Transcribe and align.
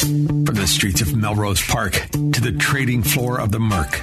From 0.00 0.44
the 0.44 0.66
streets 0.66 1.00
of 1.00 1.16
Melrose 1.16 1.62
Park 1.66 1.94
to 2.10 2.40
the 2.42 2.54
trading 2.58 3.02
floor 3.02 3.40
of 3.40 3.50
the 3.50 3.58
Merc, 3.58 4.02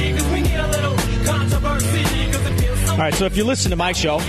right, 3.01 3.13
so 3.15 3.25
if 3.25 3.35
you 3.35 3.43
listen 3.43 3.71
to 3.71 3.75
my 3.75 3.91
show, 3.93 4.19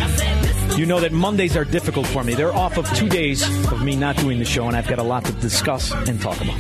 you 0.77 0.87
know 0.87 1.01
that 1.01 1.13
Mondays 1.13 1.57
are 1.57 1.65
difficult 1.65 2.07
for 2.07 2.25
me. 2.25 2.35
They're 2.35 2.55
off 2.55 2.79
of 2.79 2.91
two 2.95 3.09
days 3.09 3.43
of 3.71 3.83
me 3.83 3.97
not 3.97 4.17
doing 4.17 4.39
the 4.39 4.47
show, 4.47 4.67
and 4.67 4.75
I've 4.75 4.89
got 4.89 4.99
a 4.99 5.03
lot 5.03 5.27
to 5.27 5.33
discuss 5.33 5.93
and 5.93 6.21
talk 6.21 6.41
about. 6.41 6.59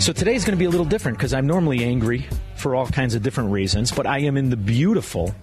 So 0.00 0.12
today's 0.12 0.44
going 0.44 0.56
to 0.56 0.58
be 0.58 0.64
a 0.64 0.70
little 0.70 0.86
different 0.86 1.16
because 1.18 1.32
I'm 1.32 1.46
normally 1.46 1.84
angry 1.84 2.26
for 2.56 2.74
all 2.74 2.88
kinds 2.88 3.14
of 3.14 3.22
different 3.22 3.52
reasons, 3.52 3.92
but 3.92 4.06
I 4.06 4.20
am 4.20 4.36
in 4.36 4.50
the 4.50 4.56
beautiful, 4.56 5.34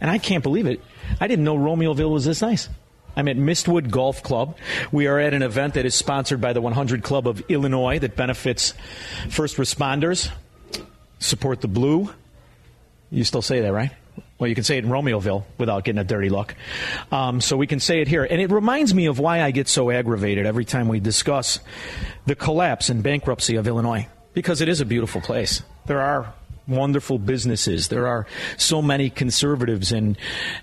and 0.00 0.08
I 0.08 0.18
can't 0.18 0.44
believe 0.44 0.66
it. 0.66 0.80
I 1.20 1.26
didn't 1.26 1.44
know 1.44 1.56
Romeoville 1.56 2.10
was 2.10 2.24
this 2.24 2.40
nice. 2.40 2.68
I'm 3.16 3.26
at 3.26 3.36
Mistwood 3.36 3.90
Golf 3.90 4.22
Club. 4.22 4.56
We 4.92 5.08
are 5.08 5.18
at 5.18 5.34
an 5.34 5.42
event 5.42 5.74
that 5.74 5.86
is 5.86 5.96
sponsored 5.96 6.40
by 6.40 6.52
the 6.52 6.60
100 6.60 7.02
Club 7.02 7.26
of 7.26 7.42
Illinois 7.48 7.98
that 7.98 8.14
benefits 8.14 8.74
first 9.28 9.56
responders. 9.56 10.30
Support 11.18 11.62
the 11.62 11.68
blue. 11.68 12.14
You 13.10 13.24
still 13.24 13.42
say 13.42 13.60
that, 13.62 13.72
right? 13.72 13.90
Well, 14.40 14.48
you 14.48 14.54
can 14.54 14.64
say 14.64 14.78
it 14.78 14.84
in 14.84 14.90
Romeoville 14.90 15.44
without 15.58 15.84
getting 15.84 15.98
a 15.98 16.04
dirty 16.04 16.30
look. 16.30 16.54
Um, 17.12 17.42
so 17.42 17.58
we 17.58 17.66
can 17.66 17.78
say 17.78 18.00
it 18.00 18.08
here. 18.08 18.24
And 18.24 18.40
it 18.40 18.50
reminds 18.50 18.94
me 18.94 19.04
of 19.04 19.18
why 19.18 19.42
I 19.42 19.50
get 19.50 19.68
so 19.68 19.90
aggravated 19.90 20.46
every 20.46 20.64
time 20.64 20.88
we 20.88 20.98
discuss 20.98 21.60
the 22.24 22.34
collapse 22.34 22.88
and 22.88 23.02
bankruptcy 23.02 23.56
of 23.56 23.68
Illinois, 23.68 24.08
because 24.32 24.62
it 24.62 24.68
is 24.70 24.80
a 24.80 24.86
beautiful 24.86 25.20
place. 25.20 25.62
There 25.84 26.00
are 26.00 26.32
wonderful 26.66 27.18
businesses. 27.18 27.88
There 27.88 28.06
are 28.06 28.26
so 28.56 28.80
many 28.80 29.10
conservatives 29.10 29.92
and, 29.92 30.16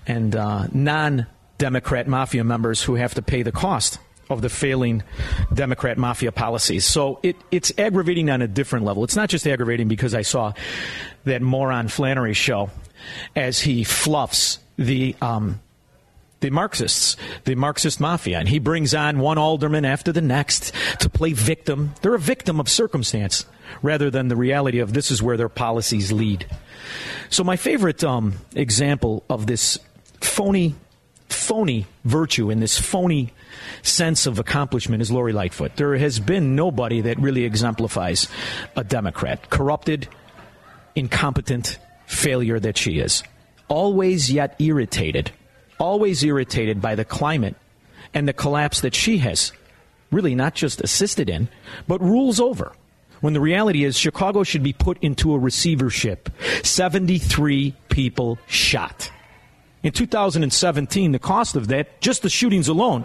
and 0.08 0.34
uh, 0.34 0.66
non 0.72 1.28
Democrat 1.58 2.08
mafia 2.08 2.42
members 2.42 2.82
who 2.82 2.96
have 2.96 3.14
to 3.14 3.22
pay 3.22 3.42
the 3.42 3.52
cost 3.52 4.00
of 4.28 4.42
the 4.42 4.48
failing 4.48 5.04
Democrat 5.54 5.98
mafia 5.98 6.32
policies. 6.32 6.84
So 6.84 7.20
it, 7.22 7.36
it's 7.52 7.72
aggravating 7.78 8.28
on 8.28 8.42
a 8.42 8.48
different 8.48 8.84
level. 8.84 9.04
It's 9.04 9.16
not 9.16 9.28
just 9.28 9.46
aggravating 9.46 9.86
because 9.86 10.14
I 10.14 10.22
saw 10.22 10.52
that 11.24 11.42
moron 11.42 11.88
Flannery 11.88 12.34
show 12.34 12.70
as 13.34 13.60
he 13.60 13.84
fluffs 13.84 14.58
the 14.76 15.14
um, 15.20 15.60
the 16.40 16.50
Marxists, 16.50 17.16
the 17.44 17.56
Marxist 17.56 17.98
mafia, 17.98 18.38
and 18.38 18.48
he 18.48 18.58
brings 18.58 18.94
on 18.94 19.18
one 19.18 19.38
alderman 19.38 19.84
after 19.84 20.12
the 20.12 20.20
next 20.20 20.72
to 21.00 21.10
play 21.10 21.32
victim. 21.32 21.94
They're 22.00 22.14
a 22.14 22.18
victim 22.18 22.60
of 22.60 22.68
circumstance 22.68 23.44
rather 23.82 24.10
than 24.10 24.28
the 24.28 24.36
reality 24.36 24.78
of 24.78 24.92
this 24.92 25.10
is 25.10 25.22
where 25.22 25.36
their 25.36 25.48
policies 25.48 26.12
lead. 26.12 26.46
So 27.28 27.44
my 27.44 27.56
favorite 27.56 28.04
um, 28.04 28.34
example 28.54 29.24
of 29.28 29.46
this 29.46 29.78
phony, 30.20 30.74
phony 31.28 31.86
virtue 32.04 32.50
in 32.50 32.60
this 32.60 32.78
phony 32.78 33.32
sense 33.82 34.26
of 34.26 34.38
accomplishment 34.38 35.02
is 35.02 35.10
Lori 35.10 35.32
Lightfoot. 35.32 35.76
There 35.76 35.96
has 35.96 36.20
been 36.20 36.54
nobody 36.54 37.02
that 37.02 37.18
really 37.18 37.44
exemplifies 37.44 38.28
a 38.76 38.84
Democrat, 38.84 39.50
corrupted, 39.50 40.08
incompetent 40.94 41.78
failure 42.08 42.58
that 42.58 42.76
she 42.76 42.98
is. 42.98 43.22
Always 43.68 44.32
yet 44.32 44.56
irritated, 44.58 45.30
always 45.78 46.24
irritated 46.24 46.80
by 46.80 46.94
the 46.94 47.04
climate 47.04 47.54
and 48.14 48.26
the 48.26 48.32
collapse 48.32 48.80
that 48.80 48.94
she 48.94 49.18
has 49.18 49.52
really 50.10 50.34
not 50.34 50.54
just 50.54 50.80
assisted 50.80 51.28
in, 51.28 51.48
but 51.86 52.00
rules 52.00 52.40
over. 52.40 52.72
When 53.20 53.34
the 53.34 53.40
reality 53.40 53.84
is, 53.84 53.98
Chicago 53.98 54.42
should 54.42 54.62
be 54.62 54.72
put 54.72 54.96
into 55.02 55.34
a 55.34 55.38
receivership. 55.38 56.30
73 56.62 57.74
people 57.88 58.38
shot. 58.46 59.10
In 59.82 59.92
2017, 59.92 61.12
the 61.12 61.18
cost 61.20 61.54
of 61.54 61.68
that, 61.68 62.00
just 62.00 62.22
the 62.22 62.28
shootings 62.28 62.66
alone, 62.66 63.04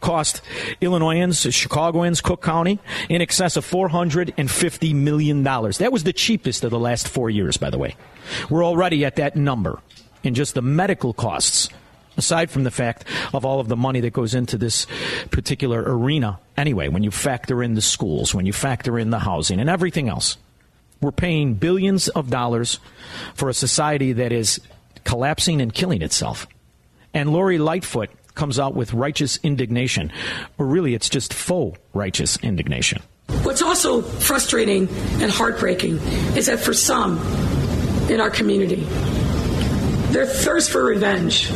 cost 0.00 0.40
Illinoisans, 0.80 1.42
Chicagoans, 1.54 2.22
Cook 2.22 2.42
County, 2.42 2.78
in 3.10 3.20
excess 3.20 3.56
of 3.56 3.66
$450 3.66 4.94
million. 4.94 5.42
That 5.42 5.92
was 5.92 6.04
the 6.04 6.14
cheapest 6.14 6.64
of 6.64 6.70
the 6.70 6.78
last 6.78 7.06
four 7.06 7.28
years, 7.28 7.58
by 7.58 7.68
the 7.68 7.76
way. 7.76 7.96
We're 8.48 8.64
already 8.64 9.04
at 9.04 9.16
that 9.16 9.36
number 9.36 9.80
in 10.22 10.34
just 10.34 10.54
the 10.54 10.62
medical 10.62 11.12
costs, 11.12 11.68
aside 12.16 12.50
from 12.50 12.64
the 12.64 12.70
fact 12.70 13.04
of 13.34 13.44
all 13.44 13.60
of 13.60 13.68
the 13.68 13.76
money 13.76 14.00
that 14.00 14.14
goes 14.14 14.34
into 14.34 14.56
this 14.56 14.86
particular 15.30 15.84
arena. 15.86 16.38
Anyway, 16.56 16.88
when 16.88 17.02
you 17.02 17.10
factor 17.10 17.62
in 17.62 17.74
the 17.74 17.82
schools, 17.82 18.34
when 18.34 18.46
you 18.46 18.54
factor 18.54 18.98
in 18.98 19.10
the 19.10 19.18
housing, 19.18 19.60
and 19.60 19.68
everything 19.68 20.08
else, 20.08 20.38
we're 21.02 21.12
paying 21.12 21.54
billions 21.54 22.08
of 22.08 22.30
dollars 22.30 22.80
for 23.34 23.50
a 23.50 23.54
society 23.54 24.14
that 24.14 24.32
is 24.32 24.62
collapsing 25.06 25.62
and 25.62 25.72
killing 25.72 26.02
itself. 26.02 26.46
And 27.14 27.32
Lori 27.32 27.56
Lightfoot 27.56 28.10
comes 28.34 28.58
out 28.58 28.74
with 28.74 28.92
righteous 28.92 29.38
indignation, 29.42 30.12
or 30.58 30.66
really 30.66 30.92
it's 30.92 31.08
just 31.08 31.32
faux 31.32 31.78
righteous 31.94 32.36
indignation. 32.42 33.00
What's 33.42 33.62
also 33.62 34.02
frustrating 34.02 34.88
and 35.22 35.30
heartbreaking 35.30 35.96
is 36.36 36.46
that 36.46 36.60
for 36.60 36.74
some 36.74 37.18
in 38.10 38.20
our 38.20 38.30
community, 38.30 38.84
their 40.12 40.26
thirst 40.26 40.70
for 40.70 40.84
revenge 40.84 41.48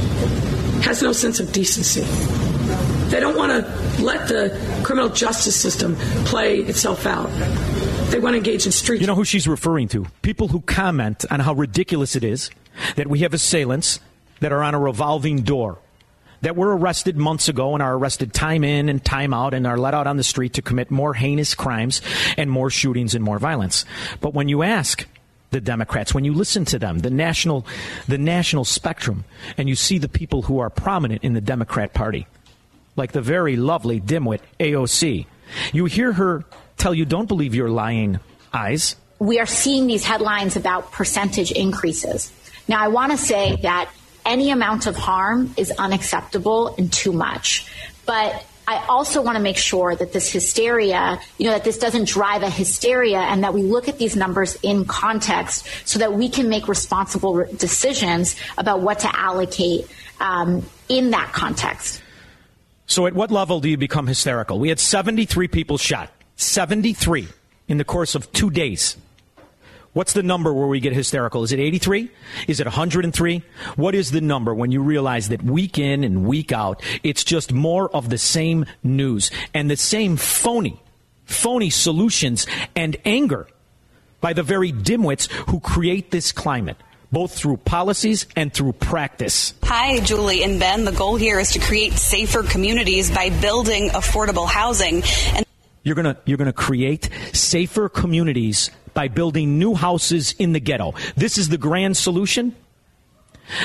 has 0.82 1.02
no 1.02 1.12
sense 1.12 1.40
of 1.40 1.52
decency. 1.52 2.02
They 3.10 3.20
don't 3.20 3.36
want 3.36 3.52
to 3.52 4.02
let 4.02 4.28
the 4.28 4.56
criminal 4.84 5.10
justice 5.10 5.60
system 5.60 5.96
play 6.24 6.58
itself 6.58 7.04
out. 7.04 7.28
They 8.10 8.20
want 8.20 8.34
to 8.34 8.38
engage 8.38 8.64
in 8.66 8.72
street. 8.72 9.00
You 9.00 9.06
know 9.06 9.14
who 9.14 9.24
she's 9.24 9.46
referring 9.46 9.88
to? 9.88 10.06
People 10.22 10.48
who 10.48 10.60
comment 10.60 11.24
on 11.30 11.40
how 11.40 11.52
ridiculous 11.52 12.16
it 12.16 12.24
is 12.24 12.50
that 12.96 13.06
we 13.06 13.20
have 13.20 13.34
assailants 13.34 14.00
that 14.40 14.52
are 14.52 14.62
on 14.62 14.74
a 14.74 14.78
revolving 14.78 15.42
door 15.42 15.78
that 16.42 16.56
were 16.56 16.76
arrested 16.76 17.16
months 17.16 17.48
ago 17.48 17.74
and 17.74 17.82
are 17.82 17.94
arrested 17.94 18.32
time 18.32 18.64
in 18.64 18.88
and 18.88 19.04
time 19.04 19.34
out 19.34 19.54
and 19.54 19.66
are 19.66 19.78
let 19.78 19.94
out 19.94 20.06
on 20.06 20.16
the 20.16 20.24
street 20.24 20.54
to 20.54 20.62
commit 20.62 20.90
more 20.90 21.14
heinous 21.14 21.54
crimes 21.54 22.00
and 22.36 22.50
more 22.50 22.70
shootings 22.70 23.14
and 23.14 23.24
more 23.24 23.38
violence. 23.38 23.84
But 24.20 24.34
when 24.34 24.48
you 24.48 24.62
ask 24.62 25.06
the 25.50 25.60
Democrats, 25.60 26.14
when 26.14 26.24
you 26.24 26.32
listen 26.32 26.64
to 26.66 26.78
them, 26.78 27.00
the 27.00 27.10
national, 27.10 27.66
the 28.08 28.18
national 28.18 28.64
spectrum, 28.64 29.24
and 29.58 29.68
you 29.68 29.74
see 29.74 29.98
the 29.98 30.08
people 30.08 30.42
who 30.42 30.60
are 30.60 30.70
prominent 30.70 31.24
in 31.24 31.34
the 31.34 31.40
Democrat 31.40 31.92
Party, 31.92 32.26
like 32.96 33.12
the 33.12 33.20
very 33.20 33.56
lovely 33.56 34.00
dimwit 34.00 34.40
AOC, 34.58 35.26
you 35.72 35.84
hear 35.86 36.12
her 36.12 36.44
tell 36.76 36.94
you, 36.94 37.04
don't 37.04 37.26
believe 37.26 37.54
your 37.54 37.68
lying 37.68 38.20
eyes. 38.52 38.96
We 39.18 39.38
are 39.38 39.46
seeing 39.46 39.86
these 39.86 40.04
headlines 40.04 40.56
about 40.56 40.92
percentage 40.92 41.52
increases. 41.52 42.32
Now, 42.70 42.80
I 42.84 42.86
want 42.86 43.10
to 43.10 43.18
say 43.18 43.56
that 43.62 43.90
any 44.24 44.52
amount 44.52 44.86
of 44.86 44.94
harm 44.94 45.52
is 45.56 45.72
unacceptable 45.72 46.72
and 46.76 46.92
too 46.92 47.12
much. 47.12 47.66
But 48.06 48.46
I 48.68 48.86
also 48.88 49.22
want 49.22 49.34
to 49.34 49.42
make 49.42 49.56
sure 49.56 49.96
that 49.96 50.12
this 50.12 50.30
hysteria, 50.30 51.18
you 51.36 51.46
know, 51.46 51.54
that 51.54 51.64
this 51.64 51.78
doesn't 51.78 52.06
drive 52.06 52.44
a 52.44 52.48
hysteria 52.48 53.18
and 53.18 53.42
that 53.42 53.54
we 53.54 53.62
look 53.62 53.88
at 53.88 53.98
these 53.98 54.14
numbers 54.14 54.56
in 54.62 54.84
context 54.84 55.66
so 55.84 55.98
that 55.98 56.12
we 56.12 56.28
can 56.28 56.48
make 56.48 56.68
responsible 56.68 57.44
decisions 57.56 58.36
about 58.56 58.82
what 58.82 59.00
to 59.00 59.18
allocate 59.18 59.88
um, 60.20 60.64
in 60.88 61.10
that 61.10 61.32
context. 61.32 62.00
So, 62.86 63.06
at 63.06 63.14
what 63.14 63.32
level 63.32 63.58
do 63.58 63.68
you 63.68 63.78
become 63.78 64.06
hysterical? 64.06 64.60
We 64.60 64.68
had 64.68 64.78
73 64.78 65.48
people 65.48 65.76
shot, 65.76 66.08
73 66.36 67.26
in 67.66 67.78
the 67.78 67.84
course 67.84 68.14
of 68.14 68.30
two 68.30 68.50
days. 68.50 68.96
What's 69.92 70.12
the 70.12 70.22
number 70.22 70.54
where 70.54 70.68
we 70.68 70.78
get 70.78 70.92
hysterical? 70.92 71.42
Is 71.42 71.50
it 71.50 71.58
83? 71.58 72.10
Is 72.46 72.60
it 72.60 72.66
103? 72.66 73.42
What 73.74 73.96
is 73.96 74.12
the 74.12 74.20
number 74.20 74.54
when 74.54 74.70
you 74.70 74.82
realize 74.82 75.30
that 75.30 75.42
week 75.42 75.78
in 75.78 76.04
and 76.04 76.26
week 76.26 76.52
out, 76.52 76.80
it's 77.02 77.24
just 77.24 77.52
more 77.52 77.90
of 77.90 78.08
the 78.08 78.18
same 78.18 78.66
news 78.84 79.32
and 79.52 79.68
the 79.68 79.76
same 79.76 80.16
phony, 80.16 80.80
phony 81.24 81.70
solutions 81.70 82.46
and 82.76 82.96
anger 83.04 83.48
by 84.20 84.32
the 84.32 84.44
very 84.44 84.72
dimwits 84.72 85.28
who 85.50 85.58
create 85.58 86.12
this 86.12 86.30
climate 86.30 86.76
both 87.12 87.34
through 87.34 87.56
policies 87.56 88.28
and 88.36 88.54
through 88.54 88.72
practice. 88.72 89.54
Hi, 89.64 89.98
Julie 89.98 90.44
and 90.44 90.60
Ben. 90.60 90.84
The 90.84 90.92
goal 90.92 91.16
here 91.16 91.40
is 91.40 91.50
to 91.52 91.58
create 91.58 91.94
safer 91.94 92.44
communities 92.44 93.10
by 93.10 93.30
building 93.40 93.88
affordable 93.88 94.46
housing. 94.46 95.02
And 95.34 95.44
you're 95.82 95.96
going 95.96 96.14
to 96.14 96.16
you're 96.24 96.38
going 96.38 96.46
to 96.46 96.52
create 96.52 97.10
safer 97.32 97.88
communities 97.88 98.70
by 99.00 99.08
building 99.08 99.58
new 99.58 99.74
houses 99.74 100.34
in 100.38 100.52
the 100.52 100.60
ghetto. 100.60 100.92
This 101.16 101.38
is 101.38 101.48
the 101.48 101.56
grand 101.56 101.96
solution. 101.96 102.54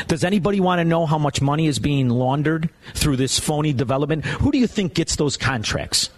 Does 0.08 0.24
anybody 0.24 0.62
want 0.62 0.80
to 0.80 0.86
know 0.86 1.06
how 1.06 1.18
much 1.18 1.42
money 1.42 1.68
is 1.68 1.78
being 1.78 2.08
laundered 2.08 2.70
through 2.94 3.18
this 3.18 3.38
phony 3.38 3.74
development? 3.74 4.24
Who 4.24 4.50
do 4.50 4.58
you 4.58 4.66
think 4.66 4.94
gets 4.94 5.18
those 5.18 5.36
contracts? 5.36 6.10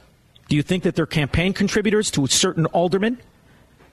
Do 0.49 0.55
you 0.55 0.61
think 0.61 0.83
that 0.83 0.93
they're 0.95 1.07
campaign 1.07 1.53
contributors 1.53 2.11
to 2.11 2.27
certain 2.27 2.67
aldermen? 2.67 3.17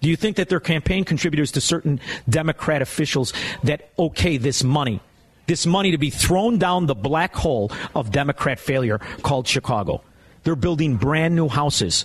Do 0.02 0.10
you 0.10 0.16
think 0.16 0.36
that 0.36 0.50
they're 0.50 0.60
campaign 0.60 1.06
contributors 1.06 1.52
to 1.52 1.62
certain 1.62 2.00
Democrat 2.28 2.82
officials 2.82 3.32
that 3.62 3.92
okay 3.98 4.36
this 4.36 4.62
money, 4.62 5.00
this 5.46 5.64
money 5.64 5.92
to 5.92 5.98
be 5.98 6.10
thrown 6.10 6.58
down 6.58 6.84
the 6.84 6.94
black 6.94 7.34
hole 7.34 7.72
of 7.94 8.12
Democrat 8.12 8.60
failure 8.60 8.98
called 9.22 9.48
Chicago? 9.48 10.02
They're 10.42 10.54
building 10.54 10.96
brand 10.96 11.34
new 11.34 11.48
houses 11.48 12.04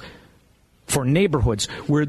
for 0.88 1.04
neighborhoods 1.04 1.66
where 1.88 2.07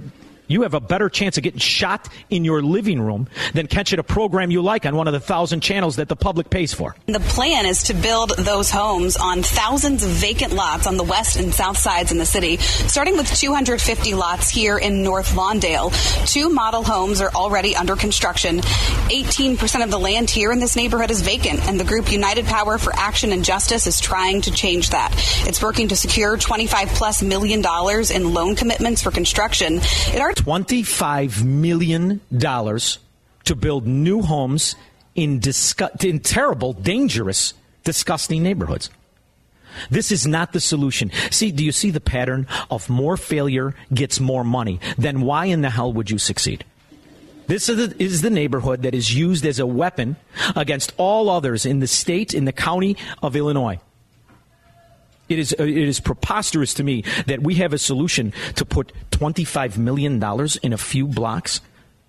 you 0.50 0.62
have 0.62 0.75
a 0.75 0.81
better 0.81 1.08
chance 1.08 1.37
of 1.37 1.44
getting 1.44 1.61
shot 1.61 2.08
in 2.29 2.44
your 2.44 2.61
living 2.61 3.00
room 3.00 3.29
than 3.55 3.69
catching 3.69 4.00
a 4.00 4.02
program 4.02 4.50
you 4.50 4.61
like 4.61 4.85
on 4.85 4.97
one 4.97 5.06
of 5.06 5.12
the 5.12 5.20
thousand 5.20 5.61
channels 5.61 5.97
that 5.97 6.08
the 6.08 6.17
public 6.17 6.50
pays 6.50 6.75
for. 6.75 6.97
The 7.06 7.20
plan 7.20 7.67
is 7.67 7.85
to 7.85 7.94
build 7.94 8.32
those 8.37 8.69
homes 8.69 9.17
on 9.17 9.44
thousands 9.44 10.02
of 10.02 10.11
vacant 10.11 10.52
lots 10.52 10.88
on 10.88 10.97
the 10.97 11.05
west 11.05 11.37
and 11.37 11.55
south 11.55 11.79
sides 11.79 12.11
in 12.11 12.19
the 12.19 12.26
city, 12.26 12.56
starting 12.56 13.17
with 13.17 13.32
250 13.32 14.14
lots 14.14 14.50
here 14.50 14.76
in 14.76 15.05
North 15.05 15.35
Lawndale. 15.35 15.93
Two 16.26 16.49
model 16.49 16.82
homes 16.82 17.20
are 17.20 17.31
already 17.31 17.76
under 17.76 17.94
construction. 17.94 18.58
18% 18.58 19.85
of 19.85 19.91
the 19.93 20.00
land 20.00 20.31
here 20.31 20.50
in 20.50 20.58
this 20.58 20.75
neighborhood 20.75 21.12
is 21.12 21.23
vacant, 21.23 21.61
and 21.69 21.79
the 21.79 21.85
group 21.85 22.11
United 22.11 22.46
Power 22.46 22.76
for 22.76 22.93
Action 22.96 23.31
and 23.31 23.44
Justice 23.44 23.87
is 23.87 24.00
trying 24.00 24.41
to 24.41 24.50
change 24.50 24.91
that. 24.91 25.12
It's 25.46 25.62
working 25.62 25.88
to 25.88 25.96
secure 25.96 26.37
25 26.37 26.88
plus 26.88 27.23
million 27.23 27.61
dollars 27.61 28.11
in 28.11 28.35
loan 28.35 28.56
commitments 28.56 29.00
for 29.00 29.12
construction. 29.12 29.76
It 29.76 30.20
already 30.20 30.39
$25 30.40 31.44
million 31.44 32.20
to 32.31 33.54
build 33.54 33.87
new 33.87 34.22
homes 34.22 34.75
in, 35.14 35.38
disgu- 35.38 36.02
in 36.02 36.20
terrible, 36.20 36.72
dangerous, 36.72 37.52
disgusting 37.84 38.42
neighborhoods. 38.42 38.88
This 39.90 40.10
is 40.10 40.26
not 40.26 40.52
the 40.52 40.60
solution. 40.60 41.10
See, 41.31 41.52
do 41.52 41.62
you 41.62 41.72
see 41.72 41.90
the 41.90 42.00
pattern 42.00 42.46
of 42.70 42.88
more 42.88 43.19
failure 43.19 43.75
gets 43.92 44.19
more 44.19 44.42
money? 44.42 44.81
Then 44.96 45.20
why 45.20 45.44
in 45.44 45.60
the 45.60 45.70
hell 45.70 45.92
would 45.92 46.10
you 46.10 46.19
succeed? 46.19 46.64
This 47.46 47.69
is 47.69 47.76
the, 47.76 48.02
is 48.02 48.22
the, 48.22 48.31
neighborhood 48.31 48.82
that 48.82 48.94
is 48.94 49.14
used 49.14 49.44
as 49.44 49.58
a 49.58 49.66
weapon 49.66 50.16
against 50.56 50.94
all 50.96 51.28
others 51.28 51.66
in 51.66 51.81
the 51.81 51.86
state, 51.86 52.32
in 52.32 52.46
the 52.46 52.52
county 52.52 52.96
of 53.22 53.36
Illinois. 53.36 53.78
It 55.31 55.38
is, 55.38 55.55
uh, 55.59 55.62
it 55.62 55.77
is 55.77 56.00
preposterous 56.00 56.75
to 56.75 56.82
me 56.82 57.05
that 57.27 57.41
we 57.41 57.55
have 57.55 57.73
a 57.73 57.79
solution 57.79 58.35
to 58.56 58.67
put 58.67 58.93
$25 59.12 59.79
million 59.79 60.23
in 60.62 60.73
a 60.73 60.77
few 60.77 61.06
blocks 61.06 61.61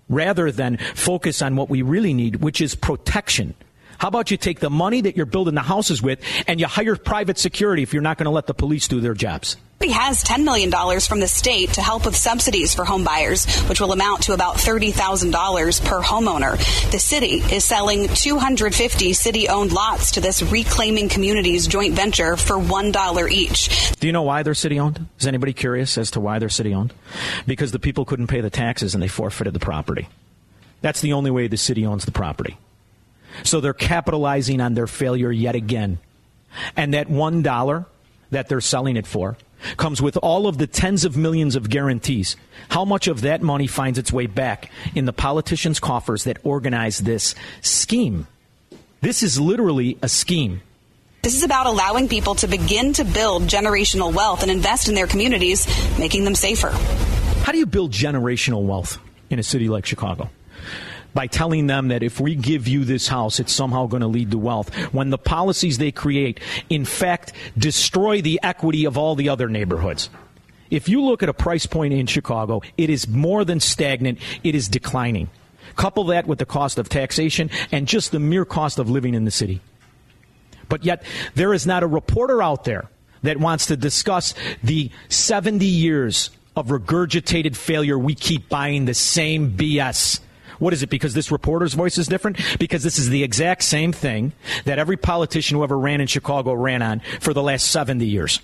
rather 0.08 0.50
than 0.50 0.76
focus 0.94 1.40
on 1.40 1.54
what 1.54 1.70
we 1.70 1.82
really 1.82 2.12
need, 2.12 2.36
which 2.36 2.60
is 2.60 2.74
protection. 2.74 3.54
How 3.98 4.08
about 4.08 4.32
you 4.32 4.36
take 4.36 4.58
the 4.58 4.70
money 4.70 5.00
that 5.02 5.16
you're 5.16 5.24
building 5.24 5.54
the 5.54 5.62
houses 5.62 6.02
with 6.02 6.20
and 6.48 6.58
you 6.58 6.66
hire 6.66 6.96
private 6.96 7.38
security 7.38 7.84
if 7.84 7.92
you're 7.92 8.02
not 8.02 8.18
going 8.18 8.24
to 8.24 8.32
let 8.32 8.48
the 8.48 8.54
police 8.54 8.88
do 8.88 9.00
their 9.00 9.14
jobs? 9.14 9.56
He 9.82 9.90
has 9.90 10.22
$10 10.22 10.44
million 10.44 10.70
from 11.00 11.20
the 11.20 11.28
state 11.28 11.74
to 11.74 11.82
help 11.82 12.04
with 12.06 12.16
subsidies 12.16 12.72
for 12.72 12.84
home 12.84 13.02
buyers, 13.02 13.44
which 13.62 13.80
will 13.80 13.92
amount 13.92 14.22
to 14.24 14.32
about 14.32 14.56
$30,000 14.56 15.84
per 15.84 16.00
homeowner. 16.00 16.56
The 16.92 16.98
city 16.98 17.42
is 17.54 17.64
selling 17.64 18.08
250 18.08 19.12
city 19.12 19.48
owned 19.48 19.72
lots 19.72 20.12
to 20.12 20.20
this 20.20 20.42
Reclaiming 20.42 21.08
Communities 21.08 21.66
joint 21.66 21.94
venture 21.94 22.36
for 22.36 22.56
$1 22.56 23.30
each. 23.30 23.92
Do 23.96 24.06
you 24.06 24.12
know 24.12 24.22
why 24.22 24.42
they're 24.42 24.54
city 24.54 24.78
owned? 24.78 25.06
Is 25.18 25.26
anybody 25.26 25.52
curious 25.52 25.98
as 25.98 26.12
to 26.12 26.20
why 26.20 26.38
they're 26.38 26.48
city 26.48 26.74
owned? 26.74 26.94
Because 27.46 27.72
the 27.72 27.78
people 27.78 28.04
couldn't 28.04 28.28
pay 28.28 28.40
the 28.40 28.50
taxes 28.50 28.94
and 28.94 29.02
they 29.02 29.08
forfeited 29.08 29.52
the 29.52 29.60
property. 29.60 30.08
That's 30.80 31.00
the 31.00 31.12
only 31.12 31.30
way 31.30 31.48
the 31.48 31.56
city 31.56 31.86
owns 31.86 32.04
the 32.04 32.12
property. 32.12 32.56
So 33.44 33.60
they're 33.60 33.72
capitalizing 33.72 34.60
on 34.60 34.74
their 34.74 34.86
failure 34.86 35.32
yet 35.32 35.54
again. 35.54 35.98
And 36.76 36.94
that 36.94 37.08
$1 37.08 37.86
that 38.30 38.48
they're 38.48 38.60
selling 38.60 38.96
it 38.96 39.06
for 39.06 39.36
comes 39.76 40.02
with 40.02 40.16
all 40.18 40.46
of 40.46 40.58
the 40.58 40.66
tens 40.66 41.04
of 41.04 41.16
millions 41.16 41.56
of 41.56 41.70
guarantees. 41.70 42.36
How 42.70 42.84
much 42.84 43.08
of 43.08 43.22
that 43.22 43.42
money 43.42 43.66
finds 43.66 43.98
its 43.98 44.12
way 44.12 44.26
back 44.26 44.70
in 44.94 45.04
the 45.04 45.12
politicians' 45.12 45.80
coffers 45.80 46.24
that 46.24 46.38
organize 46.44 46.98
this 46.98 47.34
scheme? 47.60 48.26
This 49.00 49.22
is 49.22 49.40
literally 49.40 49.98
a 50.02 50.08
scheme. 50.08 50.62
This 51.22 51.34
is 51.34 51.44
about 51.44 51.66
allowing 51.66 52.08
people 52.08 52.34
to 52.36 52.48
begin 52.48 52.92
to 52.94 53.04
build 53.04 53.44
generational 53.44 54.12
wealth 54.12 54.42
and 54.42 54.50
invest 54.50 54.88
in 54.88 54.94
their 54.94 55.06
communities, 55.06 55.66
making 55.98 56.24
them 56.24 56.34
safer. 56.34 56.70
How 57.42 57.52
do 57.52 57.58
you 57.58 57.66
build 57.66 57.92
generational 57.92 58.64
wealth 58.64 58.98
in 59.30 59.38
a 59.38 59.42
city 59.42 59.68
like 59.68 59.86
Chicago? 59.86 60.30
By 61.14 61.26
telling 61.26 61.66
them 61.66 61.88
that 61.88 62.02
if 62.02 62.20
we 62.20 62.34
give 62.34 62.68
you 62.68 62.84
this 62.84 63.08
house, 63.08 63.40
it's 63.40 63.52
somehow 63.52 63.86
going 63.86 64.00
to 64.00 64.06
lead 64.06 64.30
to 64.30 64.38
wealth. 64.38 64.74
When 64.92 65.10
the 65.10 65.18
policies 65.18 65.78
they 65.78 65.92
create, 65.92 66.40
in 66.68 66.84
fact, 66.84 67.32
destroy 67.56 68.22
the 68.22 68.40
equity 68.42 68.84
of 68.84 68.96
all 68.96 69.14
the 69.14 69.28
other 69.28 69.48
neighborhoods. 69.48 70.10
If 70.70 70.88
you 70.88 71.02
look 71.02 71.22
at 71.22 71.28
a 71.28 71.34
price 71.34 71.66
point 71.66 71.92
in 71.92 72.06
Chicago, 72.06 72.62
it 72.78 72.88
is 72.88 73.06
more 73.06 73.44
than 73.44 73.60
stagnant, 73.60 74.18
it 74.42 74.54
is 74.54 74.68
declining. 74.68 75.28
Couple 75.76 76.04
that 76.04 76.26
with 76.26 76.38
the 76.38 76.46
cost 76.46 76.78
of 76.78 76.88
taxation 76.88 77.50
and 77.70 77.86
just 77.86 78.12
the 78.12 78.18
mere 78.18 78.44
cost 78.44 78.78
of 78.78 78.88
living 78.90 79.14
in 79.14 79.24
the 79.24 79.30
city. 79.30 79.60
But 80.68 80.84
yet, 80.84 81.02
there 81.34 81.52
is 81.52 81.66
not 81.66 81.82
a 81.82 81.86
reporter 81.86 82.42
out 82.42 82.64
there 82.64 82.88
that 83.22 83.36
wants 83.36 83.66
to 83.66 83.76
discuss 83.76 84.34
the 84.62 84.90
70 85.08 85.64
years 85.64 86.30
of 86.56 86.68
regurgitated 86.68 87.56
failure 87.56 87.98
we 87.98 88.14
keep 88.14 88.48
buying 88.48 88.84
the 88.84 88.94
same 88.94 89.52
BS 89.52 90.20
what 90.62 90.72
is 90.72 90.82
it? 90.82 90.90
Because 90.90 91.12
this 91.12 91.32
reporter's 91.32 91.74
voice 91.74 91.98
is 91.98 92.06
different? 92.06 92.38
Because 92.58 92.84
this 92.84 92.98
is 92.98 93.08
the 93.08 93.24
exact 93.24 93.64
same 93.64 93.92
thing 93.92 94.32
that 94.64 94.78
every 94.78 94.96
politician 94.96 95.56
who 95.56 95.64
ever 95.64 95.76
ran 95.76 96.00
in 96.00 96.06
Chicago 96.06 96.52
ran 96.52 96.82
on 96.82 97.00
for 97.20 97.34
the 97.34 97.42
last 97.42 97.70
70 97.72 98.06
years. 98.06 98.40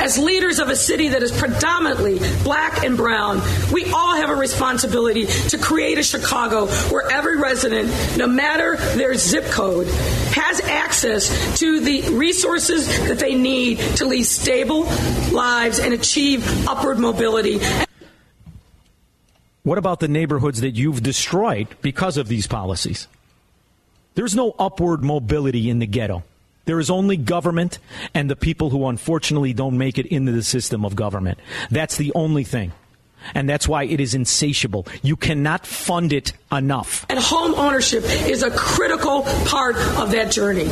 As 0.00 0.18
leaders 0.18 0.58
of 0.58 0.70
a 0.70 0.76
city 0.76 1.08
that 1.08 1.22
is 1.22 1.30
predominantly 1.30 2.18
black 2.42 2.84
and 2.84 2.96
brown, 2.96 3.40
we 3.72 3.90
all 3.92 4.16
have 4.16 4.28
a 4.28 4.34
responsibility 4.34 5.26
to 5.26 5.56
create 5.56 5.98
a 5.98 6.02
Chicago 6.02 6.66
where 6.90 7.08
every 7.10 7.38
resident, 7.38 7.88
no 8.16 8.26
matter 8.26 8.76
their 8.96 9.14
zip 9.14 9.44
code, 9.44 9.86
has 9.86 10.60
access 10.62 11.58
to 11.60 11.80
the 11.80 12.02
resources 12.10 12.86
that 13.06 13.20
they 13.20 13.34
need 13.34 13.78
to 13.96 14.04
lead 14.04 14.24
stable 14.24 14.82
lives 15.30 15.78
and 15.78 15.94
achieve 15.94 16.66
upward 16.66 16.98
mobility. 16.98 17.60
What 19.64 19.78
about 19.78 19.98
the 19.98 20.08
neighborhoods 20.08 20.60
that 20.60 20.72
you've 20.72 21.02
destroyed 21.02 21.68
because 21.80 22.18
of 22.18 22.28
these 22.28 22.46
policies? 22.46 23.08
There's 24.14 24.34
no 24.34 24.54
upward 24.58 25.02
mobility 25.02 25.70
in 25.70 25.78
the 25.78 25.86
ghetto. 25.86 26.22
There 26.66 26.78
is 26.78 26.90
only 26.90 27.16
government 27.16 27.78
and 28.12 28.28
the 28.28 28.36
people 28.36 28.68
who 28.68 28.86
unfortunately 28.86 29.54
don't 29.54 29.78
make 29.78 29.96
it 29.96 30.04
into 30.04 30.32
the 30.32 30.42
system 30.42 30.84
of 30.84 30.94
government. 30.94 31.38
That's 31.70 31.96
the 31.96 32.12
only 32.14 32.44
thing. 32.44 32.72
And 33.34 33.48
that's 33.48 33.66
why 33.66 33.84
it 33.84 34.00
is 34.00 34.12
insatiable. 34.12 34.86
You 35.02 35.16
cannot 35.16 35.66
fund 35.66 36.12
it 36.12 36.34
enough. 36.52 37.06
And 37.08 37.18
home 37.18 37.54
ownership 37.54 38.04
is 38.04 38.42
a 38.42 38.50
critical 38.50 39.22
part 39.46 39.76
of 39.96 40.10
that 40.10 40.30
journey. 40.30 40.68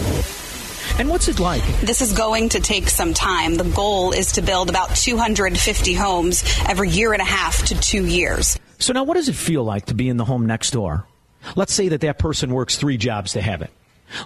And 0.98 1.08
what's 1.08 1.28
it 1.28 1.40
like? 1.40 1.64
This 1.80 2.02
is 2.02 2.12
going 2.12 2.50
to 2.50 2.60
take 2.60 2.90
some 2.90 3.14
time. 3.14 3.54
The 3.54 3.64
goal 3.64 4.12
is 4.12 4.32
to 4.32 4.42
build 4.42 4.68
about 4.68 4.94
250 4.94 5.94
homes 5.94 6.44
every 6.68 6.90
year 6.90 7.14
and 7.14 7.22
a 7.22 7.24
half 7.24 7.64
to 7.68 7.80
two 7.80 8.04
years. 8.04 8.58
So 8.82 8.92
now 8.92 9.04
what 9.04 9.14
does 9.14 9.28
it 9.28 9.36
feel 9.36 9.62
like 9.62 9.86
to 9.86 9.94
be 9.94 10.08
in 10.08 10.16
the 10.16 10.24
home 10.24 10.44
next 10.44 10.72
door? 10.72 11.06
Let's 11.54 11.72
say 11.72 11.88
that 11.88 12.00
that 12.00 12.18
person 12.18 12.52
works 12.52 12.76
three 12.76 12.96
jobs 12.96 13.32
to 13.34 13.40
have 13.40 13.62
it. 13.62 13.70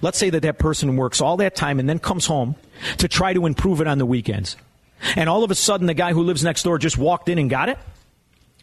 Let's 0.01 0.17
say 0.17 0.31
that 0.31 0.43
that 0.43 0.59
person 0.59 0.97
works 0.97 1.21
all 1.21 1.37
that 1.37 1.55
time 1.55 1.79
and 1.79 1.87
then 1.87 1.99
comes 1.99 2.25
home 2.25 2.57
to 2.97 3.07
try 3.07 3.35
to 3.35 3.45
improve 3.45 3.83
it 3.83 3.87
on 3.87 3.99
the 3.99 4.07
weekends. 4.07 4.57
And 5.15 5.29
all 5.29 5.45
of 5.45 5.51
a 5.51 5.55
sudden, 5.55 5.87
the 5.87 5.95
guy 5.95 6.15
who 6.15 6.23
lives 6.23 6.43
next 6.43 6.63
door 6.63 6.79
just 6.79 6.97
walked 6.97 7.29
in 7.29 7.37
and 7.37 7.51
got 7.51 7.69
it? 7.69 7.79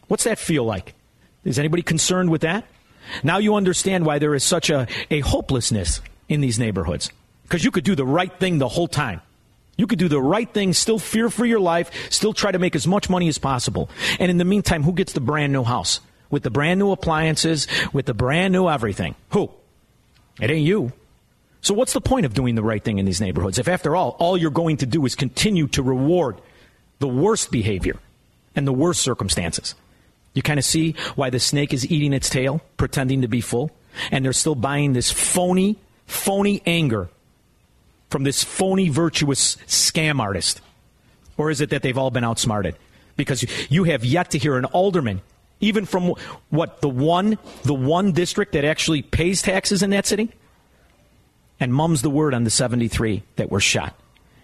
What's 0.08 0.24
that 0.24 0.40
feel 0.40 0.64
like? 0.64 0.94
Is 1.44 1.60
anybody 1.60 1.82
concerned 1.82 2.28
with 2.28 2.40
that? 2.40 2.64
Now 3.22 3.38
you 3.38 3.54
understand 3.54 4.04
why 4.04 4.18
there 4.18 4.34
is 4.34 4.42
such 4.42 4.70
a, 4.70 4.88
a 5.10 5.20
hopelessness 5.20 6.00
in 6.28 6.40
these 6.40 6.58
neighborhoods. 6.58 7.10
Because 7.44 7.64
you 7.64 7.70
could 7.70 7.84
do 7.84 7.94
the 7.94 8.04
right 8.04 8.36
thing 8.40 8.58
the 8.58 8.68
whole 8.68 8.88
time. 8.88 9.20
You 9.76 9.86
could 9.86 9.98
do 9.98 10.08
the 10.08 10.20
right 10.20 10.48
thing, 10.48 10.72
still 10.72 10.98
fear 10.98 11.28
for 11.30 11.44
your 11.44 11.60
life, 11.60 11.90
still 12.12 12.32
try 12.32 12.52
to 12.52 12.58
make 12.58 12.76
as 12.76 12.86
much 12.86 13.10
money 13.10 13.28
as 13.28 13.38
possible. 13.38 13.90
And 14.20 14.30
in 14.30 14.38
the 14.38 14.44
meantime, 14.44 14.82
who 14.82 14.92
gets 14.92 15.12
the 15.12 15.20
brand 15.20 15.52
new 15.52 15.64
house? 15.64 16.00
With 16.30 16.42
the 16.42 16.50
brand 16.50 16.78
new 16.78 16.90
appliances, 16.90 17.66
with 17.92 18.06
the 18.06 18.14
brand 18.14 18.52
new 18.52 18.68
everything. 18.68 19.14
Who? 19.30 19.50
It 20.40 20.50
ain't 20.50 20.66
you. 20.66 20.92
So 21.60 21.74
what's 21.74 21.92
the 21.92 22.00
point 22.00 22.26
of 22.26 22.34
doing 22.34 22.56
the 22.56 22.62
right 22.62 22.82
thing 22.82 22.98
in 22.98 23.06
these 23.06 23.20
neighborhoods 23.20 23.58
if 23.58 23.68
after 23.68 23.96
all, 23.96 24.16
all 24.18 24.36
you're 24.36 24.50
going 24.50 24.78
to 24.78 24.86
do 24.86 25.04
is 25.06 25.14
continue 25.14 25.66
to 25.68 25.82
reward 25.82 26.40
the 26.98 27.08
worst 27.08 27.50
behavior 27.50 27.98
and 28.54 28.66
the 28.66 28.72
worst 28.72 29.00
circumstances? 29.00 29.74
You 30.34 30.42
kind 30.42 30.58
of 30.58 30.64
see 30.64 30.94
why 31.14 31.30
the 31.30 31.40
snake 31.40 31.72
is 31.72 31.90
eating 31.90 32.12
its 32.12 32.28
tail, 32.28 32.60
pretending 32.76 33.22
to 33.22 33.28
be 33.28 33.40
full, 33.40 33.70
and 34.10 34.24
they're 34.24 34.32
still 34.32 34.56
buying 34.56 34.92
this 34.92 35.10
phony, 35.10 35.78
phony 36.06 36.60
anger 36.66 37.08
from 38.10 38.24
this 38.24 38.44
phony, 38.44 38.88
virtuous 38.88 39.56
scam 39.66 40.20
artist. 40.20 40.60
Or 41.36 41.50
is 41.50 41.60
it 41.60 41.70
that 41.70 41.82
they've 41.82 41.98
all 41.98 42.10
been 42.10 42.24
outsmarted? 42.24 42.76
Because 43.16 43.44
you 43.70 43.84
have 43.84 44.04
yet 44.04 44.30
to 44.30 44.38
hear 44.38 44.56
an 44.56 44.64
alderman, 44.66 45.20
even 45.60 45.84
from 45.84 46.14
what 46.50 46.80
the 46.80 46.88
one, 46.88 47.38
the 47.62 47.74
one 47.74 48.12
district 48.12 48.52
that 48.52 48.64
actually 48.64 49.02
pays 49.02 49.42
taxes 49.42 49.82
in 49.82 49.90
that 49.90 50.06
city, 50.06 50.32
and 51.60 51.72
mum's 51.72 52.02
the 52.02 52.10
word 52.10 52.34
on 52.34 52.44
the 52.44 52.50
73 52.50 53.22
that 53.36 53.50
were 53.50 53.60
shot. 53.60 53.96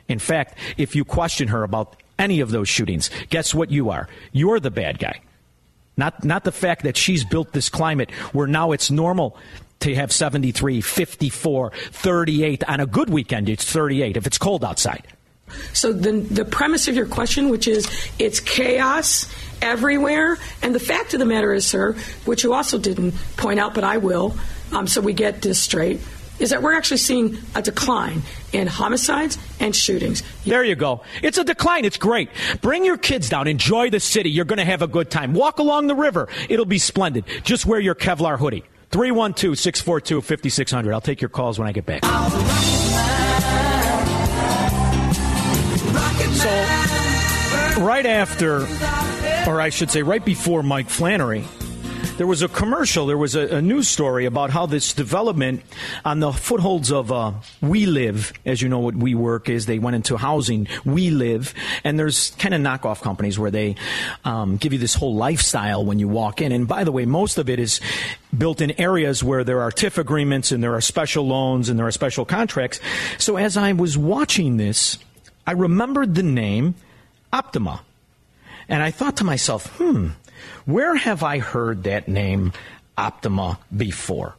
In 0.08 0.18
fact, 0.18 0.58
if 0.76 0.96
you 0.96 1.04
question 1.04 1.48
her 1.48 1.62
about 1.62 1.96
any 2.18 2.40
of 2.40 2.50
those 2.50 2.68
shootings, 2.68 3.10
guess 3.28 3.54
what 3.54 3.70
you 3.70 3.90
are? 3.90 4.08
You're 4.32 4.60
the 4.60 4.70
bad 4.70 4.98
guy. 4.98 5.20
Not, 5.96 6.24
not 6.24 6.44
the 6.44 6.52
fact 6.52 6.84
that 6.84 6.96
she's 6.96 7.24
built 7.24 7.52
this 7.52 7.68
climate 7.68 8.10
where 8.32 8.46
now 8.46 8.72
it's 8.72 8.90
normal 8.90 9.36
to 9.80 9.94
have 9.94 10.12
73, 10.12 10.80
54, 10.80 11.72
38. 11.92 12.64
On 12.64 12.80
a 12.80 12.86
good 12.86 13.10
weekend, 13.10 13.48
it's 13.48 13.64
38 13.64 14.16
if 14.16 14.26
it's 14.26 14.38
cold 14.38 14.64
outside. 14.64 15.06
So 15.72 15.92
the, 15.92 16.12
the 16.12 16.44
premise 16.44 16.86
of 16.88 16.94
your 16.94 17.06
question, 17.06 17.48
which 17.48 17.66
is 17.66 17.88
it's 18.18 18.40
chaos 18.40 19.32
everywhere, 19.60 20.38
and 20.62 20.74
the 20.74 20.80
fact 20.80 21.12
of 21.12 21.18
the 21.18 21.26
matter 21.26 21.52
is, 21.52 21.66
sir, 21.66 21.96
which 22.24 22.44
you 22.44 22.54
also 22.54 22.78
didn't 22.78 23.14
point 23.36 23.58
out, 23.58 23.74
but 23.74 23.82
I 23.82 23.96
will, 23.96 24.36
um, 24.72 24.86
so 24.86 25.00
we 25.00 25.12
get 25.12 25.42
this 25.42 25.60
straight 25.60 26.00
is 26.40 26.50
that 26.50 26.62
we're 26.62 26.74
actually 26.74 26.96
seeing 26.96 27.36
a 27.54 27.62
decline 27.62 28.22
in 28.52 28.66
homicides 28.66 29.38
and 29.60 29.76
shootings. 29.76 30.22
There 30.44 30.64
you 30.64 30.74
go. 30.74 31.02
It's 31.22 31.38
a 31.38 31.44
decline. 31.44 31.84
It's 31.84 31.98
great. 31.98 32.30
Bring 32.62 32.84
your 32.84 32.96
kids 32.96 33.28
down. 33.28 33.46
Enjoy 33.46 33.90
the 33.90 34.00
city. 34.00 34.30
You're 34.30 34.46
going 34.46 34.58
to 34.58 34.64
have 34.64 34.82
a 34.82 34.88
good 34.88 35.10
time. 35.10 35.34
Walk 35.34 35.58
along 35.58 35.86
the 35.86 35.94
river. 35.94 36.28
It'll 36.48 36.64
be 36.64 36.78
splendid. 36.78 37.24
Just 37.44 37.66
wear 37.66 37.78
your 37.78 37.94
Kevlar 37.94 38.38
hoodie. 38.38 38.64
312 38.90 39.58
642 39.58 40.20
5600. 40.20 40.92
I'll 40.92 41.00
take 41.00 41.20
your 41.20 41.28
calls 41.28 41.58
when 41.58 41.68
I 41.68 41.72
get 41.72 41.86
back. 41.86 42.04
So, 46.40 46.48
right 47.82 48.06
after, 48.06 48.62
or 49.50 49.60
I 49.60 49.68
should 49.68 49.90
say, 49.90 50.02
right 50.02 50.24
before 50.24 50.62
Mike 50.62 50.88
Flannery 50.88 51.44
there 52.20 52.26
was 52.26 52.42
a 52.42 52.48
commercial, 52.48 53.06
there 53.06 53.16
was 53.16 53.34
a, 53.34 53.56
a 53.56 53.62
news 53.62 53.88
story 53.88 54.26
about 54.26 54.50
how 54.50 54.66
this 54.66 54.92
development 54.92 55.62
on 56.04 56.20
the 56.20 56.30
footholds 56.30 56.92
of 56.92 57.10
uh, 57.10 57.32
We 57.62 57.86
Live, 57.86 58.34
as 58.44 58.60
you 58.60 58.68
know 58.68 58.80
what 58.80 58.94
We 58.94 59.14
Work 59.14 59.48
is, 59.48 59.64
they 59.64 59.78
went 59.78 59.96
into 59.96 60.18
housing, 60.18 60.68
We 60.84 61.08
Live, 61.08 61.54
and 61.82 61.98
there's 61.98 62.32
kind 62.32 62.52
of 62.52 62.60
knockoff 62.60 63.00
companies 63.00 63.38
where 63.38 63.50
they 63.50 63.74
um, 64.26 64.58
give 64.58 64.74
you 64.74 64.78
this 64.78 64.92
whole 64.92 65.14
lifestyle 65.14 65.82
when 65.82 65.98
you 65.98 66.08
walk 66.08 66.42
in. 66.42 66.52
And 66.52 66.68
by 66.68 66.84
the 66.84 66.92
way, 66.92 67.06
most 67.06 67.38
of 67.38 67.48
it 67.48 67.58
is 67.58 67.80
built 68.36 68.60
in 68.60 68.78
areas 68.78 69.24
where 69.24 69.42
there 69.42 69.62
are 69.62 69.70
TIF 69.70 69.96
agreements 69.96 70.52
and 70.52 70.62
there 70.62 70.74
are 70.74 70.82
special 70.82 71.26
loans 71.26 71.70
and 71.70 71.78
there 71.78 71.86
are 71.86 71.90
special 71.90 72.26
contracts. 72.26 72.80
So 73.16 73.38
as 73.38 73.56
I 73.56 73.72
was 73.72 73.96
watching 73.96 74.58
this, 74.58 74.98
I 75.46 75.52
remembered 75.52 76.14
the 76.14 76.22
name 76.22 76.74
Optima. 77.32 77.80
And 78.68 78.82
I 78.82 78.90
thought 78.90 79.16
to 79.16 79.24
myself, 79.24 79.68
hmm, 79.78 80.08
where 80.64 80.94
have 80.94 81.22
I 81.22 81.38
heard 81.38 81.84
that 81.84 82.08
name 82.08 82.52
Optima 82.96 83.58
before? 83.74 84.36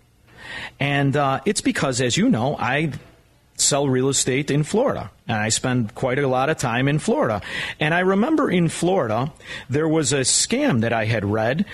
And 0.79 1.15
uh, 1.15 1.41
it's 1.45 1.61
because, 1.61 2.01
as 2.01 2.17
you 2.17 2.29
know, 2.29 2.55
I 2.57 2.91
sell 3.55 3.87
real 3.87 4.09
estate 4.09 4.51
in 4.51 4.63
Florida. 4.63 5.11
And 5.27 5.37
I 5.37 5.49
spend 5.49 5.95
quite 5.95 6.19
a 6.19 6.27
lot 6.27 6.49
of 6.49 6.57
time 6.57 6.87
in 6.87 6.99
Florida. 6.99 7.41
And 7.79 7.93
I 7.93 7.99
remember 7.99 8.49
in 8.49 8.67
Florida, 8.67 9.31
there 9.69 9.87
was 9.87 10.13
a 10.13 10.21
scam 10.21 10.81
that 10.81 10.93
I 10.93 11.05
had 11.05 11.23
read 11.23 11.65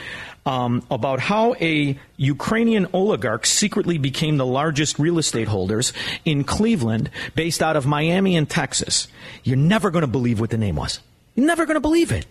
um, 0.46 0.86
about 0.90 1.20
how 1.20 1.56
a 1.60 1.98
Ukrainian 2.16 2.88
oligarch 2.94 3.46
secretly 3.46 3.98
became 3.98 4.38
the 4.38 4.46
largest 4.46 4.98
real 5.00 5.18
estate 5.18 5.48
holders 5.48 5.92
in 6.24 6.44
Cleveland 6.44 7.10
based 7.36 7.62
out 7.62 7.76
of 7.76 7.86
Miami 7.86 8.38
and 8.38 8.50
Texas. 8.50 9.08
You're 9.44 9.58
never 9.58 9.92
going 9.92 10.04
to 10.04 10.08
believe 10.08 10.40
what 10.40 10.50
the 10.50 10.58
name 10.58 10.76
was. 10.76 11.00
You're 11.36 11.46
never 11.46 11.66
going 11.66 11.76
to 11.76 11.82
believe 11.82 12.12
it. 12.12 12.26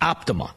Optima. 0.00 0.54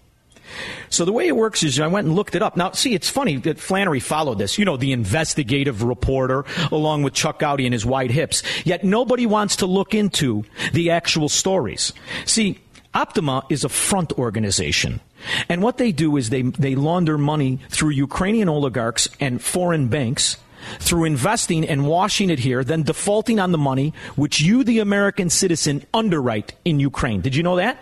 So 0.90 1.06
the 1.06 1.12
way 1.12 1.28
it 1.28 1.36
works 1.36 1.64
is 1.64 1.80
I 1.80 1.88
went 1.88 2.08
and 2.08 2.16
looked 2.16 2.36
it 2.36 2.42
up. 2.42 2.58
Now, 2.58 2.72
see, 2.72 2.94
it's 2.94 3.10
funny 3.10 3.38
that 3.38 3.60
Flannery 3.60 4.00
followed 4.00 4.38
this. 4.38 4.58
You 4.58 4.66
know, 4.66 4.78
the 4.78 4.92
investigative 4.92 5.84
reporter, 5.84 6.46
along 6.72 7.04
with 7.04 7.14
Chuck 7.14 7.40
Goudie 7.40 7.66
and 7.66 7.74
his 7.74 7.86
wide 7.86 8.12
hips. 8.12 8.44
Yet 8.66 8.84
nobody 8.84 9.26
wants 9.26 9.58
to 9.58 9.66
look 9.66 9.94
into 9.94 10.46
the 10.74 10.92
actual 10.92 11.30
stories. 11.30 11.94
See, 12.26 12.60
Optima 12.94 13.46
is 13.50 13.64
a 13.64 13.70
front 13.70 14.14
organization. 14.14 15.00
And 15.48 15.62
what 15.62 15.78
they 15.78 15.92
do 15.92 16.18
is 16.18 16.30
they, 16.30 16.42
they 16.42 16.76
launder 16.76 17.18
money 17.18 17.60
through 17.70 17.92
Ukrainian 17.92 18.50
oligarchs 18.50 19.08
and 19.20 19.42
foreign 19.42 19.88
banks 19.90 20.38
through 20.80 21.06
investing 21.06 21.68
and 21.68 21.88
washing 21.88 22.30
it 22.30 22.40
here, 22.40 22.64
then 22.64 22.84
defaulting 22.84 23.40
on 23.40 23.52
the 23.52 23.58
money 23.58 23.94
which 24.16 24.42
you, 24.42 24.64
the 24.64 24.80
American 24.80 25.30
citizen, 25.30 25.86
underwrite 25.94 26.54
in 26.66 26.80
Ukraine. 26.80 27.22
Did 27.22 27.36
you 27.36 27.44
know 27.44 27.58
that? 27.58 27.78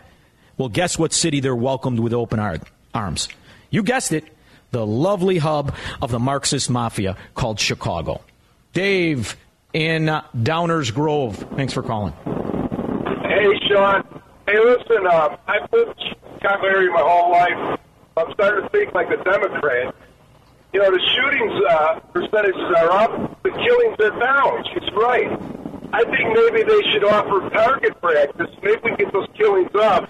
Well, 0.57 0.69
guess 0.69 0.97
what 0.97 1.13
city 1.13 1.39
they're 1.39 1.55
welcomed 1.55 1.99
with 1.99 2.13
open 2.13 2.39
arms? 2.93 3.29
You 3.69 3.83
guessed 3.83 4.11
it, 4.11 4.25
the 4.71 4.85
lovely 4.85 5.37
hub 5.37 5.75
of 6.01 6.11
the 6.11 6.19
Marxist 6.19 6.69
mafia 6.69 7.15
called 7.35 7.59
Chicago. 7.59 8.21
Dave 8.73 9.37
in 9.73 10.05
Downers 10.35 10.93
Grove, 10.93 11.35
thanks 11.55 11.73
for 11.73 11.83
calling. 11.83 12.13
Hey, 13.23 13.47
Shaun. 13.67 14.03
Hey, 14.47 14.59
listen, 14.59 15.05
uh, 15.05 15.37
I've 15.47 15.71
lived 15.71 16.01
Chicago 16.39 16.67
area 16.67 16.89
my 16.91 17.01
whole 17.01 17.31
life. 17.31 17.79
I'm 18.15 18.33
starting 18.33 18.63
to 18.63 18.69
think 18.69 18.93
like 18.93 19.09
a 19.09 19.23
Democrat. 19.23 19.93
You 20.73 20.81
know, 20.81 20.91
the 20.91 20.99
shootings 20.99 21.53
uh, 21.69 21.99
percentages 22.13 22.61
are 22.77 22.91
up, 22.91 23.43
the 23.43 23.51
killings 23.51 23.99
are 23.99 24.19
down. 24.19 24.63
She's 24.73 24.89
right. 24.95 25.66
I 25.93 26.03
think 26.03 26.33
maybe 26.33 26.63
they 26.63 26.91
should 26.91 27.03
offer 27.05 27.49
target 27.49 27.99
practice. 28.01 28.47
Maybe 28.61 28.81
we 28.83 28.95
get 28.97 29.13
those 29.13 29.27
killings 29.35 29.71
up 29.75 30.09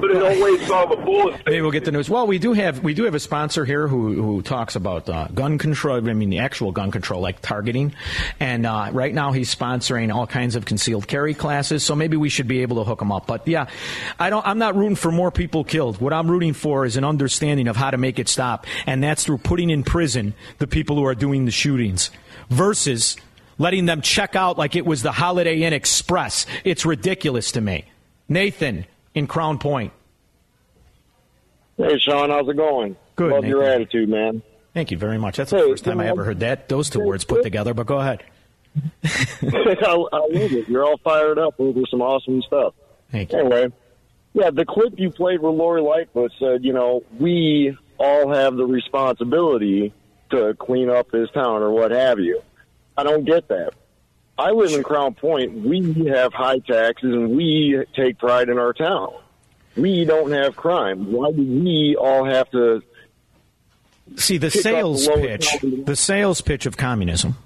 but 0.00 0.10
it 0.10 0.22
always 0.22 0.66
saw 0.66 0.86
the 0.86 0.96
bullets. 0.96 1.42
Maybe 1.46 1.60
we'll 1.60 1.70
get 1.70 1.84
the 1.84 1.92
news. 1.92 2.08
Well, 2.08 2.26
we 2.26 2.38
do 2.38 2.52
have 2.52 2.82
we 2.82 2.94
do 2.94 3.04
have 3.04 3.14
a 3.14 3.20
sponsor 3.20 3.64
here 3.64 3.86
who 3.86 4.22
who 4.22 4.42
talks 4.42 4.76
about 4.76 5.08
uh, 5.08 5.28
gun 5.28 5.58
control. 5.58 5.96
I 5.96 6.12
mean, 6.12 6.30
the 6.30 6.38
actual 6.38 6.72
gun 6.72 6.90
control, 6.90 7.20
like 7.20 7.40
targeting. 7.40 7.94
And 8.40 8.66
uh, 8.66 8.90
right 8.92 9.14
now, 9.14 9.32
he's 9.32 9.54
sponsoring 9.54 10.14
all 10.14 10.26
kinds 10.26 10.56
of 10.56 10.64
concealed 10.64 11.06
carry 11.06 11.34
classes. 11.34 11.84
So 11.84 11.94
maybe 11.94 12.16
we 12.16 12.28
should 12.28 12.48
be 12.48 12.62
able 12.62 12.76
to 12.76 12.84
hook 12.84 13.02
him 13.02 13.12
up. 13.12 13.26
But 13.26 13.46
yeah, 13.46 13.66
I 14.18 14.30
don't. 14.30 14.46
I'm 14.46 14.58
not 14.58 14.74
rooting 14.74 14.96
for 14.96 15.12
more 15.12 15.30
people 15.30 15.64
killed. 15.64 16.00
What 16.00 16.12
I'm 16.12 16.30
rooting 16.30 16.54
for 16.54 16.84
is 16.84 16.96
an 16.96 17.04
understanding 17.04 17.68
of 17.68 17.76
how 17.76 17.90
to 17.90 17.98
make 17.98 18.18
it 18.18 18.28
stop, 18.28 18.66
and 18.86 19.02
that's 19.02 19.24
through 19.24 19.38
putting 19.38 19.70
in 19.70 19.82
prison 19.82 20.34
the 20.58 20.66
people 20.66 20.96
who 20.96 21.04
are 21.04 21.14
doing 21.14 21.44
the 21.44 21.50
shootings 21.50 22.10
versus 22.48 23.16
letting 23.62 23.86
them 23.86 24.02
check 24.02 24.36
out 24.36 24.58
like 24.58 24.76
it 24.76 24.84
was 24.84 25.02
the 25.02 25.12
Holiday 25.12 25.62
Inn 25.62 25.72
Express. 25.72 26.46
It's 26.64 26.84
ridiculous 26.84 27.52
to 27.52 27.60
me. 27.60 27.84
Nathan, 28.28 28.86
in 29.14 29.26
Crown 29.26 29.58
Point. 29.58 29.92
Hey, 31.76 31.98
Shaun, 31.98 32.30
how's 32.30 32.48
it 32.48 32.56
going? 32.56 32.96
Good. 33.16 33.32
Love 33.32 33.44
your 33.44 33.62
attitude, 33.62 34.08
man. 34.08 34.42
Thank 34.74 34.90
you 34.90 34.98
very 34.98 35.18
much. 35.18 35.36
That's 35.36 35.50
the 35.50 35.58
first 35.58 35.84
time 35.84 36.00
I 36.00 36.08
ever 36.08 36.24
heard 36.24 36.40
that 36.40 36.68
those 36.68 36.90
two 36.90 37.00
words 37.00 37.24
put 37.24 37.42
together. 37.42 37.74
But 37.74 37.86
go 37.86 37.98
ahead. 37.98 38.22
I, 39.04 39.84
I 39.84 39.94
love 39.94 40.32
it. 40.32 40.68
You're 40.68 40.84
all 40.84 40.98
fired 40.98 41.38
up 41.38 41.54
over 41.58 41.80
some 41.90 42.00
awesome 42.00 42.42
stuff. 42.42 42.74
Thank 43.10 43.32
you. 43.32 43.38
Anyway, 43.38 43.72
yeah, 44.32 44.50
the 44.50 44.64
clip 44.64 44.94
you 44.98 45.10
played 45.10 45.40
with 45.40 45.54
Lori 45.54 45.82
Lightfoot 45.82 46.32
said, 46.38 46.64
you 46.64 46.72
know, 46.72 47.02
we 47.18 47.76
all 47.98 48.32
have 48.32 48.56
the 48.56 48.64
responsibility 48.64 49.92
to 50.30 50.54
clean 50.58 50.88
up 50.88 51.10
this 51.10 51.30
town 51.32 51.62
or 51.62 51.70
what 51.70 51.90
have 51.90 52.18
you. 52.18 52.42
I 52.96 53.02
don't 53.02 53.24
get 53.24 53.48
that. 53.48 53.72
I 54.38 54.50
live 54.50 54.72
in 54.72 54.82
Crown 54.82 55.14
Point. 55.14 55.66
We 55.66 56.06
have 56.08 56.32
high 56.32 56.58
taxes 56.58 57.12
and 57.12 57.36
we 57.36 57.84
take 57.94 58.18
pride 58.18 58.48
in 58.48 58.58
our 58.58 58.72
town. 58.72 59.12
We 59.76 60.04
don't 60.04 60.32
have 60.32 60.56
crime. 60.56 61.12
Why 61.12 61.30
do 61.32 61.42
we 61.42 61.96
all 61.98 62.24
have 62.24 62.50
to 62.50 62.82
see 64.16 64.38
the 64.38 64.50
sales 64.50 65.06
the 65.06 65.12
pitch? 65.12 65.56
The 65.84 65.96
sales 65.96 66.40
pitch 66.40 66.66
of 66.66 66.76
communism, 66.76 67.36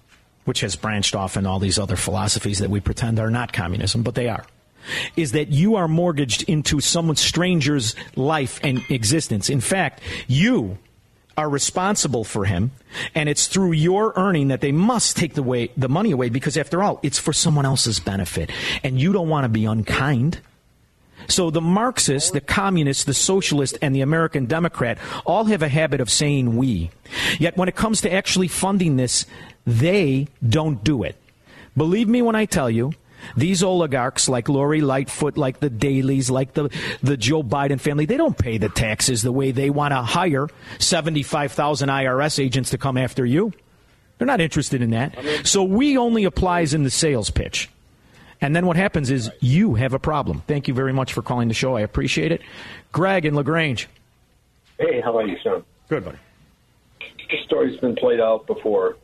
which 0.44 0.60
has 0.60 0.74
branched 0.74 1.14
off 1.14 1.36
in 1.36 1.46
all 1.46 1.58
these 1.58 1.78
other 1.78 1.96
philosophies 1.96 2.58
that 2.58 2.70
we 2.70 2.80
pretend 2.80 3.18
are 3.18 3.30
not 3.30 3.52
communism, 3.52 4.02
but 4.02 4.14
they 4.14 4.28
are 4.28 4.44
is 5.16 5.32
that 5.32 5.48
you 5.48 5.76
are 5.76 5.88
mortgaged 5.88 6.48
into 6.48 6.80
someone 6.80 7.16
stranger's 7.16 7.96
life 8.14 8.60
and 8.62 8.80
existence. 8.88 9.50
In 9.50 9.60
fact, 9.60 10.00
you 10.28 10.78
are 11.36 11.48
responsible 11.48 12.24
for 12.24 12.44
him, 12.46 12.70
and 13.14 13.28
it's 13.28 13.46
through 13.46 13.72
your 13.72 14.12
earning 14.16 14.48
that 14.48 14.60
they 14.60 14.72
must 14.72 15.16
take 15.16 15.34
the 15.34 15.42
way 15.42 15.70
the 15.76 15.88
money 15.88 16.10
away 16.10 16.28
because 16.28 16.56
after 16.56 16.82
all, 16.82 16.98
it's 17.02 17.18
for 17.18 17.32
someone 17.32 17.66
else's 17.66 18.00
benefit, 18.00 18.50
and 18.82 19.00
you 19.00 19.12
don't 19.12 19.28
want 19.28 19.44
to 19.44 19.48
be 19.48 19.64
unkind. 19.64 20.40
So 21.28 21.50
the 21.50 21.60
Marxist, 21.60 22.32
the 22.32 22.40
communist, 22.40 23.06
the 23.06 23.14
socialist, 23.14 23.78
and 23.82 23.94
the 23.94 24.00
American 24.00 24.46
Democrat 24.46 24.98
all 25.24 25.44
have 25.46 25.62
a 25.62 25.68
habit 25.68 26.00
of 26.00 26.10
saying 26.10 26.56
we. 26.56 26.90
Yet 27.38 27.56
when 27.56 27.68
it 27.68 27.74
comes 27.74 28.00
to 28.02 28.12
actually 28.12 28.48
funding 28.48 28.96
this, 28.96 29.26
they 29.66 30.28
don't 30.46 30.84
do 30.84 31.02
it. 31.02 31.16
Believe 31.76 32.08
me 32.08 32.22
when 32.22 32.36
I 32.36 32.44
tell 32.44 32.70
you 32.70 32.92
These 33.36 33.62
oligarchs, 33.62 34.28
like 34.28 34.48
Lori 34.48 34.80
Lightfoot, 34.80 35.36
like 35.36 35.60
the 35.60 35.70
Daleys, 35.70 36.30
like 36.30 36.54
the, 36.54 36.68
the 37.02 37.16
Joe 37.16 37.42
Biden 37.42 37.80
family, 37.80 38.06
they 38.06 38.16
don't 38.16 38.36
pay 38.36 38.58
the 38.58 38.68
taxes 38.68 39.22
the 39.22 39.32
way 39.32 39.50
they 39.50 39.70
want 39.70 39.92
to 39.92 40.02
hire 40.02 40.48
75,000 40.78 41.88
IRS 41.88 42.42
agents 42.42 42.70
to 42.70 42.78
come 42.78 42.96
after 42.96 43.24
you. 43.24 43.52
They're 44.18 44.26
not 44.26 44.40
interested 44.40 44.82
in 44.82 44.90
that. 44.90 45.46
So 45.46 45.62
we 45.62 45.98
only 45.98 46.24
applies 46.24 46.74
in 46.74 46.82
the 46.82 46.90
sales 46.90 47.30
pitch. 47.30 47.68
And 48.40 48.54
then 48.54 48.66
what 48.66 48.76
happens 48.76 49.10
is 49.10 49.30
you 49.40 49.74
have 49.74 49.94
a 49.94 49.98
problem. 49.98 50.42
Thank 50.46 50.68
you 50.68 50.74
very 50.74 50.92
much 50.92 51.12
for 51.12 51.22
calling 51.22 51.48
the 51.48 51.54
show. 51.54 51.76
I 51.76 51.80
appreciate 51.80 52.32
it. 52.32 52.42
Greg 52.92 53.24
in 53.24 53.34
LaGrange. 53.34 53.88
Hey, 54.78 55.00
how 55.00 55.16
are 55.16 55.26
you, 55.26 55.36
Shaun? 55.42 55.64
Good, 55.88 56.04
buddy. 56.04 56.18
This 57.30 57.40
story's 57.44 57.78
been 57.80 57.96
played 57.96 58.20
out 58.20 58.46
before, 58.46 58.96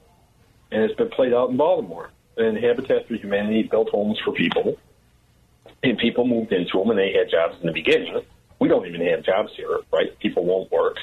and 0.70 0.82
it's 0.82 0.94
been 0.94 1.08
played 1.10 1.32
out 1.32 1.50
in 1.50 1.56
Baltimore. 1.56 2.10
And 2.36 2.56
Habitat 2.56 3.06
for 3.08 3.14
Humanity 3.14 3.64
built 3.64 3.90
homes 3.90 4.18
for 4.24 4.32
people, 4.32 4.78
and 5.82 5.98
people 5.98 6.26
moved 6.26 6.52
into 6.52 6.78
them, 6.78 6.90
and 6.90 6.98
they 6.98 7.12
had 7.12 7.30
jobs 7.30 7.56
in 7.60 7.66
the 7.66 7.72
beginning. 7.72 8.22
We 8.58 8.68
don't 8.68 8.86
even 8.86 9.04
have 9.06 9.22
jobs 9.22 9.52
here, 9.56 9.80
right? 9.92 10.18
People 10.18 10.44
won't 10.44 10.70
work. 10.70 10.96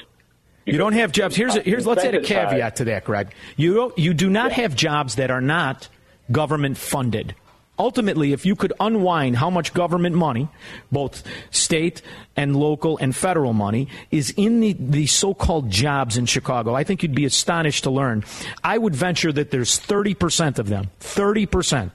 You 0.66 0.78
don't 0.78 0.92
have 0.92 1.12
jobs. 1.12 1.36
Here's 1.36 1.56
a, 1.56 1.62
here's 1.62 1.86
let's 1.86 2.04
add 2.04 2.14
a 2.14 2.20
caveat 2.20 2.76
to 2.76 2.84
that, 2.86 3.04
Greg. 3.04 3.32
You 3.56 3.74
don't, 3.74 3.98
you 3.98 4.14
do 4.14 4.30
not 4.30 4.52
have 4.52 4.74
jobs 4.74 5.16
that 5.16 5.30
are 5.30 5.40
not 5.40 5.88
government 6.30 6.76
funded. 6.76 7.34
Ultimately, 7.78 8.34
if 8.34 8.44
you 8.44 8.56
could 8.56 8.74
unwind 8.78 9.36
how 9.36 9.48
much 9.48 9.72
government 9.72 10.14
money, 10.14 10.48
both 10.92 11.22
state 11.50 12.02
and 12.36 12.54
local 12.54 12.98
and 12.98 13.16
federal 13.16 13.54
money, 13.54 13.88
is 14.10 14.34
in 14.36 14.60
the, 14.60 14.74
the 14.74 15.06
so 15.06 15.32
called 15.32 15.70
jobs 15.70 16.18
in 16.18 16.26
Chicago, 16.26 16.74
I 16.74 16.84
think 16.84 17.02
you'd 17.02 17.14
be 17.14 17.24
astonished 17.24 17.84
to 17.84 17.90
learn. 17.90 18.24
I 18.62 18.76
would 18.76 18.94
venture 18.94 19.32
that 19.32 19.50
there's 19.50 19.80
30% 19.80 20.58
of 20.58 20.68
them, 20.68 20.90
30%, 21.00 21.90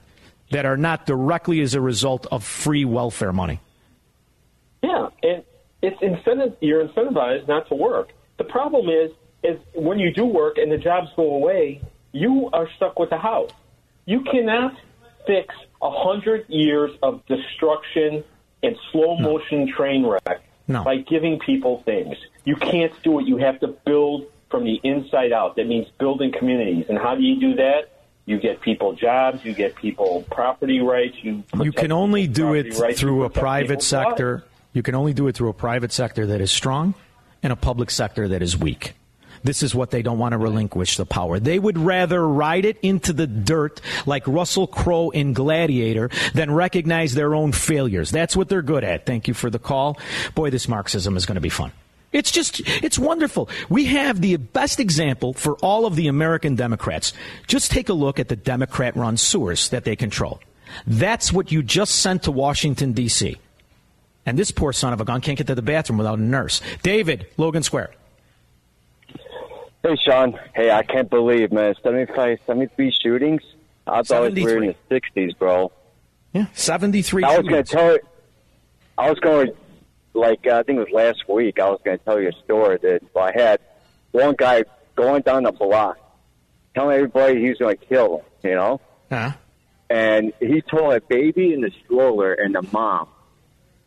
that 0.50 0.66
are 0.66 0.76
not 0.76 1.06
directly 1.06 1.60
as 1.60 1.74
a 1.74 1.80
result 1.80 2.26
of 2.32 2.42
free 2.42 2.84
welfare 2.84 3.32
money. 3.32 3.60
Yeah, 4.82 5.08
and 5.22 5.44
it's 5.82 6.00
incentive. 6.02 6.56
You're 6.60 6.86
incentivized 6.88 7.48
not 7.48 7.68
to 7.68 7.74
work. 7.74 8.10
The 8.38 8.44
problem 8.44 8.88
is, 8.88 9.12
is 9.42 9.58
when 9.74 9.98
you 9.98 10.12
do 10.12 10.24
work 10.24 10.58
and 10.58 10.70
the 10.70 10.78
jobs 10.78 11.08
go 11.16 11.34
away, 11.34 11.80
you 12.12 12.50
are 12.52 12.68
stuck 12.76 12.98
with 12.98 13.10
the 13.10 13.18
house. 13.18 13.50
You 14.04 14.22
cannot 14.22 14.76
fix 15.26 15.54
a 15.82 15.90
hundred 15.90 16.48
years 16.48 16.90
of 17.02 17.24
destruction 17.26 18.24
and 18.62 18.76
slow 18.92 19.16
motion 19.18 19.68
train 19.68 20.06
wreck 20.06 20.42
No. 20.68 20.82
by 20.84 20.96
giving 20.96 21.38
people 21.38 21.82
things. 21.84 22.16
You 22.44 22.56
can't 22.56 22.92
do 23.02 23.20
it. 23.20 23.26
You 23.26 23.36
have 23.38 23.60
to 23.60 23.68
build 23.68 24.24
from 24.50 24.64
the 24.64 24.80
inside 24.82 25.32
out. 25.32 25.56
That 25.56 25.66
means 25.66 25.86
building 25.98 26.32
communities. 26.32 26.86
And 26.88 26.98
how 26.98 27.14
do 27.14 27.22
you 27.22 27.38
do 27.40 27.54
that? 27.56 27.92
You 28.24 28.38
get 28.38 28.60
people 28.60 28.92
jobs. 28.94 29.44
You 29.44 29.52
get 29.54 29.76
people 29.76 30.24
property 30.30 30.80
rights. 30.80 31.16
You 31.22 31.44
You 31.62 31.72
can 31.72 31.92
only 31.92 32.26
do 32.26 32.54
it 32.54 32.76
rights, 32.78 32.98
through 33.00 33.24
a 33.24 33.30
private 33.30 33.82
sector. 33.82 34.44
You 34.72 34.82
can 34.82 34.94
only 34.94 35.12
do 35.14 35.28
it 35.28 35.36
through 35.36 35.48
a 35.48 35.54
private 35.54 35.92
sector 35.92 36.26
that 36.26 36.40
is 36.40 36.50
strong 36.50 36.94
and 37.42 37.52
a 37.52 37.56
public 37.56 37.90
sector 37.90 38.28
that 38.28 38.42
is 38.42 38.56
weak. 38.56 38.94
This 39.44 39.62
is 39.62 39.74
what 39.74 39.90
they 39.90 40.02
don't 40.02 40.18
want 40.18 40.32
to 40.32 40.38
relinquish 40.38 40.96
the 40.96 41.06
power. 41.06 41.38
They 41.38 41.58
would 41.58 41.78
rather 41.78 42.26
ride 42.26 42.64
it 42.64 42.78
into 42.82 43.12
the 43.12 43.26
dirt 43.26 43.80
like 44.06 44.26
Russell 44.26 44.66
Crowe 44.66 45.10
in 45.10 45.32
Gladiator 45.32 46.10
than 46.34 46.50
recognize 46.50 47.14
their 47.14 47.34
own 47.34 47.52
failures. 47.52 48.10
That's 48.10 48.36
what 48.36 48.48
they're 48.48 48.62
good 48.62 48.84
at. 48.84 49.06
Thank 49.06 49.28
you 49.28 49.34
for 49.34 49.50
the 49.50 49.58
call. 49.58 49.98
Boy, 50.34 50.50
this 50.50 50.68
Marxism 50.68 51.16
is 51.16 51.26
going 51.26 51.36
to 51.36 51.40
be 51.40 51.48
fun. 51.48 51.72
It's 52.12 52.30
just, 52.30 52.62
it's 52.64 52.98
wonderful. 52.98 53.50
We 53.68 53.86
have 53.86 54.20
the 54.20 54.36
best 54.36 54.80
example 54.80 55.34
for 55.34 55.54
all 55.56 55.84
of 55.86 55.96
the 55.96 56.08
American 56.08 56.54
Democrats. 56.54 57.12
Just 57.46 57.70
take 57.70 57.88
a 57.88 57.92
look 57.92 58.18
at 58.18 58.28
the 58.28 58.36
Democrat 58.36 58.96
run 58.96 59.16
sewers 59.16 59.68
that 59.68 59.84
they 59.84 59.96
control. 59.96 60.40
That's 60.86 61.32
what 61.32 61.52
you 61.52 61.62
just 61.62 61.96
sent 61.96 62.22
to 62.22 62.32
Washington, 62.32 62.92
D.C. 62.92 63.36
And 64.24 64.38
this 64.38 64.50
poor 64.50 64.72
son 64.72 64.92
of 64.92 65.00
a 65.00 65.04
gun 65.04 65.20
can't 65.20 65.38
get 65.38 65.46
to 65.48 65.54
the 65.54 65.62
bathroom 65.62 65.98
without 65.98 66.18
a 66.18 66.22
nurse. 66.22 66.60
David, 66.82 67.26
Logan 67.36 67.62
Square. 67.62 67.90
Hey, 69.82 69.96
Shaun. 70.04 70.38
Hey, 70.54 70.70
I 70.70 70.82
can't 70.82 71.08
believe, 71.08 71.52
man. 71.52 71.74
75, 71.82 72.38
73 72.46 72.92
shootings? 73.02 73.42
I 73.86 74.02
thought 74.02 74.32
we 74.32 74.42
were 74.42 74.62
in 74.62 74.74
the 74.88 75.00
60s, 75.00 75.38
bro. 75.38 75.70
Yeah, 76.32 76.46
73 76.54 77.24
I 77.24 77.38
was 77.38 77.46
going 77.46 77.64
to 77.64 77.70
tell 77.70 77.92
you, 77.92 78.00
I 78.98 79.08
was 79.08 79.18
going 79.20 79.46
to, 79.46 79.56
like, 80.18 80.46
uh, 80.46 80.58
I 80.58 80.62
think 80.64 80.78
it 80.78 80.90
was 80.90 80.92
last 80.92 81.28
week, 81.28 81.60
I 81.60 81.70
was 81.70 81.80
going 81.84 81.98
to 81.98 82.04
tell 82.04 82.20
you 82.20 82.28
a 82.28 82.44
story 82.44 82.78
that 82.82 83.02
I 83.16 83.32
had 83.34 83.60
one 84.10 84.34
guy 84.36 84.64
going 84.96 85.22
down 85.22 85.44
the 85.44 85.52
block 85.52 85.98
telling 86.74 86.96
everybody 86.96 87.40
he 87.40 87.48
was 87.48 87.58
going 87.58 87.76
to 87.76 87.86
kill 87.86 88.18
them, 88.18 88.26
you 88.42 88.54
know? 88.54 88.80
Huh? 89.10 89.32
And 89.88 90.32
he 90.40 90.62
told 90.62 90.92
a 90.94 91.00
baby 91.00 91.54
in 91.54 91.60
the 91.60 91.70
stroller 91.84 92.34
and 92.34 92.54
the 92.54 92.62
mom. 92.72 93.08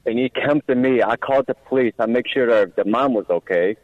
And 0.05 0.17
he 0.17 0.29
came 0.29 0.61
to 0.61 0.75
me. 0.75 1.03
I 1.03 1.17
called 1.17 1.45
the 1.47 1.53
police. 1.53 1.93
I 1.99 2.05
make 2.05 2.25
sure 2.27 2.47
that 2.47 2.75
the 2.75 2.85
mom 2.85 3.13
was 3.13 3.25
okay. 3.29 3.75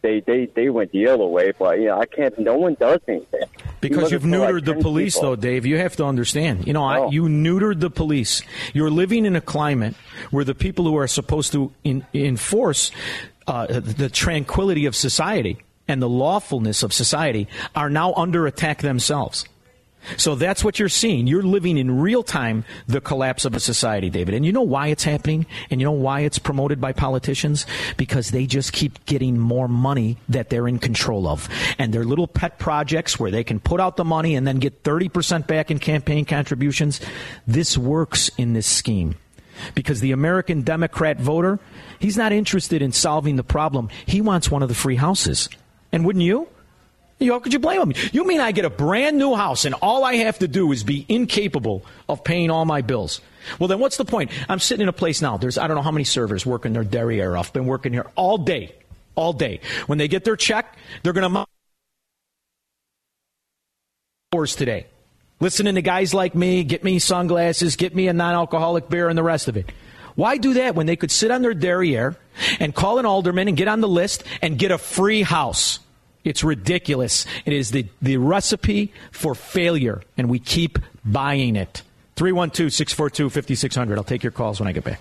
They 0.00 0.20
they 0.20 0.46
they 0.46 0.70
went 0.70 0.92
the 0.92 1.06
other 1.08 1.26
way, 1.26 1.52
but 1.58 1.80
yeah, 1.80 1.96
I 1.96 2.06
can't. 2.06 2.36
No 2.38 2.56
one 2.56 2.74
does 2.74 2.98
anything. 3.06 3.42
Because 3.80 4.04
wasn't 4.04 4.12
you've 4.12 4.22
for, 4.22 4.38
like, 4.38 4.54
neutered 4.54 4.64
the 4.64 4.74
police, 4.74 5.16
people. 5.16 5.30
though, 5.30 5.36
Dave. 5.36 5.66
You 5.66 5.76
have 5.78 5.96
to 5.96 6.04
understand. 6.04 6.66
You 6.66 6.72
know, 6.72 6.84
I, 6.84 7.08
you 7.10 7.24
neutered 7.24 7.80
the 7.80 7.90
police. 7.90 8.42
You're 8.72 8.90
living 8.90 9.26
in 9.26 9.36
a 9.36 9.40
climate 9.40 9.94
where 10.30 10.44
the 10.44 10.54
people 10.54 10.86
who 10.86 10.96
are 10.96 11.06
supposed 11.06 11.52
to 11.52 11.72
in, 11.84 12.06
enforce 12.14 12.90
uh, 13.46 13.66
the 13.66 14.08
tranquility 14.08 14.86
of 14.86 14.96
society 14.96 15.58
and 15.86 16.00
the 16.02 16.08
lawfulness 16.08 16.82
of 16.82 16.92
society 16.92 17.46
are 17.74 17.90
now 17.90 18.12
under 18.14 18.46
attack 18.46 18.82
themselves. 18.82 19.44
So 20.16 20.34
that's 20.34 20.64
what 20.64 20.78
you're 20.78 20.88
seeing. 20.88 21.26
You're 21.26 21.42
living 21.42 21.78
in 21.78 22.00
real 22.00 22.22
time 22.22 22.64
the 22.86 23.00
collapse 23.00 23.44
of 23.44 23.54
a 23.54 23.60
society, 23.60 24.10
David. 24.10 24.34
And 24.34 24.46
you 24.46 24.52
know 24.52 24.62
why 24.62 24.88
it's 24.88 25.04
happening? 25.04 25.46
And 25.70 25.80
you 25.80 25.84
know 25.84 25.92
why 25.92 26.20
it's 26.20 26.38
promoted 26.38 26.80
by 26.80 26.92
politicians? 26.92 27.66
Because 27.96 28.30
they 28.30 28.46
just 28.46 28.72
keep 28.72 29.04
getting 29.06 29.38
more 29.38 29.68
money 29.68 30.16
that 30.28 30.50
they're 30.50 30.68
in 30.68 30.78
control 30.78 31.26
of. 31.26 31.48
And 31.78 31.92
their 31.92 32.04
little 32.04 32.26
pet 32.26 32.58
projects 32.58 33.18
where 33.18 33.30
they 33.30 33.44
can 33.44 33.60
put 33.60 33.80
out 33.80 33.96
the 33.96 34.04
money 34.04 34.36
and 34.36 34.46
then 34.46 34.58
get 34.58 34.82
30% 34.82 35.46
back 35.46 35.70
in 35.70 35.78
campaign 35.78 36.24
contributions. 36.24 37.00
This 37.46 37.76
works 37.76 38.30
in 38.38 38.52
this 38.52 38.66
scheme. 38.66 39.16
Because 39.74 40.00
the 40.00 40.12
American 40.12 40.62
Democrat 40.62 41.18
voter, 41.18 41.58
he's 41.98 42.18
not 42.18 42.30
interested 42.30 42.82
in 42.82 42.92
solving 42.92 43.36
the 43.36 43.44
problem. 43.44 43.88
He 44.04 44.20
wants 44.20 44.50
one 44.50 44.62
of 44.62 44.68
the 44.68 44.74
free 44.74 44.96
houses. 44.96 45.48
And 45.92 46.04
wouldn't 46.04 46.24
you? 46.24 46.48
You- 47.18 47.32
How 47.32 47.38
could 47.38 47.52
you 47.52 47.58
blame 47.58 47.80
him? 47.80 47.92
You 48.12 48.26
mean 48.26 48.40
I 48.40 48.52
get 48.52 48.64
a 48.64 48.70
brand 48.70 49.16
new 49.16 49.34
house 49.34 49.64
and 49.64 49.74
all 49.76 50.04
I 50.04 50.16
have 50.16 50.38
to 50.40 50.48
do 50.48 50.70
is 50.72 50.84
be 50.84 51.06
incapable 51.08 51.84
of 52.08 52.22
paying 52.24 52.50
all 52.50 52.64
my 52.64 52.82
bills? 52.82 53.20
Well, 53.58 53.68
then 53.68 53.78
what's 53.78 53.96
the 53.96 54.04
point? 54.04 54.30
I'm 54.48 54.58
sitting 54.58 54.82
in 54.82 54.88
a 54.88 54.92
place 54.92 55.22
now. 55.22 55.36
There's 55.36 55.56
I 55.56 55.66
don't 55.66 55.76
know 55.76 55.82
how 55.82 55.90
many 55.92 56.04
servers 56.04 56.44
working 56.44 56.72
their 56.72 56.84
derriere 56.84 57.36
off. 57.36 57.52
Been 57.52 57.66
working 57.66 57.92
here 57.92 58.06
all 58.16 58.38
day, 58.38 58.74
all 59.14 59.32
day. 59.32 59.60
When 59.86 59.98
they 59.98 60.08
get 60.08 60.24
their 60.24 60.36
check, 60.36 60.76
they're 61.02 61.12
to 61.12 61.46
hours 64.34 64.56
today. 64.56 64.86
Listening 65.40 65.74
to 65.76 65.82
guys 65.82 66.12
like 66.12 66.34
me, 66.34 66.64
get 66.64 66.82
me 66.82 66.98
sunglasses, 66.98 67.76
get 67.76 67.94
me 67.94 68.08
a 68.08 68.12
non-alcoholic 68.12 68.88
beer, 68.88 69.08
and 69.08 69.16
the 69.16 69.22
rest 69.22 69.48
of 69.48 69.56
it. 69.56 69.70
Why 70.14 70.38
do 70.38 70.54
that 70.54 70.74
when 70.74 70.86
they 70.86 70.96
could 70.96 71.10
sit 71.10 71.30
on 71.30 71.42
their 71.42 71.54
derriere 71.54 72.16
and 72.58 72.74
call 72.74 72.98
an 72.98 73.06
alderman 73.06 73.48
and 73.48 73.56
get 73.56 73.68
on 73.68 73.80
the 73.80 73.88
list 73.88 74.24
and 74.40 74.58
get 74.58 74.70
a 74.70 74.78
free 74.78 75.22
house? 75.22 75.78
It's 76.26 76.42
ridiculous. 76.42 77.24
It 77.44 77.52
is 77.52 77.70
the, 77.70 77.86
the 78.02 78.16
recipe 78.16 78.92
for 79.12 79.36
failure, 79.36 80.02
and 80.18 80.28
we 80.28 80.40
keep 80.40 80.78
buying 81.04 81.54
it. 81.54 81.82
312 82.16 82.72
642 82.72 83.30
5600. 83.30 83.96
I'll 83.96 84.04
take 84.04 84.24
your 84.24 84.32
calls 84.32 84.58
when 84.58 84.66
I 84.66 84.72
get 84.72 84.82
back. 84.84 85.00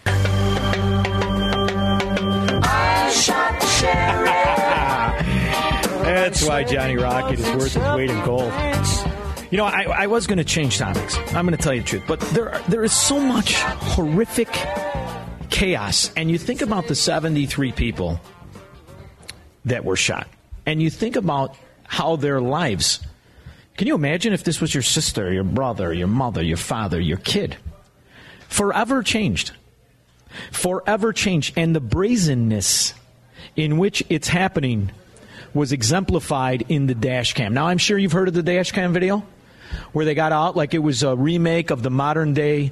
I 2.63 3.11
shot 3.11 3.59
the 3.59 3.65
sheriff. 3.65 4.31
That's 6.05 6.47
why 6.47 6.63
Johnny 6.63 6.95
Rocket 6.97 7.39
is 7.39 7.45
worth 7.55 7.73
his 7.73 7.95
weight 7.95 8.11
in 8.11 8.23
gold. 8.23 8.53
You 9.49 9.57
know, 9.57 9.65
I, 9.65 9.83
I 9.83 10.07
was 10.07 10.27
going 10.27 10.37
to 10.37 10.43
change 10.43 10.77
topics. 10.77 11.17
I'm 11.33 11.47
going 11.47 11.57
to 11.57 11.63
tell 11.63 11.73
you 11.73 11.81
the 11.81 11.87
truth, 11.87 12.03
but 12.07 12.19
there 12.19 12.53
are, 12.53 12.61
there 12.69 12.83
is 12.83 12.93
so 12.93 13.19
much 13.19 13.55
horrific 13.55 14.49
chaos, 15.49 16.11
and 16.15 16.29
you 16.29 16.37
think 16.37 16.61
about 16.61 16.87
the 16.87 16.95
73 16.95 17.71
people 17.71 18.19
that 19.65 19.85
were 19.85 19.95
shot, 19.95 20.27
and 20.65 20.81
you 20.81 20.89
think 20.89 21.15
about 21.15 21.55
how 21.83 22.15
their 22.15 22.41
lives. 22.41 22.99
Can 23.77 23.87
you 23.87 23.95
imagine 23.95 24.33
if 24.33 24.43
this 24.43 24.61
was 24.61 24.73
your 24.73 24.83
sister, 24.83 25.31
your 25.31 25.43
brother, 25.43 25.93
your 25.93 26.07
mother, 26.07 26.43
your 26.43 26.57
father, 26.57 26.99
your 26.99 27.17
kid? 27.17 27.57
Forever 28.47 29.03
changed. 29.03 29.51
Forever 30.51 31.13
changed. 31.13 31.57
And 31.57 31.75
the 31.75 31.81
brazenness 31.81 32.93
in 33.55 33.77
which 33.77 34.03
it's 34.09 34.27
happening 34.27 34.91
was 35.53 35.71
exemplified 35.71 36.65
in 36.69 36.87
the 36.87 36.95
dash 36.95 37.33
cam. 37.33 37.53
Now, 37.53 37.67
I'm 37.67 37.77
sure 37.77 37.97
you've 37.97 38.11
heard 38.11 38.27
of 38.27 38.33
the 38.33 38.43
dash 38.43 38.71
cam 38.71 38.93
video 38.93 39.25
where 39.93 40.05
they 40.05 40.15
got 40.15 40.31
out 40.31 40.55
like 40.55 40.73
it 40.73 40.79
was 40.79 41.03
a 41.03 41.15
remake 41.15 41.69
of 41.69 41.83
the 41.83 41.89
modern 41.89 42.33
day 42.33 42.71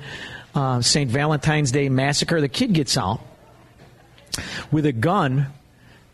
uh, 0.56 0.82
St. 0.82 1.10
Valentine's 1.10 1.72
Day 1.72 1.90
massacre. 1.90 2.40
The 2.42 2.50
kid 2.50 2.74
gets 2.74 2.98
out 2.98 3.22
with 4.72 4.86
a 4.86 4.92
gun 4.92 5.48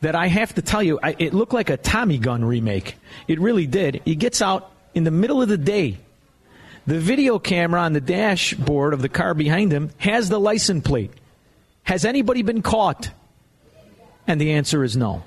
that 0.02 0.16
I 0.16 0.28
have 0.28 0.54
to 0.56 0.62
tell 0.62 0.82
you, 0.82 1.00
I, 1.02 1.16
it 1.20 1.34
looked 1.34 1.54
like 1.54 1.70
a 1.70 1.78
Tommy 1.78 2.18
gun 2.18 2.44
remake. 2.46 2.96
It 3.28 3.40
really 3.40 3.68
did. 3.68 4.02
He 4.06 4.16
gets 4.16 4.42
out 4.42 4.72
in 4.94 5.04
the 5.04 5.12
middle 5.12 5.42
of 5.42 5.50
the 5.50 5.58
day. 5.58 5.98
The 6.88 7.00
video 7.00 7.38
camera 7.38 7.82
on 7.82 7.94
the 7.94 8.02
dashboard 8.02 8.94
of 8.94 9.02
the 9.02 9.10
car 9.10 9.34
behind 9.34 9.72
him 9.72 9.92
has 9.98 10.30
the 10.30 10.40
license 10.40 10.84
plate. 10.88 11.12
Has 11.84 12.06
anybody 12.06 12.42
been 12.42 12.62
caught? 12.62 13.12
And 14.26 14.40
the 14.40 14.54
answer 14.54 14.84
is 14.84 14.96
no. 14.96 15.24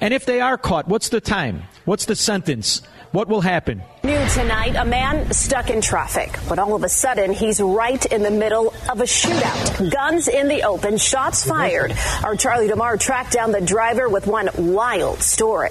And 0.00 0.12
if 0.12 0.26
they 0.26 0.40
are 0.40 0.58
caught, 0.58 0.88
what's 0.88 1.10
the 1.10 1.20
time? 1.20 1.62
What's 1.84 2.06
the 2.06 2.16
sentence? 2.16 2.82
What 3.16 3.28
will 3.28 3.40
happen? 3.40 3.82
New 4.04 4.28
tonight, 4.28 4.76
a 4.76 4.84
man 4.84 5.32
stuck 5.32 5.70
in 5.70 5.80
traffic, 5.80 6.38
but 6.50 6.58
all 6.58 6.74
of 6.74 6.84
a 6.84 6.88
sudden 6.90 7.32
he's 7.32 7.62
right 7.62 8.04
in 8.04 8.22
the 8.22 8.30
middle 8.30 8.74
of 8.90 9.00
a 9.00 9.04
shootout. 9.04 9.90
Guns 9.90 10.28
in 10.28 10.48
the 10.48 10.64
open, 10.64 10.98
shots 10.98 11.40
mm-hmm. 11.40 11.50
fired. 11.50 11.96
Our 12.22 12.36
Charlie 12.36 12.68
DeMar 12.68 12.98
tracked 12.98 13.32
down 13.32 13.52
the 13.52 13.62
driver 13.62 14.10
with 14.10 14.26
one 14.26 14.50
wild 14.58 15.22
story. 15.22 15.70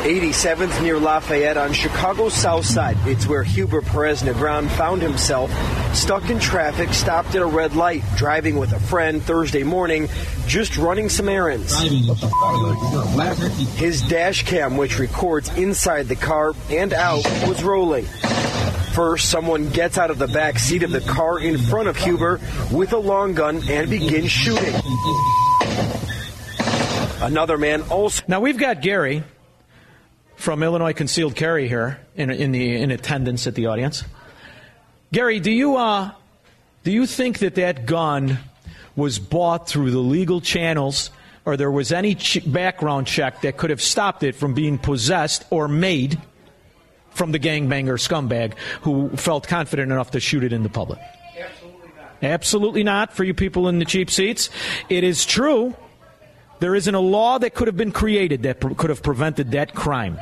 87th 0.00 0.82
near 0.82 0.98
Lafayette 0.98 1.58
on 1.58 1.74
Chicago's 1.74 2.32
south 2.32 2.64
side. 2.64 2.96
It's 3.04 3.26
where 3.26 3.42
Huber 3.42 3.82
Perez 3.82 4.22
Negron 4.22 4.68
found 4.70 5.02
himself 5.02 5.52
stuck 5.94 6.30
in 6.30 6.38
traffic, 6.38 6.94
stopped 6.94 7.34
at 7.34 7.42
a 7.42 7.46
red 7.46 7.76
light, 7.76 8.02
driving 8.16 8.56
with 8.56 8.72
a 8.72 8.80
friend 8.80 9.22
Thursday 9.22 9.62
morning, 9.62 10.08
just 10.46 10.78
running 10.78 11.10
some 11.10 11.28
errands. 11.28 11.78
His 13.78 14.00
dash 14.02 14.46
cam, 14.46 14.78
which 14.78 14.98
records 14.98 15.50
inside 15.56 16.08
the 16.08 16.16
car 16.16 16.54
and 16.70 16.94
out, 16.94 17.24
was 17.46 17.62
rolling. 17.62 18.06
First, 18.94 19.28
someone 19.28 19.68
gets 19.68 19.98
out 19.98 20.10
of 20.10 20.18
the 20.18 20.28
back 20.28 20.58
seat 20.58 20.82
of 20.82 20.92
the 20.92 21.02
car 21.02 21.38
in 21.38 21.58
front 21.58 21.88
of 21.88 21.96
Huber 21.98 22.40
with 22.72 22.94
a 22.94 22.98
long 22.98 23.34
gun 23.34 23.62
and 23.68 23.90
begins 23.90 24.30
shooting. 24.30 24.74
Another 27.20 27.58
man 27.58 27.82
also. 27.82 28.24
Now 28.26 28.40
we've 28.40 28.56
got 28.56 28.80
Gary 28.80 29.22
from 30.40 30.62
Illinois 30.62 30.94
Concealed 30.94 31.36
Carry 31.36 31.68
here 31.68 32.00
in, 32.16 32.30
in 32.30 32.50
the 32.50 32.76
in 32.80 32.90
attendance 32.90 33.46
at 33.46 33.54
the 33.54 33.66
audience. 33.66 34.04
Gary, 35.12 35.38
do 35.38 35.50
you 35.50 35.76
uh, 35.76 36.10
do 36.82 36.90
you 36.90 37.06
think 37.06 37.40
that 37.40 37.56
that 37.56 37.84
gun 37.84 38.38
was 38.96 39.18
bought 39.18 39.68
through 39.68 39.90
the 39.90 39.98
legal 39.98 40.40
channels, 40.40 41.10
or 41.44 41.56
there 41.56 41.70
was 41.70 41.92
any 41.92 42.14
ch- 42.14 42.40
background 42.50 43.06
check 43.06 43.42
that 43.42 43.58
could 43.58 43.70
have 43.70 43.82
stopped 43.82 44.22
it 44.22 44.34
from 44.34 44.54
being 44.54 44.78
possessed 44.78 45.44
or 45.50 45.68
made 45.68 46.18
from 47.10 47.32
the 47.32 47.38
gangbanger 47.38 47.98
scumbag 47.98 48.54
who 48.82 49.10
felt 49.10 49.46
confident 49.46 49.92
enough 49.92 50.12
to 50.12 50.20
shoot 50.20 50.42
it 50.42 50.52
in 50.52 50.62
the 50.62 50.68
public? 50.68 50.98
Absolutely 51.38 51.88
not 51.96 52.22
Absolutely 52.22 52.82
not 52.82 53.12
for 53.12 53.24
you 53.24 53.34
people 53.34 53.68
in 53.68 53.78
the 53.78 53.84
cheap 53.84 54.10
seats. 54.10 54.48
It 54.88 55.04
is 55.04 55.26
true. 55.26 55.74
There 56.60 56.74
isn't 56.74 56.94
a 56.94 57.00
law 57.00 57.38
that 57.38 57.54
could 57.54 57.68
have 57.68 57.76
been 57.76 57.92
created 57.92 58.42
that 58.44 58.60
pr- 58.60 58.74
could 58.74 58.90
have 58.90 59.02
prevented 59.02 59.52
that 59.52 59.74
crime. 59.74 60.18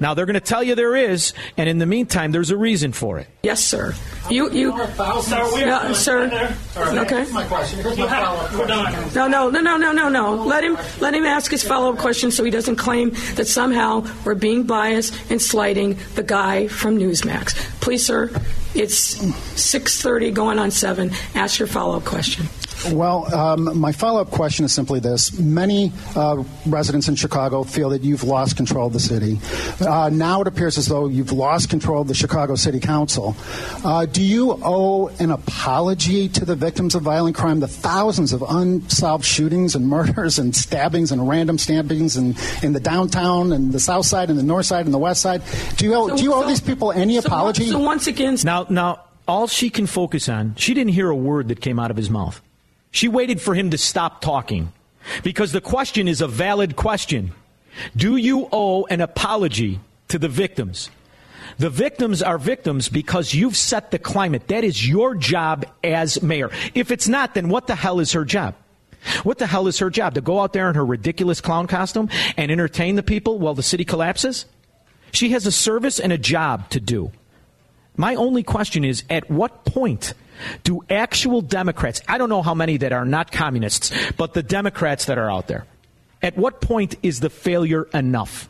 Now 0.00 0.14
they're 0.14 0.26
going 0.26 0.34
to 0.34 0.40
tell 0.40 0.62
you 0.62 0.74
there 0.74 0.96
is, 0.96 1.32
and 1.56 1.68
in 1.68 1.78
the 1.78 1.86
meantime, 1.86 2.32
there's 2.32 2.50
a 2.50 2.56
reason 2.56 2.92
for 2.92 3.18
it. 3.18 3.26
Yes, 3.42 3.62
sir. 3.62 3.94
You, 4.30 4.50
you, 4.50 4.70
no, 4.70 5.92
sir. 5.92 6.56
Okay. 6.76 7.26
my 7.32 7.44
question. 7.46 7.80
Here's 7.80 7.98
my 7.98 8.08
follow-up 8.08 8.52
We're. 8.52 9.14
No, 9.14 9.26
no, 9.26 9.50
no, 9.50 9.60
no, 9.60 9.76
no, 9.76 9.92
no, 9.92 10.08
no. 10.08 10.34
Let 10.44 10.64
him, 10.64 10.78
let 11.00 11.14
him 11.14 11.24
ask 11.24 11.50
his 11.50 11.62
follow-up 11.62 11.98
question 11.98 12.30
so 12.30 12.44
he 12.44 12.50
doesn't 12.50 12.76
claim 12.76 13.10
that 13.34 13.46
somehow 13.46 14.06
we're 14.24 14.34
being 14.34 14.64
biased 14.64 15.14
and 15.30 15.40
slighting 15.40 15.98
the 16.14 16.22
guy 16.22 16.68
from 16.68 16.98
Newsmax. 16.98 17.54
Please, 17.80 18.04
sir. 18.06 18.30
It's 18.74 19.16
6:30, 19.16 20.34
going 20.34 20.58
on 20.58 20.70
seven. 20.70 21.12
Ask 21.34 21.58
your 21.58 21.68
follow-up 21.68 22.04
question. 22.04 22.46
Well, 22.92 23.34
um, 23.34 23.78
my 23.78 23.92
follow 23.92 24.20
up 24.20 24.30
question 24.30 24.64
is 24.64 24.72
simply 24.72 25.00
this. 25.00 25.38
Many 25.38 25.92
uh, 26.14 26.44
residents 26.66 27.08
in 27.08 27.14
Chicago 27.14 27.64
feel 27.64 27.90
that 27.90 28.02
you've 28.02 28.24
lost 28.24 28.56
control 28.56 28.86
of 28.86 28.92
the 28.92 29.00
city. 29.00 29.38
Uh, 29.80 30.10
now 30.12 30.42
it 30.42 30.46
appears 30.46 30.76
as 30.76 30.86
though 30.86 31.06
you've 31.08 31.32
lost 31.32 31.70
control 31.70 32.02
of 32.02 32.08
the 32.08 32.14
Chicago 32.14 32.54
City 32.54 32.80
Council. 32.80 33.36
Uh, 33.84 34.06
do 34.06 34.22
you 34.22 34.58
owe 34.62 35.08
an 35.18 35.30
apology 35.30 36.28
to 36.28 36.44
the 36.44 36.54
victims 36.54 36.94
of 36.94 37.02
violent 37.02 37.36
crime, 37.36 37.60
the 37.60 37.68
thousands 37.68 38.32
of 38.32 38.44
unsolved 38.46 39.24
shootings 39.24 39.74
and 39.74 39.88
murders 39.94 40.38
and 40.38 40.54
stabbings 40.54 41.10
and 41.10 41.26
random 41.28 41.58
stabbings 41.58 42.16
in, 42.16 42.34
in 42.62 42.72
the 42.72 42.80
downtown 42.80 43.52
and 43.52 43.72
the 43.72 43.80
south 43.80 44.06
side 44.06 44.28
and 44.30 44.38
the 44.38 44.42
north 44.42 44.66
side 44.66 44.84
and 44.84 44.92
the 44.92 44.98
west 44.98 45.22
side? 45.22 45.42
Do 45.76 45.86
you 45.86 45.94
owe, 45.94 46.16
do 46.16 46.22
you 46.22 46.34
owe 46.34 46.46
these 46.46 46.60
people 46.60 46.92
any 46.92 47.16
apology? 47.16 47.70
So 47.70 47.78
once 47.78 48.06
again, 48.06 48.36
Now, 48.44 48.66
now, 48.68 49.00
all 49.26 49.46
she 49.46 49.70
can 49.70 49.86
focus 49.86 50.28
on, 50.28 50.54
she 50.56 50.74
didn't 50.74 50.92
hear 50.92 51.08
a 51.08 51.16
word 51.16 51.48
that 51.48 51.60
came 51.60 51.78
out 51.78 51.90
of 51.90 51.96
his 51.96 52.10
mouth. 52.10 52.42
She 52.94 53.08
waited 53.08 53.40
for 53.40 53.56
him 53.56 53.70
to 53.70 53.76
stop 53.76 54.20
talking 54.20 54.72
because 55.24 55.50
the 55.50 55.60
question 55.60 56.06
is 56.06 56.20
a 56.20 56.28
valid 56.28 56.76
question. 56.76 57.32
Do 57.96 58.16
you 58.16 58.48
owe 58.52 58.84
an 58.84 59.00
apology 59.00 59.80
to 60.06 60.16
the 60.16 60.28
victims? 60.28 60.90
The 61.58 61.70
victims 61.70 62.22
are 62.22 62.38
victims 62.38 62.88
because 62.88 63.34
you've 63.34 63.56
set 63.56 63.90
the 63.90 63.98
climate. 63.98 64.46
That 64.46 64.62
is 64.62 64.88
your 64.88 65.16
job 65.16 65.66
as 65.82 66.22
mayor. 66.22 66.52
If 66.76 66.92
it's 66.92 67.08
not, 67.08 67.34
then 67.34 67.48
what 67.48 67.66
the 67.66 67.74
hell 67.74 67.98
is 67.98 68.12
her 68.12 68.24
job? 68.24 68.54
What 69.24 69.38
the 69.38 69.48
hell 69.48 69.66
is 69.66 69.80
her 69.80 69.90
job? 69.90 70.14
To 70.14 70.20
go 70.20 70.38
out 70.38 70.52
there 70.52 70.68
in 70.68 70.76
her 70.76 70.86
ridiculous 70.86 71.40
clown 71.40 71.66
costume 71.66 72.08
and 72.36 72.52
entertain 72.52 72.94
the 72.94 73.02
people 73.02 73.40
while 73.40 73.54
the 73.54 73.62
city 73.64 73.84
collapses? 73.84 74.46
She 75.10 75.30
has 75.30 75.46
a 75.46 75.52
service 75.52 75.98
and 75.98 76.12
a 76.12 76.18
job 76.18 76.70
to 76.70 76.78
do. 76.78 77.10
My 77.96 78.14
only 78.14 78.44
question 78.44 78.84
is 78.84 79.02
at 79.10 79.28
what 79.28 79.64
point 79.64 80.14
do 80.62 80.80
actual 80.90 81.40
Democrats, 81.40 82.00
I 82.08 82.18
don't 82.18 82.28
know 82.28 82.42
how 82.42 82.54
many 82.54 82.76
that 82.78 82.92
are 82.92 83.04
not 83.04 83.32
communists, 83.32 83.92
but 84.16 84.34
the 84.34 84.42
Democrats 84.42 85.06
that 85.06 85.18
are 85.18 85.30
out 85.30 85.48
there, 85.48 85.66
at 86.22 86.36
what 86.36 86.60
point 86.60 86.96
is 87.02 87.20
the 87.20 87.30
failure 87.30 87.88
enough? 87.94 88.48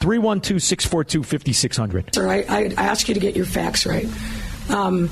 312 0.00 0.62
642 0.62 1.22
5600. 1.24 2.14
Sir, 2.14 2.28
I, 2.28 2.44
I 2.48 2.64
ask 2.76 3.08
you 3.08 3.14
to 3.14 3.20
get 3.20 3.34
your 3.34 3.46
facts 3.46 3.84
right. 3.84 4.06
Um, 4.70 5.10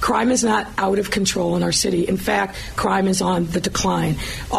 crime 0.00 0.30
is 0.30 0.42
not 0.42 0.66
out 0.78 0.98
of 0.98 1.10
control 1.10 1.54
in 1.56 1.62
our 1.62 1.72
city. 1.72 2.08
In 2.08 2.16
fact, 2.16 2.56
crime 2.74 3.06
is 3.06 3.22
on 3.22 3.46
the 3.46 3.60
decline. 3.60 4.16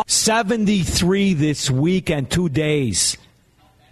73 0.07 1.33
this 1.33 1.69
week 1.69 2.09
and 2.09 2.29
two 2.29 2.47
days. 2.47 3.17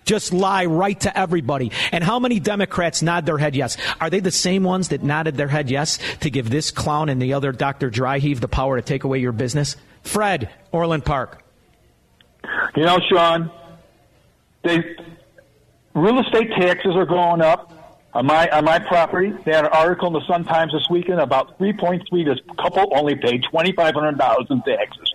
Just 0.06 0.34
lie 0.34 0.66
right 0.66 1.00
to 1.02 1.18
everybody. 1.18 1.72
And 1.92 2.04
how 2.04 2.20
many 2.20 2.40
Democrats 2.40 3.02
nod 3.02 3.26
their 3.26 3.38
head 3.38 3.56
yes? 3.56 3.78
Are 4.00 4.10
they 4.10 4.20
the 4.20 4.32
same 4.32 4.64
ones 4.64 4.90
that 4.90 5.04
nodded 5.04 5.38
their 5.38 5.48
head 5.48 5.70
yes 5.70 6.00
to 6.22 6.30
give 6.30 6.50
this 6.50 6.72
clown 6.72 7.10
and 7.10 7.22
the 7.22 7.34
other 7.34 7.52
Dr. 7.52 7.90
Dryheave 7.92 8.40
the 8.40 8.48
power 8.48 8.78
to 8.78 8.82
take 8.82 9.04
away 9.04 9.20
your 9.20 9.32
business? 9.32 9.76
Fred, 10.04 10.50
Orland 10.72 11.06
Park. 11.06 11.44
You 12.76 12.86
know, 12.86 13.00
Shaun, 13.10 13.52
they 14.64 14.84
real 15.94 16.20
estate 16.20 16.50
taxes 16.58 16.96
are 16.96 17.06
going 17.06 17.42
up 17.42 17.72
on 18.14 18.26
my 18.26 18.50
on 18.50 18.66
my 18.66 18.80
property. 18.80 19.34
They 19.46 19.54
had 19.54 19.66
an 19.66 19.72
article 19.72 20.08
in 20.08 20.14
the 20.14 20.26
Sun 20.26 20.46
Times 20.46 20.72
this 20.74 20.88
weekend 20.90 21.20
about 21.20 21.60
3.3. 21.60 22.26
This 22.26 22.40
couple 22.58 22.92
only 22.96 23.16
paid 23.16 23.44
twenty 23.44 23.72
five 23.74 23.94
hundred 23.94 24.18
dollars 24.18 24.48
in 24.50 24.62
taxes. 24.64 25.11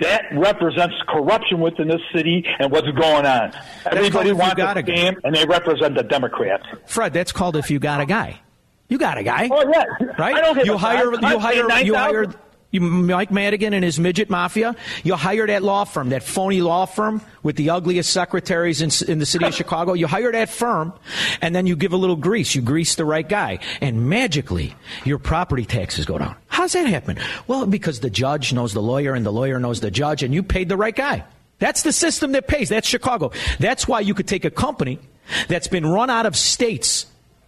That 0.00 0.24
represents 0.32 0.94
corruption 1.08 1.60
within 1.60 1.88
this 1.88 2.00
city 2.14 2.44
and 2.58 2.70
what's 2.70 2.88
going 2.90 3.26
on. 3.26 3.52
Everybody 3.86 4.30
you 4.30 4.36
wants 4.36 4.54
a 4.54 4.56
got 4.56 4.76
a- 4.76 4.82
scam, 4.82 5.16
and 5.24 5.34
they 5.34 5.44
represent 5.46 5.94
the 5.94 6.02
Democrats. 6.02 6.64
Fred, 6.86 7.12
that's 7.12 7.32
called 7.32 7.56
if 7.56 7.70
you 7.70 7.78
got 7.78 8.00
a 8.00 8.06
guy. 8.06 8.40
You 8.88 8.98
got 8.98 9.18
a 9.18 9.22
guy. 9.22 9.48
Oh 9.50 9.64
yeah, 9.72 9.84
right? 10.18 10.34
I 10.36 10.40
don't 10.40 10.64
you 10.66 10.76
hire 10.76 11.10
you 11.12 11.38
hire 11.38 11.54
you 11.54 11.92
$9,000. 11.92 11.96
hire 11.96 12.26
you 12.74 12.80
Mike 12.80 13.30
Madigan 13.30 13.72
and 13.72 13.84
his 13.84 14.00
midget 14.00 14.28
mafia. 14.28 14.74
You 15.04 15.14
hire 15.14 15.46
that 15.46 15.62
law 15.62 15.84
firm, 15.84 16.08
that 16.08 16.24
phony 16.24 16.60
law 16.60 16.86
firm 16.86 17.22
with 17.44 17.54
the 17.56 17.70
ugliest 17.70 18.12
secretaries 18.12 18.82
in, 18.82 18.90
in 19.08 19.20
the 19.20 19.26
city 19.26 19.46
of 19.46 19.54
Chicago. 19.60 19.92
You 19.92 20.08
hire 20.08 20.32
that 20.32 20.50
firm, 20.50 20.92
and 21.40 21.54
then 21.54 21.66
you 21.66 21.76
give 21.76 21.92
a 21.92 21.96
little 21.96 22.16
grease. 22.16 22.54
You 22.54 22.62
grease 22.62 22.96
the 22.96 23.04
right 23.04 23.28
guy, 23.28 23.60
and 23.80 24.08
magically 24.08 24.74
your 25.04 25.18
property 25.18 25.64
taxes 25.64 26.04
go 26.04 26.18
down. 26.18 26.34
How's 26.48 26.72
that 26.72 26.86
happen? 26.86 27.18
Well, 27.46 27.64
because 27.66 28.00
the 28.00 28.10
judge 28.10 28.52
knows 28.52 28.74
the 28.74 28.82
lawyer, 28.82 29.14
and 29.14 29.24
the 29.24 29.32
lawyer 29.32 29.60
knows 29.60 29.80
the 29.80 29.92
judge, 29.92 30.24
and 30.24 30.34
you 30.34 30.42
paid 30.42 30.68
the 30.68 30.76
right 30.76 30.94
guy. 30.94 31.24
That's 31.60 31.82
the 31.82 31.92
system 31.92 32.32
that 32.32 32.48
pays. 32.48 32.68
That's 32.68 32.88
Chicago. 32.88 33.30
That's 33.60 33.86
why 33.86 34.00
you 34.00 34.14
could 34.14 34.26
take 34.26 34.44
a 34.44 34.50
company 34.50 34.98
that's 35.46 35.68
been 35.68 35.86
run 35.86 36.10
out 36.10 36.26
of 36.26 36.36
states 36.36 37.06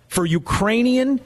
for 0.08 0.24
Ukrainian 0.24 1.20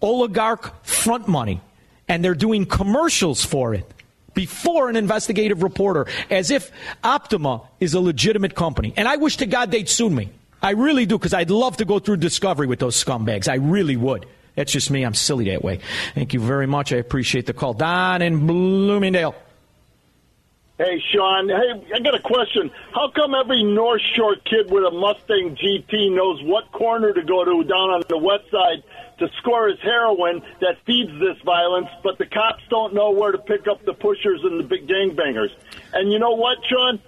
oligarch 0.00 0.84
front 0.84 1.26
money, 1.26 1.60
and 2.08 2.24
they're 2.24 2.34
doing 2.34 2.66
commercials 2.66 3.44
for 3.44 3.74
it 3.74 3.90
before 4.34 4.88
an 4.88 4.96
investigative 4.96 5.62
reporter, 5.62 6.06
as 6.30 6.50
if 6.50 6.70
Optima 7.02 7.62
is 7.80 7.94
a 7.94 8.00
legitimate 8.00 8.54
company. 8.54 8.92
And 8.96 9.06
I 9.06 9.16
wish 9.16 9.36
to 9.38 9.46
God 9.46 9.70
they'd 9.70 9.88
sue 9.88 10.10
me. 10.10 10.30
I 10.60 10.70
really 10.70 11.06
do, 11.06 11.18
because 11.18 11.34
I'd 11.34 11.50
love 11.50 11.76
to 11.76 11.84
go 11.84 11.98
through 11.98 12.16
discovery 12.16 12.66
with 12.66 12.78
those 12.78 13.02
scumbags. 13.02 13.48
I 13.48 13.56
really 13.56 13.96
would. 13.96 14.26
That's 14.56 14.72
just 14.72 14.90
me. 14.90 15.02
I'm 15.02 15.14
silly 15.14 15.50
that 15.50 15.62
way. 15.62 15.80
Thank 16.14 16.32
you 16.32 16.40
very 16.40 16.66
much. 16.66 16.92
I 16.92 16.96
appreciate 16.96 17.46
the 17.46 17.52
call. 17.52 17.74
Don 17.74 18.22
in 18.22 18.46
Bloomingdale. 18.46 19.34
Hey, 20.78 21.00
Shaun. 21.12 21.48
Hey, 21.48 21.94
I 21.94 22.00
got 22.00 22.16
a 22.16 22.20
question. 22.20 22.70
How 22.92 23.08
come 23.14 23.34
every 23.34 23.62
North 23.62 24.02
Shore 24.16 24.34
kid 24.44 24.70
with 24.72 24.84
a 24.84 24.90
Mustang 24.90 25.56
GT 25.56 26.12
knows 26.12 26.42
what 26.42 26.72
corner 26.72 27.12
to 27.12 27.22
go 27.22 27.44
to 27.44 27.62
down 27.62 27.90
on 27.90 28.02
the 28.08 28.18
west 28.18 28.50
side 28.50 28.82
to 29.18 29.28
score 29.38 29.68
his 29.68 29.78
heroin 29.80 30.42
that 30.60 30.76
feeds 30.86 31.10
this 31.20 31.40
violence, 31.44 31.88
but 32.02 32.18
the 32.18 32.26
cops 32.26 32.62
don't 32.70 32.94
know 32.94 33.10
where 33.10 33.32
to 33.32 33.38
pick 33.38 33.66
up 33.68 33.84
the 33.84 33.94
pushers 33.94 34.40
and 34.42 34.58
the 34.58 34.64
big 34.64 34.86
gangbangers? 34.86 35.50
And 35.92 36.12
you 36.12 36.18
know 36.18 36.34
what, 36.34 36.58
Shaun? 36.68 37.00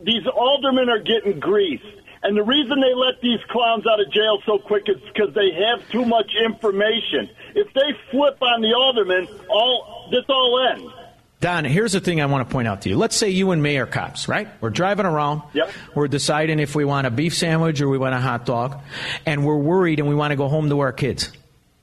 These 0.00 0.26
aldermen 0.26 0.88
are 0.88 1.00
getting 1.00 1.38
greased. 1.38 1.84
And 2.22 2.36
the 2.36 2.42
reason 2.42 2.80
they 2.80 2.94
let 2.94 3.20
these 3.20 3.40
clowns 3.50 3.86
out 3.86 4.00
of 4.00 4.10
jail 4.10 4.38
so 4.46 4.58
quick 4.58 4.88
is 4.88 4.96
because 5.12 5.34
they 5.34 5.50
have 5.52 5.88
too 5.90 6.04
much 6.04 6.32
information. 6.34 7.28
If 7.54 7.72
they 7.72 7.92
flip 8.10 8.40
on 8.42 8.62
the 8.62 8.74
aldermen, 8.74 9.28
all 9.48 10.08
this 10.10 10.24
all 10.28 10.66
ends. 10.72 10.92
Don, 11.40 11.66
here's 11.66 11.92
the 11.92 12.00
thing 12.00 12.22
I 12.22 12.26
want 12.26 12.48
to 12.48 12.52
point 12.52 12.66
out 12.66 12.82
to 12.82 12.88
you. 12.88 12.96
Let's 12.96 13.14
say 13.14 13.28
you 13.28 13.50
and 13.50 13.62
me 13.62 13.76
are 13.76 13.86
cops, 13.86 14.26
right? 14.26 14.48
We're 14.62 14.70
driving 14.70 15.04
around. 15.04 15.42
Yep. 15.52 15.70
We're 15.94 16.08
deciding 16.08 16.58
if 16.58 16.74
we 16.74 16.86
want 16.86 17.06
a 17.06 17.10
beef 17.10 17.36
sandwich 17.36 17.80
or 17.82 17.88
we 17.88 17.98
want 17.98 18.14
a 18.14 18.20
hot 18.20 18.46
dog, 18.46 18.80
and 19.26 19.44
we're 19.44 19.58
worried 19.58 19.98
and 19.98 20.08
we 20.08 20.14
want 20.14 20.32
to 20.32 20.36
go 20.36 20.48
home 20.48 20.70
to 20.70 20.80
our 20.80 20.92
kids, 20.92 21.30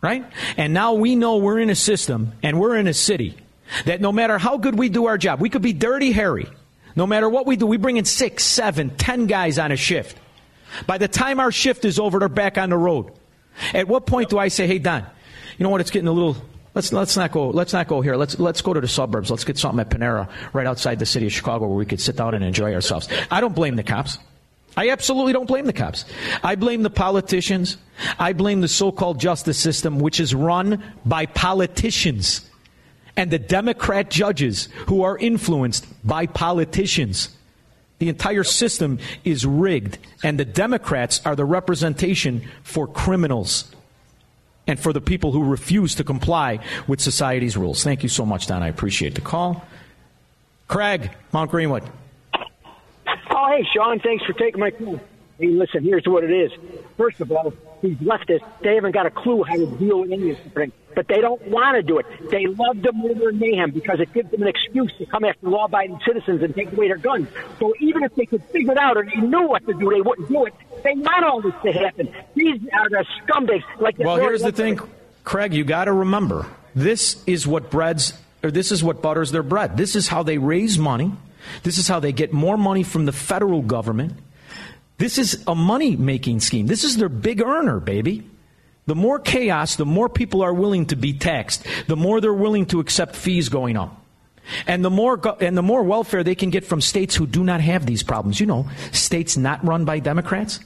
right? 0.04 0.26
And 0.58 0.74
now 0.74 0.94
we 0.94 1.16
know 1.16 1.38
we're 1.38 1.60
in 1.60 1.70
a 1.70 1.76
system 1.76 2.34
and 2.44 2.60
we're 2.60 2.76
in 2.76 2.88
a 2.88 2.94
city 2.94 3.38
that 3.86 4.02
no 4.02 4.12
matter 4.12 4.38
how 4.38 4.58
good 4.58 4.78
we 4.78 4.90
do 4.90 5.08
our 5.08 5.18
job, 5.18 5.40
we 5.40 5.50
could 5.50 5.62
be 5.64 5.74
dirty 5.74 6.12
Harry. 6.12 6.48
No 6.96 7.08
matter 7.08 7.28
what 7.28 7.48
we 7.48 7.56
do, 7.56 7.66
we 7.66 7.78
bring 7.78 7.98
in 7.98 8.06
six, 8.06 8.44
seven, 8.44 8.92
ten 8.92 9.26
guys 9.26 9.58
on 9.58 9.72
a 9.72 9.78
shift. 9.78 10.16
By 10.86 11.00
the 11.00 11.08
time 11.08 11.40
our 11.40 11.52
shift 11.52 11.86
is 11.86 11.98
over, 11.98 12.20
they're 12.20 12.30
back 12.30 12.58
on 12.58 12.70
the 12.70 12.78
road. 12.78 13.14
At 13.74 13.88
what 13.88 14.06
point 14.06 14.30
do 14.30 14.38
I 14.38 14.50
say, 14.50 14.68
"Hey, 14.68 14.78
Don, 14.78 15.06
you 15.58 15.64
know 15.64 15.70
what? 15.70 15.82
It's 15.82 15.90
getting 15.90 16.08
a 16.08 16.12
little. 16.12 16.36
Let's 16.76 16.92
let's 16.92 17.16
not 17.16 17.32
go. 17.32 17.50
Let's 17.50 17.74
not 17.74 17.88
go 17.88 18.02
here. 18.02 18.16
Let's 18.16 18.38
let's 18.40 18.62
go 18.62 18.74
to 18.74 18.82
the 18.82 18.88
suburbs. 18.88 19.32
Let's 19.32 19.44
get 19.44 19.58
something 19.58 19.80
at 19.80 19.90
Panera 19.90 20.30
right 20.54 20.68
outside 20.68 21.00
the 21.00 21.06
city 21.06 21.28
of 21.28 21.34
Chicago 21.34 21.68
where 21.68 21.78
we 21.78 21.86
could 21.86 22.02
sit 22.02 22.16
down 22.16 22.34
and 22.34 22.44
enjoy 22.44 22.74
ourselves." 22.74 23.08
I 23.32 23.42
don't 23.42 23.56
blame 23.56 23.76
the 23.76 23.84
cops. 23.84 24.18
I 24.76 24.90
absolutely 24.90 25.34
don't 25.34 25.48
blame 25.48 25.66
the 25.66 25.74
cops. 25.74 26.06
I 26.44 26.56
blame 26.56 26.84
the 26.84 26.90
politicians. 26.90 27.78
I 28.18 28.34
blame 28.34 28.62
the 28.62 28.68
so-called 28.68 29.20
justice 29.20 29.60
system, 29.60 30.00
which 30.00 30.20
is 30.20 30.34
run 30.34 30.84
by 31.06 31.28
politicians 31.28 32.50
and 33.16 33.32
the 33.32 33.40
Democrat 33.40 34.10
judges 34.10 34.70
who 34.88 35.04
are 35.04 35.18
influenced 35.18 35.86
by 36.06 36.26
politicians. 36.26 37.30
The 38.00 38.10
entire 38.10 38.44
system 38.44 39.00
is 39.24 39.46
rigged, 39.46 39.98
and 40.24 40.40
the 40.40 40.46
Democrats 40.46 41.22
are 41.26 41.36
the 41.36 41.46
representation 41.46 42.48
for 42.64 42.88
criminals 42.88 43.72
and 44.66 44.80
for 44.80 44.94
the 44.94 45.02
people 45.02 45.32
who 45.32 45.44
refuse 45.44 45.96
to 45.96 46.04
comply 46.04 46.60
with 46.88 47.02
society's 47.02 47.56
rules. 47.56 47.84
Thank 47.84 48.04
you 48.04 48.10
so 48.10 48.26
much, 48.26 48.48
Don. 48.48 48.64
I 48.64 48.68
appreciate 48.68 49.16
the 49.16 49.22
call. 49.22 49.66
Craig, 50.68 51.12
Mount 51.32 51.52
Greenwood. 51.52 51.84
Oh, 53.44 53.52
hey, 53.52 53.68
Shaun, 53.76 54.00
thanks 54.00 54.24
for 54.26 54.32
taking 54.32 54.62
my 54.62 54.72
call. 54.72 55.02
Hey, 55.38 55.48
listen, 55.48 55.84
here's 55.84 56.06
what 56.06 56.24
it 56.24 56.32
is. 56.32 56.52
First 56.96 57.20
of 57.20 57.30
all, 57.30 57.54
these 57.82 57.98
leftists, 57.98 58.46
they 58.62 58.76
haven't 58.76 58.94
got 58.94 59.06
a 59.06 59.10
clue 59.10 59.44
how 59.44 59.58
to 59.58 59.66
deal 59.66 60.00
with 60.00 60.12
any 60.14 60.30
of 60.30 60.38
this 60.38 60.54
thing, 60.54 60.72
but 60.96 61.10
they 61.10 61.20
don't 61.20 61.42
want 61.50 61.76
to 61.76 61.84
do 61.84 61.98
it. 61.98 62.06
They 62.30 62.46
love 62.46 62.82
the 62.82 62.94
murder 62.94 63.30
and 63.30 63.40
mayhem 63.42 63.72
because 63.72 64.00
it 64.00 64.14
gives 64.14 64.32
them 64.32 64.44
an 64.44 64.48
excuse 64.48 64.94
to 64.98 65.06
come 65.08 65.26
after 65.26 65.50
law 65.50 65.66
abiding 65.66 66.00
citizens 66.08 66.42
and 66.42 66.56
take 66.56 66.72
away 66.72 66.88
their 66.88 66.98
guns. 66.98 67.28
So 67.60 67.74
even 67.82 68.04
if 68.04 68.16
they 68.16 68.26
could 68.26 68.44
figure 68.46 68.72
it 68.72 68.78
out 68.78 68.96
or 68.96 69.04
they 69.04 69.20
knew 69.20 69.46
what 69.46 69.66
to 69.68 69.74
do, 69.74 69.90
they 69.90 70.00
wouldn't 70.00 70.30
do 70.30 70.46
it. 70.46 70.54
They 70.82 70.94
want 70.94 71.26
all 71.26 71.42
this 71.42 71.56
to 71.64 71.72
happen. 71.74 72.16
These 72.36 72.62
are 72.72 72.90
the 72.90 73.06
scumbags. 73.24 73.64
Like 73.78 73.98
Well, 73.98 74.16
here's 74.16 74.42
the 74.42 74.54
thing, 74.54 74.80
Craig. 75.26 75.54
You 75.54 75.66
got 75.66 75.86
to 75.86 75.94
remember 75.94 76.46
this 76.76 77.22
is 77.28 77.46
what 77.46 77.70
breads, 77.70 78.14
or 78.42 78.52
this 78.52 78.72
is 78.72 78.82
what 78.82 79.02
butters 79.02 79.32
their 79.32 79.44
bread. 79.44 79.76
This 79.76 79.98
is 79.98 80.08
how 80.08 80.24
they 80.24 80.38
raise 80.38 80.80
money. 80.80 81.12
This 81.64 81.78
is 81.78 81.88
how 81.88 82.00
they 82.00 82.12
get 82.12 82.34
more 82.34 82.58
money 82.58 82.84
from 82.84 83.06
the 83.06 83.12
federal 83.12 83.62
government. 83.62 84.14
This 84.98 85.18
is 85.18 85.44
a 85.48 85.56
money 85.56 85.96
making 85.96 86.40
scheme. 86.40 86.68
This 86.68 86.84
is 86.84 86.98
their 86.98 87.10
big 87.10 87.42
earner, 87.42 87.80
baby. 87.80 88.30
The 88.86 88.96
more 88.96 89.20
chaos, 89.20 89.76
the 89.76 89.86
more 89.86 90.10
people 90.10 90.42
are 90.42 90.54
willing 90.54 90.86
to 90.88 90.96
be 90.96 91.14
taxed, 91.14 91.66
the 91.88 91.96
more 91.96 92.20
they're 92.20 92.34
willing 92.34 92.66
to 92.68 92.80
accept 92.80 93.16
fees 93.16 93.50
going 93.50 93.78
up. 93.78 94.02
And 94.68 94.84
the 94.84 94.90
more 94.90 95.16
go- 95.16 95.38
and 95.40 95.58
the 95.58 95.62
more 95.62 95.84
welfare 95.84 96.24
they 96.24 96.36
can 96.36 96.50
get 96.50 96.66
from 96.66 96.82
states 96.82 97.16
who 97.16 97.26
do 97.26 97.46
not 97.46 97.62
have 97.62 97.86
these 97.86 98.04
problems. 98.04 98.42
You 98.42 98.46
know, 98.46 98.68
states 98.92 99.38
not 99.38 99.66
run 99.66 99.86
by 99.86 100.00
Democrats. 100.00 100.60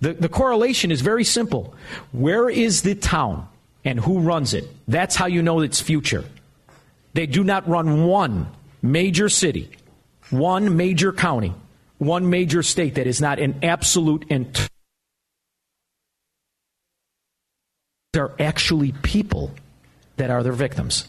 The, 0.00 0.14
the 0.14 0.28
correlation 0.28 0.90
is 0.90 1.00
very 1.00 1.24
simple. 1.24 1.74
Where 2.10 2.48
is 2.48 2.82
the 2.82 2.94
town 2.94 3.46
and 3.84 4.00
who 4.00 4.18
runs 4.18 4.54
it? 4.54 4.64
That's 4.88 5.14
how 5.14 5.26
you 5.26 5.42
know 5.42 5.60
its 5.60 5.80
future. 5.80 6.24
They 7.12 7.26
do 7.26 7.44
not 7.44 7.68
run 7.68 8.04
one 8.06 8.48
major 8.82 9.28
city, 9.28 9.70
one 10.30 10.76
major 10.76 11.12
county, 11.12 11.54
one 11.98 12.30
major 12.30 12.62
state 12.62 12.94
that 12.96 13.06
is 13.06 13.20
not 13.20 13.38
an 13.38 13.60
absolute 13.62 14.24
and 14.30 14.54
t- 14.54 14.66
there 18.12 18.24
are 18.24 18.34
actually 18.40 18.92
people 19.02 19.52
that 20.16 20.30
are 20.30 20.42
their 20.42 20.52
victims. 20.52 21.06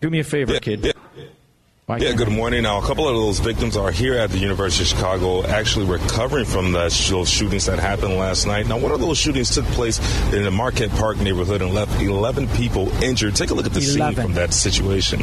Do 0.00 0.10
me 0.10 0.20
a 0.20 0.24
favor, 0.24 0.58
kid. 0.58 0.94
Why 1.86 1.98
Yeah, 1.98 2.12
good 2.12 2.28
morning. 2.28 2.62
Now, 2.62 2.78
a 2.78 2.82
couple 2.86 3.08
of 3.08 3.14
those 3.14 3.40
victims 3.40 3.76
are 3.76 3.90
here 3.90 4.14
at 4.14 4.30
the 4.30 4.38
University 4.38 4.84
of 4.84 4.88
Chicago, 4.88 5.44
actually 5.44 5.86
recovering 5.86 6.44
from 6.44 6.72
the, 6.72 6.88
those 7.10 7.28
shootings 7.28 7.66
that 7.66 7.78
happened 7.78 8.16
last 8.16 8.46
night. 8.46 8.66
Now, 8.66 8.78
one 8.78 8.92
of 8.92 9.00
those 9.00 9.18
shootings 9.18 9.54
took 9.54 9.64
place 9.66 9.98
in 10.32 10.44
the 10.44 10.50
Marquette 10.50 10.90
Park 10.90 11.18
neighborhood 11.18 11.60
and 11.60 11.74
left 11.74 12.00
11 12.00 12.48
people 12.48 12.88
injured. 13.02 13.36
Take 13.36 13.50
a 13.50 13.54
look 13.54 13.66
at 13.66 13.72
the 13.72 13.80
scene 13.80 14.14
from 14.14 14.32
that 14.34 14.54
situation. 14.54 15.20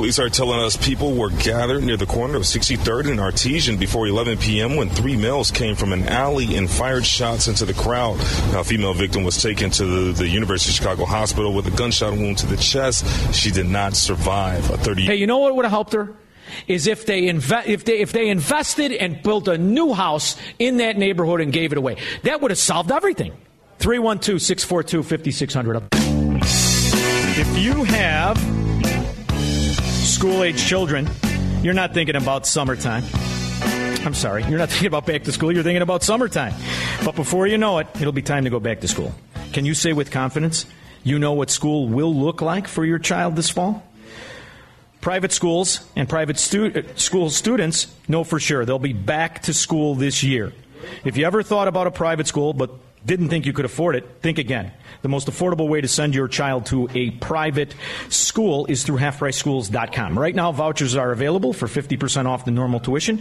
Police 0.00 0.18
are 0.18 0.30
telling 0.30 0.60
us 0.60 0.78
people 0.78 1.12
were 1.12 1.28
gathered 1.28 1.84
near 1.84 1.98
the 1.98 2.06
corner 2.06 2.36
of 2.36 2.44
63rd 2.44 3.10
and 3.10 3.20
Artesian 3.20 3.76
before 3.76 4.06
11 4.06 4.38
p.m. 4.38 4.76
when 4.76 4.88
three 4.88 5.14
males 5.14 5.50
came 5.50 5.76
from 5.76 5.92
an 5.92 6.08
alley 6.08 6.56
and 6.56 6.70
fired 6.70 7.04
shots 7.04 7.48
into 7.48 7.66
the 7.66 7.74
crowd. 7.74 8.16
Now, 8.50 8.60
a 8.60 8.64
female 8.64 8.94
victim 8.94 9.24
was 9.24 9.42
taken 9.42 9.68
to 9.72 9.84
the, 9.84 10.12
the 10.12 10.26
University 10.26 10.70
of 10.70 10.76
Chicago 10.76 11.04
hospital 11.04 11.52
with 11.52 11.66
a 11.66 11.70
gunshot 11.72 12.14
wound 12.14 12.38
to 12.38 12.46
the 12.46 12.56
chest. 12.56 13.34
She 13.34 13.50
did 13.50 13.66
not 13.66 13.94
survive. 13.94 14.70
A 14.70 14.78
30 14.78 15.02
Hey, 15.02 15.16
you 15.16 15.26
know 15.26 15.36
what 15.36 15.54
would 15.54 15.66
have 15.66 15.70
helped 15.70 15.92
her? 15.92 16.14
Is 16.66 16.86
if 16.86 17.04
they 17.04 17.24
inve- 17.24 17.66
if 17.66 17.84
they 17.84 17.98
if 17.98 18.12
they 18.12 18.30
invested 18.30 18.92
and 18.92 19.22
built 19.22 19.48
a 19.48 19.58
new 19.58 19.92
house 19.92 20.34
in 20.58 20.78
that 20.78 20.96
neighborhood 20.96 21.42
and 21.42 21.52
gave 21.52 21.72
it 21.72 21.78
away. 21.78 21.98
That 22.22 22.40
would 22.40 22.52
have 22.52 22.58
solved 22.58 22.90
everything. 22.90 23.34
312-642-5600. 23.80 25.88
If 27.38 27.58
you 27.58 27.84
have 27.84 28.59
school 30.20 30.42
age 30.42 30.62
children, 30.62 31.08
you're 31.62 31.72
not 31.72 31.94
thinking 31.94 32.14
about 32.14 32.46
summertime. 32.46 33.02
I'm 34.04 34.12
sorry, 34.12 34.44
you're 34.44 34.58
not 34.58 34.68
thinking 34.68 34.88
about 34.88 35.06
back 35.06 35.24
to 35.24 35.32
school, 35.32 35.50
you're 35.50 35.62
thinking 35.62 35.80
about 35.80 36.02
summertime. 36.02 36.52
But 37.06 37.16
before 37.16 37.46
you 37.46 37.56
know 37.56 37.78
it, 37.78 37.86
it'll 37.94 38.12
be 38.12 38.20
time 38.20 38.44
to 38.44 38.50
go 38.50 38.60
back 38.60 38.80
to 38.82 38.88
school. 38.88 39.14
Can 39.54 39.64
you 39.64 39.72
say 39.72 39.94
with 39.94 40.10
confidence 40.10 40.66
you 41.04 41.18
know 41.18 41.32
what 41.32 41.48
school 41.48 41.88
will 41.88 42.14
look 42.14 42.42
like 42.42 42.68
for 42.68 42.84
your 42.84 42.98
child 42.98 43.34
this 43.34 43.48
fall? 43.48 43.82
Private 45.00 45.32
schools 45.32 45.80
and 45.96 46.06
private 46.06 46.38
stu- 46.38 46.66
uh, 46.66 46.82
school 46.96 47.30
students 47.30 47.86
know 48.06 48.22
for 48.22 48.38
sure 48.38 48.66
they'll 48.66 48.78
be 48.78 48.92
back 48.92 49.44
to 49.44 49.54
school 49.54 49.94
this 49.94 50.22
year. 50.22 50.52
If 51.02 51.16
you 51.16 51.24
ever 51.24 51.42
thought 51.42 51.66
about 51.66 51.86
a 51.86 51.90
private 51.90 52.26
school 52.26 52.52
but 52.52 52.72
didn't 53.06 53.30
think 53.30 53.46
you 53.46 53.54
could 53.54 53.64
afford 53.64 53.96
it, 53.96 54.04
think 54.20 54.36
again. 54.36 54.72
The 55.02 55.08
most 55.08 55.28
affordable 55.28 55.68
way 55.68 55.80
to 55.80 55.88
send 55.88 56.14
your 56.14 56.28
child 56.28 56.66
to 56.66 56.88
a 56.94 57.10
private 57.10 57.74
school 58.08 58.66
is 58.66 58.84
through 58.84 58.98
halfpriceschools.com. 58.98 60.18
Right 60.18 60.34
now, 60.34 60.52
vouchers 60.52 60.96
are 60.96 61.12
available 61.12 61.52
for 61.52 61.66
50% 61.66 62.26
off 62.26 62.44
the 62.44 62.50
normal 62.50 62.80
tuition 62.80 63.18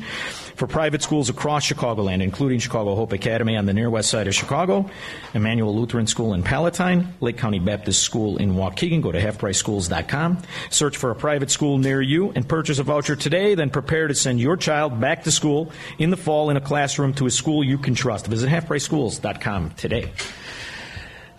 for 0.59 0.67
private 0.67 1.01
schools 1.01 1.29
across 1.29 1.65
Chicagoland, 1.65 2.21
including 2.21 2.59
Chicago 2.59 2.95
Hope 2.95 3.13
Academy 3.13 3.55
on 3.55 3.65
the 3.65 3.73
near 3.73 3.89
west 3.89 4.09
side 4.09 4.27
of 4.27 4.35
Chicago, 4.35 4.89
Immanuel 5.33 5.73
Lutheran 5.75 6.05
School 6.05 6.33
in 6.33 6.43
Palatine, 6.43 7.13
Lake 7.21 7.37
County 7.37 7.59
Baptist 7.59 8.03
School 8.03 8.37
in 8.37 8.55
Waukegan. 8.55 9.01
Go 9.01 9.11
to 9.11 9.19
halfpriceschools.com. 9.19 10.39
Search 10.69 10.97
for 10.97 11.11
a 11.11 11.15
private 11.15 11.49
school 11.49 11.77
near 11.77 12.01
you 12.01 12.31
and 12.31 12.47
purchase 12.47 12.79
a 12.79 12.83
voucher 12.83 13.15
today. 13.15 13.55
Then 13.55 13.69
prepare 13.69 14.07
to 14.07 14.15
send 14.15 14.41
your 14.41 14.57
child 14.57 14.99
back 14.99 15.23
to 15.23 15.31
school 15.31 15.71
in 15.97 16.09
the 16.09 16.17
fall 16.17 16.49
in 16.49 16.57
a 16.57 16.61
classroom 16.61 17.13
to 17.15 17.25
a 17.25 17.31
school 17.31 17.63
you 17.63 17.77
can 17.77 17.95
trust. 17.95 18.27
Visit 18.27 18.49
halfpriceschools.com 18.49 19.71
today. 19.71 20.11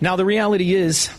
Now, 0.00 0.16
the 0.16 0.24
reality 0.24 0.74
is, 0.74 1.10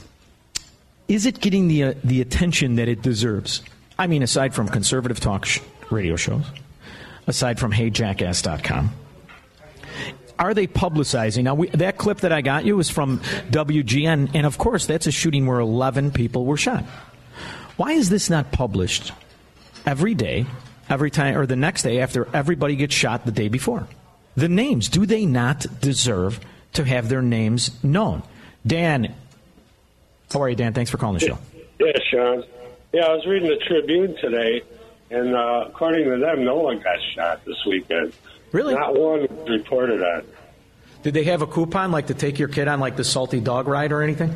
is 1.08 1.26
it 1.26 1.40
getting 1.40 1.68
the, 1.68 1.84
uh, 1.84 1.94
the 2.04 2.22
attention 2.22 2.76
that 2.76 2.88
it 2.88 3.02
deserves? 3.02 3.62
I 4.00 4.08
mean, 4.08 4.24
aside 4.24 4.56
from 4.56 4.68
conservative 4.68 5.20
talk 5.20 5.46
sh- 5.46 5.60
radio 5.92 6.16
shows, 6.16 6.46
aside 7.28 7.60
from 7.60 7.72
heyjackass.com, 7.72 8.92
are 10.40 10.56
they 10.56 10.66
publicizing? 10.66 11.44
Now, 11.44 11.54
we, 11.54 11.68
that 11.70 11.98
clip 11.98 12.22
that 12.22 12.32
I 12.32 12.42
got 12.42 12.66
you 12.66 12.76
was 12.76 12.90
from 12.90 13.20
WGN, 13.52 14.32
and 14.34 14.46
of 14.48 14.58
course, 14.58 14.88
that's 14.88 15.06
a 15.06 15.12
shooting 15.12 15.46
where 15.46 15.60
11 15.60 16.12
people 16.12 16.46
were 16.46 16.58
shot. 16.58 16.84
Why 17.78 17.92
is 17.92 18.10
this 18.10 18.30
not 18.30 18.52
published 18.52 19.12
every 19.86 20.16
day, 20.16 20.48
every 20.90 21.12
time, 21.12 21.38
or 21.38 21.46
the 21.46 21.56
next 21.56 21.84
day 21.84 22.00
after 22.00 22.28
everybody 22.34 22.76
gets 22.76 22.96
shot 22.96 23.26
the 23.26 23.32
day 23.32 23.50
before? 23.50 23.88
The 24.36 24.50
names, 24.50 24.90
do 24.90 25.06
they 25.06 25.28
not 25.28 25.68
deserve 25.80 26.40
to 26.74 26.86
have 26.86 27.10
their 27.10 27.22
names 27.22 27.84
known? 27.84 28.24
Dan, 28.66 29.14
how 30.32 30.42
are 30.42 30.50
you, 30.50 30.56
Dan? 30.56 30.74
Thanks 30.74 30.92
for 30.92 30.98
calling 30.98 31.20
the 31.20 31.26
show. 31.26 31.38
Yeah, 31.80 31.92
Shaun. 32.12 32.44
Yeah, 32.94 33.06
I 33.06 33.16
was 33.16 33.26
reading 33.26 33.50
the 33.50 33.58
Tribune 33.66 34.16
today, 34.22 34.62
and 35.10 35.36
uh, 35.36 35.66
according 35.68 36.06
to 36.06 36.18
them, 36.18 36.44
no 36.44 36.58
one 36.58 36.80
got 36.80 36.98
shot 37.16 37.44
this 37.46 37.58
weekend. 37.66 38.14
Really? 38.52 38.76
Not 38.76 38.96
one 38.96 39.22
was 39.22 39.50
reported 39.50 40.04
on. 40.04 40.24
Did 41.04 41.14
they 41.14 41.24
have 41.24 41.42
a 41.42 41.48
coupon 41.48 41.92
like 41.92 42.08
to 42.08 42.14
take 42.14 42.38
your 42.38 42.50
kid 42.50 42.68
on 42.68 42.80
like 42.80 42.96
the 42.96 43.04
salty 43.04 43.40
dog 43.40 43.68
ride 43.68 43.92
or 43.92 44.02
anything? 44.04 44.36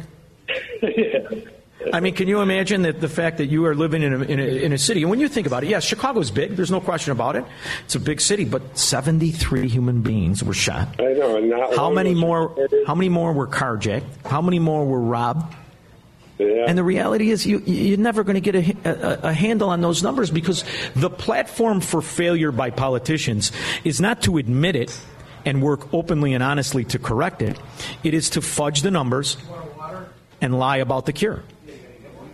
yeah. 0.82 1.30
I 1.94 2.00
mean, 2.00 2.16
can 2.16 2.28
you 2.28 2.42
imagine 2.42 2.84
that 2.84 3.02
the 3.02 3.10
fact 3.10 3.38
that 3.38 3.48
you 3.48 3.66
are 3.66 3.76
living 3.76 4.02
in 4.02 4.14
a, 4.14 4.22
in 4.24 4.40
a, 4.40 4.44
in 4.44 4.74
a 4.74 4.78
city, 4.78 5.02
and 5.02 5.10
when 5.10 5.20
you 5.20 5.28
think 5.28 5.48
about 5.48 5.64
it, 5.64 5.70
yes, 5.70 5.84
Chicago's 5.84 6.32
big. 6.32 6.56
There's 6.56 6.72
no 6.72 6.82
question 6.82 7.12
about 7.12 7.36
it. 7.36 7.46
It's 7.86 7.96
a 7.96 8.00
big 8.00 8.22
city, 8.22 8.46
but 8.46 8.78
73 8.78 9.68
human 9.68 10.02
beings 10.02 10.44
were 10.44 10.54
shot. 10.54 11.00
I 11.00 11.14
know. 11.14 11.38
And 11.38 11.50
not 11.50 11.76
How 11.76 11.92
many 11.92 12.14
more? 12.14 12.48
reported. 12.48 12.88
How 12.88 12.96
many 12.96 13.10
more 13.10 13.34
were 13.34 13.48
carjacked? 13.48 14.26
How 14.26 14.42
many 14.42 14.60
more 14.60 14.86
were 14.86 15.02
robbed? 15.02 15.56
Yeah. 16.38 16.66
And 16.68 16.78
the 16.78 16.84
reality 16.84 17.32
is, 17.32 17.46
you, 17.46 17.60
you're 17.60 17.98
never 17.98 18.24
going 18.24 18.42
to 18.42 18.42
get 18.42 18.56
a, 18.56 18.90
a, 18.90 19.30
a 19.30 19.34
handle 19.34 19.70
on 19.70 19.82
those 19.82 20.04
numbers 20.04 20.30
because 20.32 20.66
the 20.96 21.10
platform 21.10 21.80
for 21.80 22.02
failure 22.02 22.52
by 22.52 22.72
politicians 22.72 23.52
is 23.86 24.02
not 24.02 24.22
to 24.24 24.38
admit 24.38 24.76
it 24.76 25.00
and 25.46 25.62
work 25.62 25.94
openly 25.94 26.34
and 26.34 26.44
honestly 26.44 26.84
to 26.86 27.00
correct 27.00 27.42
it. 27.42 27.58
It 28.04 28.14
is 28.14 28.32
to 28.32 28.42
fudge 28.42 28.82
the 28.82 28.92
numbers 28.92 29.38
and 30.42 30.58
lie 30.60 30.78
about 30.78 31.06
the 31.06 31.14
cure 31.14 31.44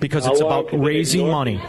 because 0.02 0.28
it's 0.28 0.42
about 0.42 0.68
raising 0.74 1.30
money. 1.30 1.62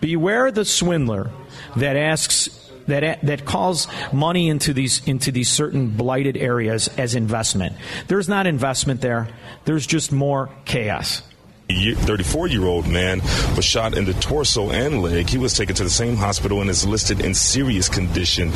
Beware 0.00 0.50
the 0.50 0.64
swindler 0.66 1.30
that 1.76 1.96
asks 1.96 2.70
that 2.86 3.22
that 3.22 3.44
calls 3.44 3.86
money 4.12 4.48
into 4.48 4.72
these 4.72 5.06
into 5.06 5.30
these 5.30 5.48
certain 5.48 5.88
blighted 5.88 6.36
areas 6.36 6.88
as 6.98 7.14
investment. 7.14 7.76
There's 8.08 8.28
not 8.28 8.46
investment 8.46 9.00
there. 9.00 9.28
There's 9.64 9.86
just 9.86 10.12
more 10.12 10.50
chaos. 10.64 11.22
34 11.94 12.48
year 12.48 12.66
old 12.66 12.86
man 12.86 13.20
was 13.56 13.64
shot 13.64 13.96
in 13.96 14.04
the 14.04 14.14
torso 14.14 14.70
and 14.70 15.02
leg. 15.02 15.28
He 15.28 15.38
was 15.38 15.54
taken 15.54 15.74
to 15.76 15.84
the 15.84 15.90
same 15.90 16.16
hospital 16.16 16.60
and 16.60 16.70
is 16.70 16.86
listed 16.86 17.20
in 17.20 17.34
serious 17.34 17.88
condition. 17.88 18.50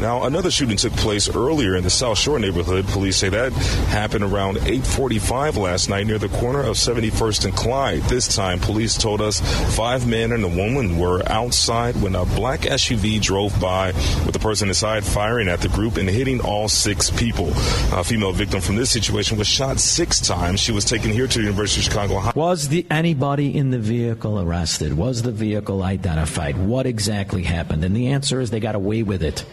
Now, 0.00 0.24
another 0.24 0.50
shooting 0.50 0.76
took 0.76 0.92
place 0.94 1.28
earlier 1.34 1.76
in 1.76 1.84
the 1.84 1.90
South 1.90 2.18
Shore 2.18 2.38
neighborhood. 2.38 2.86
Police 2.88 3.16
say 3.16 3.28
that 3.30 3.52
happened 3.52 4.24
around 4.24 4.58
8:45 4.58 5.56
last 5.56 5.88
night 5.88 6.06
near 6.06 6.18
the 6.18 6.28
corner 6.28 6.60
of 6.60 6.76
71st 6.76 7.44
and 7.44 7.56
Clyde. 7.56 8.02
This 8.04 8.34
time, 8.34 8.60
police 8.60 8.96
told 8.96 9.20
us 9.20 9.40
five 9.76 10.06
men 10.06 10.32
and 10.32 10.44
a 10.44 10.48
woman 10.48 10.98
were 10.98 11.22
outside 11.26 12.00
when 12.00 12.14
a 12.14 12.24
black 12.24 12.60
SUV 12.60 13.20
drove 13.20 13.58
by 13.60 13.92
with 14.24 14.32
the 14.32 14.38
person 14.38 14.68
inside 14.68 15.04
firing 15.04 15.48
at 15.48 15.60
the 15.60 15.68
group 15.68 15.96
and 15.96 16.08
hitting 16.08 16.40
all 16.40 16.68
six 16.68 17.10
people. 17.10 17.50
A 17.92 18.04
female 18.04 18.32
victim 18.32 18.60
from 18.60 18.76
this 18.76 18.90
situation 18.90 19.38
was 19.38 19.46
shot 19.46 19.80
six 19.80 20.20
times. 20.20 20.60
She 20.60 20.72
was 20.72 20.84
taken 20.84 21.10
here 21.10 21.26
to 21.26 21.38
the 21.38 21.44
University 21.44 21.80
of 21.80 21.84
Chicago. 21.84 22.32
Was 22.34 22.59
the 22.68 22.86
anybody 22.90 23.56
in 23.56 23.70
the 23.70 23.78
vehicle 23.78 24.40
arrested? 24.40 24.96
Was 24.96 25.22
the 25.22 25.32
vehicle 25.32 25.82
identified? 25.82 26.56
What 26.56 26.86
exactly 26.86 27.42
happened? 27.42 27.84
And 27.84 27.94
the 27.96 28.08
answer 28.08 28.40
is 28.40 28.50
they 28.50 28.60
got 28.60 28.74
away 28.74 29.02
with 29.02 29.22
it. 29.22 29.44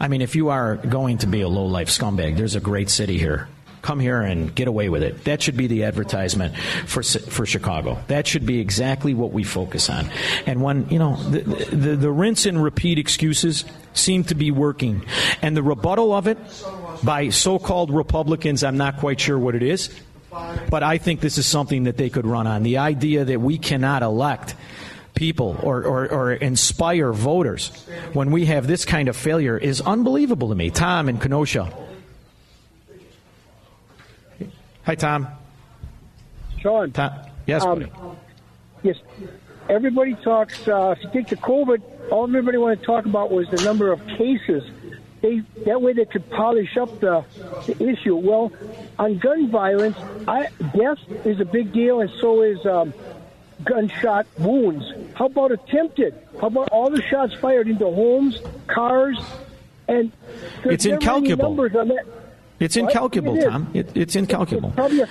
I 0.00 0.08
mean, 0.08 0.22
if 0.22 0.34
you 0.34 0.48
are 0.48 0.76
going 0.76 1.18
to 1.18 1.26
be 1.26 1.42
a 1.42 1.48
low 1.48 1.66
life 1.66 1.88
scumbag, 1.88 2.36
there's 2.36 2.54
a 2.54 2.60
great 2.60 2.88
city 2.88 3.18
here. 3.18 3.48
Come 3.82 3.98
here 3.98 4.20
and 4.20 4.54
get 4.54 4.68
away 4.68 4.90
with 4.90 5.02
it. 5.02 5.24
That 5.24 5.40
should 5.40 5.56
be 5.56 5.66
the 5.66 5.84
advertisement 5.84 6.54
for 6.86 7.02
for 7.02 7.46
Chicago. 7.46 7.98
That 8.08 8.26
should 8.26 8.44
be 8.44 8.60
exactly 8.60 9.14
what 9.14 9.32
we 9.32 9.42
focus 9.42 9.88
on. 9.88 10.10
And 10.44 10.62
when 10.62 10.88
you 10.90 10.98
know 10.98 11.16
the 11.16 11.40
the, 11.40 11.96
the 11.96 12.10
rinse 12.10 12.44
and 12.44 12.62
repeat 12.62 12.98
excuses 12.98 13.64
seem 13.94 14.24
to 14.24 14.34
be 14.34 14.50
working, 14.50 15.04
and 15.40 15.56
the 15.56 15.62
rebuttal 15.62 16.12
of 16.12 16.26
it 16.26 16.36
by 17.02 17.30
so-called 17.30 17.90
Republicans, 17.90 18.62
I'm 18.62 18.76
not 18.76 18.98
quite 18.98 19.18
sure 19.18 19.38
what 19.38 19.54
it 19.54 19.62
is. 19.62 19.88
But 20.70 20.82
I 20.82 20.98
think 20.98 21.20
this 21.20 21.38
is 21.38 21.46
something 21.46 21.84
that 21.84 21.96
they 21.96 22.10
could 22.10 22.26
run 22.26 22.46
on. 22.46 22.62
The 22.62 22.78
idea 22.78 23.24
that 23.24 23.40
we 23.40 23.58
cannot 23.58 24.02
elect 24.02 24.54
people 25.14 25.58
or, 25.62 25.82
or, 25.82 26.08
or 26.10 26.32
inspire 26.32 27.12
voters 27.12 27.68
when 28.12 28.30
we 28.30 28.46
have 28.46 28.66
this 28.66 28.84
kind 28.84 29.08
of 29.08 29.16
failure 29.16 29.58
is 29.58 29.80
unbelievable 29.80 30.48
to 30.50 30.54
me. 30.54 30.70
Tom 30.70 31.08
in 31.08 31.18
Kenosha. 31.18 31.72
Hi, 34.84 34.94
Tom. 34.94 35.28
Shaun. 36.60 36.92
Tom. 36.92 37.12
Yes, 37.46 37.64
Um, 37.64 37.78
buddy. 37.80 37.92
Yes. 38.82 38.96
Everybody 39.68 40.14
talks. 40.16 40.66
Uh, 40.66 40.94
if 40.96 41.04
you 41.04 41.10
take 41.12 41.28
the 41.28 41.36
COVID, 41.36 41.82
all 42.10 42.24
everybody 42.24 42.58
wanted 42.58 42.80
to 42.80 42.86
talk 42.86 43.04
about 43.04 43.30
was 43.30 43.48
the 43.50 43.62
number 43.62 43.92
of 43.92 44.04
cases. 44.06 44.64
They 45.22 45.42
that 45.66 45.82
way 45.82 45.92
they 45.92 46.06
could 46.06 46.28
polish 46.30 46.76
up 46.78 46.98
the, 47.00 47.24
the 47.66 47.82
issue. 47.90 48.16
Well, 48.16 48.52
on 48.98 49.18
gun 49.18 49.50
violence, 49.50 49.96
I, 50.26 50.48
death 50.74 50.98
is 51.26 51.40
a 51.40 51.44
big 51.44 51.72
deal, 51.72 52.00
and 52.00 52.10
so 52.20 52.42
is 52.42 52.64
um, 52.64 52.94
gunshot 53.64 54.26
wounds. 54.38 54.84
How 55.14 55.26
about 55.26 55.52
attempted? 55.52 56.14
How 56.40 56.46
about 56.46 56.70
all 56.70 56.90
the 56.90 57.02
shots 57.02 57.34
fired 57.34 57.68
into 57.68 57.84
homes, 57.84 58.40
cars, 58.66 59.18
and 59.88 60.10
It's 60.64 60.86
incalculable. 60.86 61.50
numbers 61.50 61.74
on 61.76 61.88
that. 61.88 62.06
It's 62.58 62.76
Well, 62.76 62.86
incalculable, 62.86 63.36
it. 63.38 63.44
Tom. 63.44 63.70
It, 63.74 63.96
it's 63.96 64.16
incalculable. 64.16 64.70
Probably 64.70 65.00
a, 65.02 65.08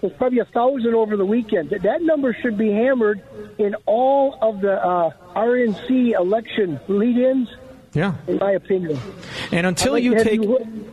there's 0.00 0.12
probably 0.14 0.38
a 0.38 0.44
thousand 0.46 0.94
over 0.94 1.16
the 1.16 1.26
weekend. 1.26 1.70
That, 1.70 1.82
that 1.82 2.02
number 2.02 2.36
should 2.40 2.56
be 2.56 2.70
hammered 2.70 3.20
in 3.58 3.74
all 3.86 4.38
of 4.40 4.60
the 4.60 4.84
uh, 4.84 5.10
RNC 5.36 6.12
election 6.18 6.80
lead-ins, 6.88 7.48
Yeah. 7.94 8.14
in 8.26 8.38
my 8.38 8.52
opinion. 8.52 8.98
And 9.52 9.66
until 9.66 9.92
like 9.92 10.02
you 10.02 10.22
take. 10.22 10.42
you- 10.42 10.92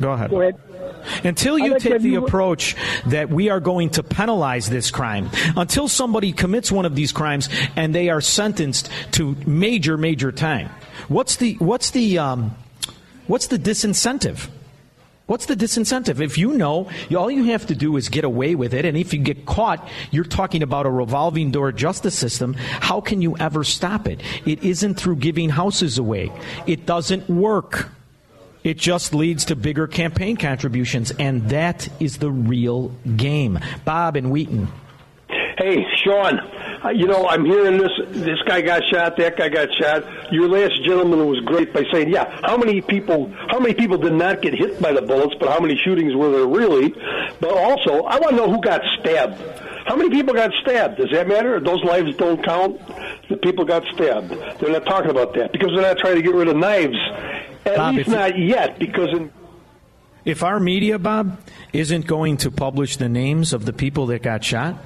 Go 0.00 0.12
ahead. 0.12 0.30
Go 0.30 0.40
ahead. 0.40 0.56
Until 1.24 1.58
you 1.58 1.72
like 1.72 1.82
take 1.82 2.00
the 2.02 2.10
you- 2.10 2.24
approach 2.24 2.76
that 3.06 3.30
we 3.30 3.48
are 3.50 3.58
going 3.58 3.90
to 3.90 4.02
penalize 4.04 4.70
this 4.70 4.90
crime, 4.92 5.28
until 5.56 5.88
somebody 5.88 6.32
commits 6.32 6.70
one 6.70 6.84
of 6.86 6.94
these 6.94 7.10
crimes 7.10 7.48
and 7.74 7.92
they 7.94 8.08
are 8.08 8.20
sentenced 8.20 8.88
to 9.12 9.34
major, 9.46 9.96
major 9.96 10.30
time, 10.30 10.68
what's 11.08 11.36
the 11.36 11.54
what's 11.54 11.90
the 11.90 12.18
um, 12.18 12.54
what's 13.26 13.48
the 13.48 13.58
disincentive? 13.58 14.48
What's 15.32 15.46
the 15.46 15.56
disincentive? 15.56 16.20
If 16.20 16.36
you 16.36 16.52
know, 16.52 16.90
all 17.16 17.30
you 17.30 17.44
have 17.44 17.64
to 17.68 17.74
do 17.74 17.96
is 17.96 18.10
get 18.10 18.22
away 18.22 18.54
with 18.54 18.74
it, 18.74 18.84
and 18.84 18.98
if 18.98 19.14
you 19.14 19.18
get 19.18 19.46
caught, 19.46 19.88
you're 20.10 20.24
talking 20.24 20.62
about 20.62 20.84
a 20.84 20.90
revolving 20.90 21.50
door 21.50 21.72
justice 21.72 22.14
system. 22.14 22.52
How 22.52 23.00
can 23.00 23.22
you 23.22 23.38
ever 23.38 23.64
stop 23.64 24.06
it? 24.06 24.20
It 24.44 24.62
isn't 24.62 24.96
through 24.96 25.16
giving 25.16 25.48
houses 25.48 25.96
away. 25.96 26.30
It 26.66 26.84
doesn't 26.84 27.30
work. 27.30 27.88
It 28.62 28.76
just 28.76 29.14
leads 29.14 29.46
to 29.46 29.56
bigger 29.56 29.86
campaign 29.86 30.36
contributions, 30.36 31.12
and 31.12 31.48
that 31.48 31.88
is 31.98 32.18
the 32.18 32.30
real 32.30 32.88
game. 33.16 33.58
Bob 33.86 34.16
and 34.16 34.30
Wheaton. 34.30 34.68
Hey, 35.56 35.86
Shaun, 36.04 36.40
uh, 36.84 36.90
you 36.90 37.06
know, 37.06 37.28
I'm 37.28 37.44
hearing 37.44 37.78
this. 37.78 37.90
This 38.08 38.38
guy 38.46 38.60
got 38.60 38.82
shot. 38.90 39.16
That 39.16 39.36
guy 39.36 39.48
got 39.48 39.68
shot. 39.74 40.32
Your 40.32 40.48
last 40.48 40.82
gentleman 40.84 41.26
was 41.26 41.40
great 41.40 41.72
by 41.72 41.84
saying, 41.92 42.08
"Yeah, 42.10 42.24
how 42.42 42.56
many 42.56 42.80
people? 42.80 43.30
How 43.48 43.58
many 43.58 43.74
people 43.74 43.98
did 43.98 44.14
not 44.14 44.42
get 44.42 44.54
hit 44.54 44.80
by 44.80 44.92
the 44.92 45.02
bullets? 45.02 45.34
But 45.38 45.50
how 45.50 45.60
many 45.60 45.76
shootings 45.84 46.14
were 46.14 46.30
there 46.30 46.46
really? 46.46 46.94
But 47.40 47.50
also, 47.52 48.02
I 48.04 48.18
want 48.18 48.30
to 48.30 48.36
know 48.36 48.50
who 48.50 48.60
got 48.60 48.82
stabbed. 49.00 49.40
How 49.86 49.96
many 49.96 50.10
people 50.10 50.32
got 50.34 50.52
stabbed? 50.62 50.96
Does 50.98 51.10
that 51.12 51.26
matter? 51.28 51.58
Those 51.60 51.82
lives 51.84 52.16
don't 52.16 52.42
count. 52.44 52.80
The 53.28 53.36
people 53.36 53.64
got 53.64 53.84
stabbed. 53.94 54.30
They're 54.60 54.70
not 54.70 54.86
talking 54.86 55.10
about 55.10 55.34
that 55.34 55.52
because 55.52 55.70
they're 55.74 55.82
not 55.82 55.98
trying 55.98 56.16
to 56.16 56.22
get 56.22 56.34
rid 56.34 56.48
of 56.48 56.56
knives. 56.56 56.96
At 57.64 57.76
Bob, 57.76 57.94
least 57.96 58.08
not 58.08 58.38
yet. 58.38 58.78
Because 58.78 59.08
in 59.12 59.32
If 60.24 60.42
our 60.42 60.60
media, 60.60 60.98
Bob, 60.98 61.38
isn't 61.72 62.06
going 62.06 62.36
to 62.38 62.50
publish 62.50 62.96
the 62.96 63.08
names 63.08 63.52
of 63.52 63.64
the 63.64 63.72
people 63.72 64.06
that 64.06 64.22
got 64.22 64.44
shot, 64.44 64.76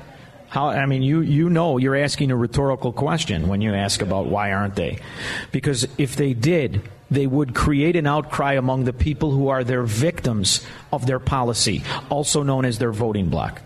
how, 0.49 0.69
I 0.69 0.87
mean, 0.87 1.03
you, 1.03 1.21
you 1.21 1.51
know 1.51 1.77
you're 1.79 1.97
asking 1.97 2.31
a 2.31 2.37
rhetorical 2.37 2.93
question 2.93 3.49
when 3.49 3.61
you 3.61 3.75
ask 3.75 4.03
about 4.03 4.27
why 4.27 4.53
aren't 4.53 4.77
they? 4.77 4.99
Because 5.53 5.87
if 5.99 6.17
they 6.17 6.35
did, 6.35 6.83
they 7.11 7.27
would 7.27 7.55
create 7.55 7.97
an 7.97 8.07
outcry 8.07 8.55
among 8.55 8.85
the 8.85 8.93
people 8.93 9.31
who 9.31 9.49
are 9.49 9.65
their 9.65 9.83
victims 9.83 10.65
of 10.93 11.07
their 11.07 11.19
policy, 11.21 11.83
also 12.11 12.43
known 12.43 12.65
as 12.65 12.79
their 12.79 12.93
voting 12.93 13.29
bloc. 13.29 13.61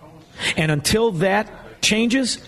And 0.57 0.71
until 0.71 1.13
that 1.13 1.83
changes, 1.83 2.39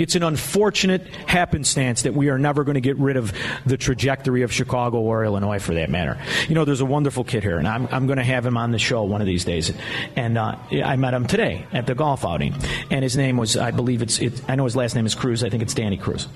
it's 0.00 0.14
an 0.14 0.22
unfortunate 0.22 1.06
happenstance 1.26 2.02
that 2.02 2.14
we 2.14 2.30
are 2.30 2.38
never 2.38 2.64
going 2.64 2.74
to 2.74 2.80
get 2.80 2.96
rid 2.96 3.16
of 3.16 3.32
the 3.66 3.76
trajectory 3.76 4.42
of 4.42 4.52
Chicago 4.52 4.98
or 4.98 5.24
Illinois 5.24 5.58
for 5.58 5.74
that 5.74 5.90
matter. 5.90 6.18
You 6.48 6.54
know, 6.54 6.64
there's 6.64 6.80
a 6.80 6.86
wonderful 6.86 7.22
kid 7.22 7.42
here, 7.42 7.58
and 7.58 7.68
I'm, 7.68 7.86
I'm 7.90 8.06
going 8.06 8.16
to 8.16 8.24
have 8.24 8.46
him 8.46 8.56
on 8.56 8.70
the 8.70 8.78
show 8.78 9.02
one 9.02 9.20
of 9.20 9.26
these 9.26 9.44
days. 9.44 9.72
And 10.16 10.38
uh, 10.38 10.56
I 10.72 10.96
met 10.96 11.12
him 11.12 11.26
today 11.26 11.66
at 11.72 11.86
the 11.86 11.94
golf 11.94 12.24
outing, 12.24 12.54
and 12.90 13.02
his 13.02 13.16
name 13.16 13.36
was, 13.36 13.58
I 13.58 13.72
believe 13.72 14.00
it's, 14.00 14.18
it, 14.18 14.42
I 14.48 14.54
know 14.54 14.64
his 14.64 14.74
last 14.74 14.94
name 14.94 15.04
is 15.04 15.14
Cruz. 15.14 15.44
I 15.44 15.50
think 15.50 15.62
it's 15.62 15.74
Danny 15.74 15.98
Cruz. 15.98 16.26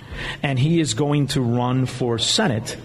And 0.43 0.59
he 0.59 0.81
is 0.81 0.93
going 0.93 1.29
to 1.29 1.41
run 1.41 1.87
for 1.87 2.19
Senate 2.19 2.77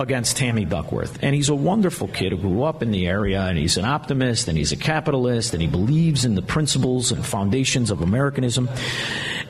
against 0.00 0.36
Tammy 0.36 0.64
Duckworth. 0.64 1.18
And 1.22 1.34
he's 1.34 1.48
a 1.48 1.54
wonderful 1.54 2.08
kid 2.08 2.32
who 2.32 2.38
grew 2.38 2.62
up 2.64 2.82
in 2.82 2.90
the 2.90 3.06
area, 3.06 3.42
and 3.42 3.56
he's 3.56 3.76
an 3.76 3.84
optimist, 3.84 4.48
and 4.48 4.58
he's 4.58 4.72
a 4.72 4.76
capitalist, 4.76 5.52
and 5.52 5.62
he 5.62 5.68
believes 5.68 6.24
in 6.24 6.34
the 6.34 6.42
principles 6.42 7.12
and 7.12 7.24
foundations 7.24 7.90
of 7.90 8.00
Americanism. 8.00 8.68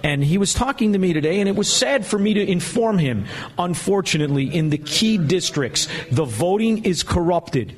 And 0.02 0.24
he 0.24 0.38
was 0.38 0.54
talking 0.54 0.92
to 0.92 0.98
me 0.98 1.12
today, 1.12 1.40
and 1.40 1.48
it 1.48 1.56
was 1.56 1.72
sad 1.72 2.06
for 2.06 2.18
me 2.18 2.34
to 2.34 2.46
inform 2.46 2.98
him, 2.98 3.26
unfortunately, 3.58 4.44
in 4.54 4.70
the 4.70 4.78
key 4.78 5.18
districts, 5.18 5.88
the 6.10 6.24
voting 6.24 6.84
is 6.84 7.02
corrupted. 7.02 7.76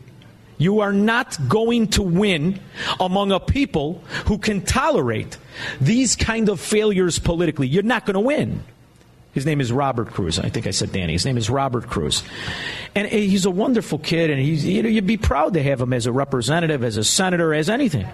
You 0.58 0.80
are 0.80 0.92
not 0.92 1.36
going 1.48 1.88
to 1.88 2.02
win 2.02 2.60
among 3.00 3.32
a 3.32 3.40
people 3.40 4.04
who 4.26 4.38
can 4.38 4.60
tolerate 4.60 5.36
these 5.80 6.14
kind 6.14 6.48
of 6.48 6.60
failures 6.60 7.18
politically. 7.18 7.66
You're 7.66 7.82
not 7.82 8.06
going 8.06 8.14
to 8.14 8.20
win. 8.20 8.62
His 9.32 9.46
name 9.46 9.60
is 9.60 9.72
Robert 9.72 10.10
Cruz. 10.10 10.38
I 10.38 10.50
think 10.50 10.66
I 10.66 10.72
said 10.72 10.92
Danny. 10.92 11.14
His 11.14 11.24
name 11.24 11.38
is 11.38 11.48
Robert 11.48 11.88
Cruz. 11.88 12.22
And 12.94 13.08
he's 13.08 13.46
a 13.46 13.50
wonderful 13.50 13.98
kid, 13.98 14.30
and 14.30 14.38
he's, 14.40 14.64
you 14.64 14.82
know, 14.82 14.90
you'd 14.90 15.06
be 15.06 15.16
proud 15.16 15.54
to 15.54 15.62
have 15.62 15.80
him 15.80 15.92
as 15.94 16.06
a 16.06 16.12
representative, 16.12 16.84
as 16.84 16.98
a 16.98 17.04
senator, 17.04 17.54
as 17.54 17.70
anything. 17.70 18.06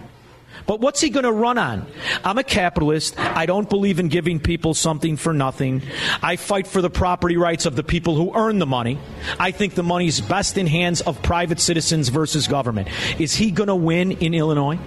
But 0.67 0.81
what's 0.81 1.01
he 1.01 1.11
going 1.11 1.25
to 1.25 1.33
run 1.33 1.57
on? 1.57 1.87
I'm 2.23 2.39
a 2.39 2.45
capitalist. 2.45 3.19
I 3.19 3.47
don't 3.47 3.69
believe 3.69 3.99
in 3.99 4.09
giving 4.09 4.39
people 4.39 4.75
something 4.75 5.17
for 5.17 5.33
nothing. 5.33 5.83
I 6.23 6.37
fight 6.37 6.67
for 6.67 6.83
the 6.83 6.91
property 6.91 7.37
rights 7.37 7.65
of 7.65 7.75
the 7.75 7.83
people 7.83 8.15
who 8.17 8.33
earn 8.37 8.59
the 8.59 8.67
money. 8.67 8.99
I 9.41 9.51
think 9.51 9.75
the 9.75 9.83
money's 9.83 10.21
best 10.21 10.59
in 10.59 10.67
hands 10.67 11.01
of 11.01 11.23
private 11.23 11.59
citizens 11.59 12.11
versus 12.11 12.47
government. 12.49 12.89
Is 13.19 13.35
he 13.35 13.51
going 13.51 13.69
to 13.69 13.77
win 13.77 14.13
in 14.13 14.35
Illinois? 14.35 14.79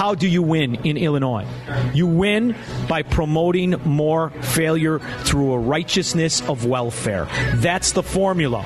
How 0.00 0.14
do 0.14 0.26
you 0.26 0.42
win 0.42 0.76
in 0.76 0.96
Illinois? 0.96 1.46
You 1.92 2.06
win 2.06 2.56
by 2.88 3.02
promoting 3.02 3.72
more 3.84 4.30
failure 4.30 4.98
through 4.98 5.52
a 5.52 5.58
righteousness 5.58 6.40
of 6.48 6.64
welfare. 6.64 7.28
That's 7.56 7.92
the 7.92 8.02
formula. 8.02 8.64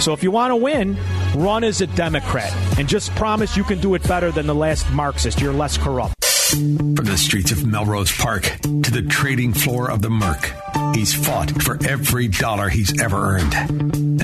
So 0.00 0.12
if 0.12 0.22
you 0.22 0.30
want 0.30 0.50
to 0.50 0.56
win, 0.56 0.98
run 1.34 1.64
as 1.64 1.80
a 1.80 1.86
Democrat 1.86 2.54
and 2.78 2.86
just 2.86 3.10
promise 3.14 3.56
you 3.56 3.64
can 3.64 3.80
do 3.80 3.94
it 3.94 4.06
better 4.06 4.30
than 4.30 4.46
the 4.46 4.54
last 4.54 4.92
Marxist. 4.92 5.40
You're 5.40 5.54
less 5.54 5.78
corrupt. 5.78 6.22
From 6.50 7.06
the 7.06 7.16
streets 7.16 7.52
of 7.52 7.64
Melrose 7.66 8.14
Park 8.14 8.42
to 8.60 8.90
the 8.90 9.06
trading 9.08 9.54
floor 9.54 9.90
of 9.90 10.02
the 10.02 10.10
Merc, 10.10 10.52
he's 10.94 11.14
fought 11.14 11.62
for 11.62 11.78
every 11.88 12.28
dollar 12.28 12.68
he's 12.68 13.00
ever 13.00 13.16
earned. 13.16 14.05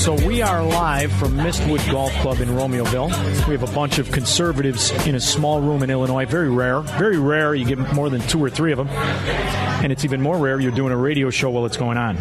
So 0.00 0.14
we 0.26 0.40
are 0.40 0.64
live 0.64 1.12
from 1.12 1.36
Mistwood 1.36 1.86
Golf 1.92 2.10
Club 2.22 2.40
in 2.40 2.48
Romeoville. 2.48 3.10
We 3.46 3.52
have 3.52 3.62
a 3.62 3.74
bunch 3.74 3.98
of 3.98 4.10
conservatives 4.10 4.92
in 5.06 5.14
a 5.14 5.20
small 5.20 5.60
room 5.60 5.82
in 5.82 5.90
Illinois. 5.90 6.24
Very 6.24 6.48
rare. 6.48 6.80
Very 6.80 7.18
rare 7.18 7.54
you 7.54 7.66
get 7.66 7.78
more 7.92 8.08
than 8.08 8.22
two 8.22 8.42
or 8.42 8.48
three 8.48 8.72
of 8.72 8.78
them. 8.78 8.88
And 8.88 9.92
it's 9.92 10.06
even 10.06 10.22
more 10.22 10.38
rare 10.38 10.58
you're 10.58 10.72
doing 10.72 10.92
a 10.92 10.96
radio 10.96 11.28
show 11.28 11.50
while 11.50 11.66
it's 11.66 11.76
going 11.76 11.98
on. 11.98 12.16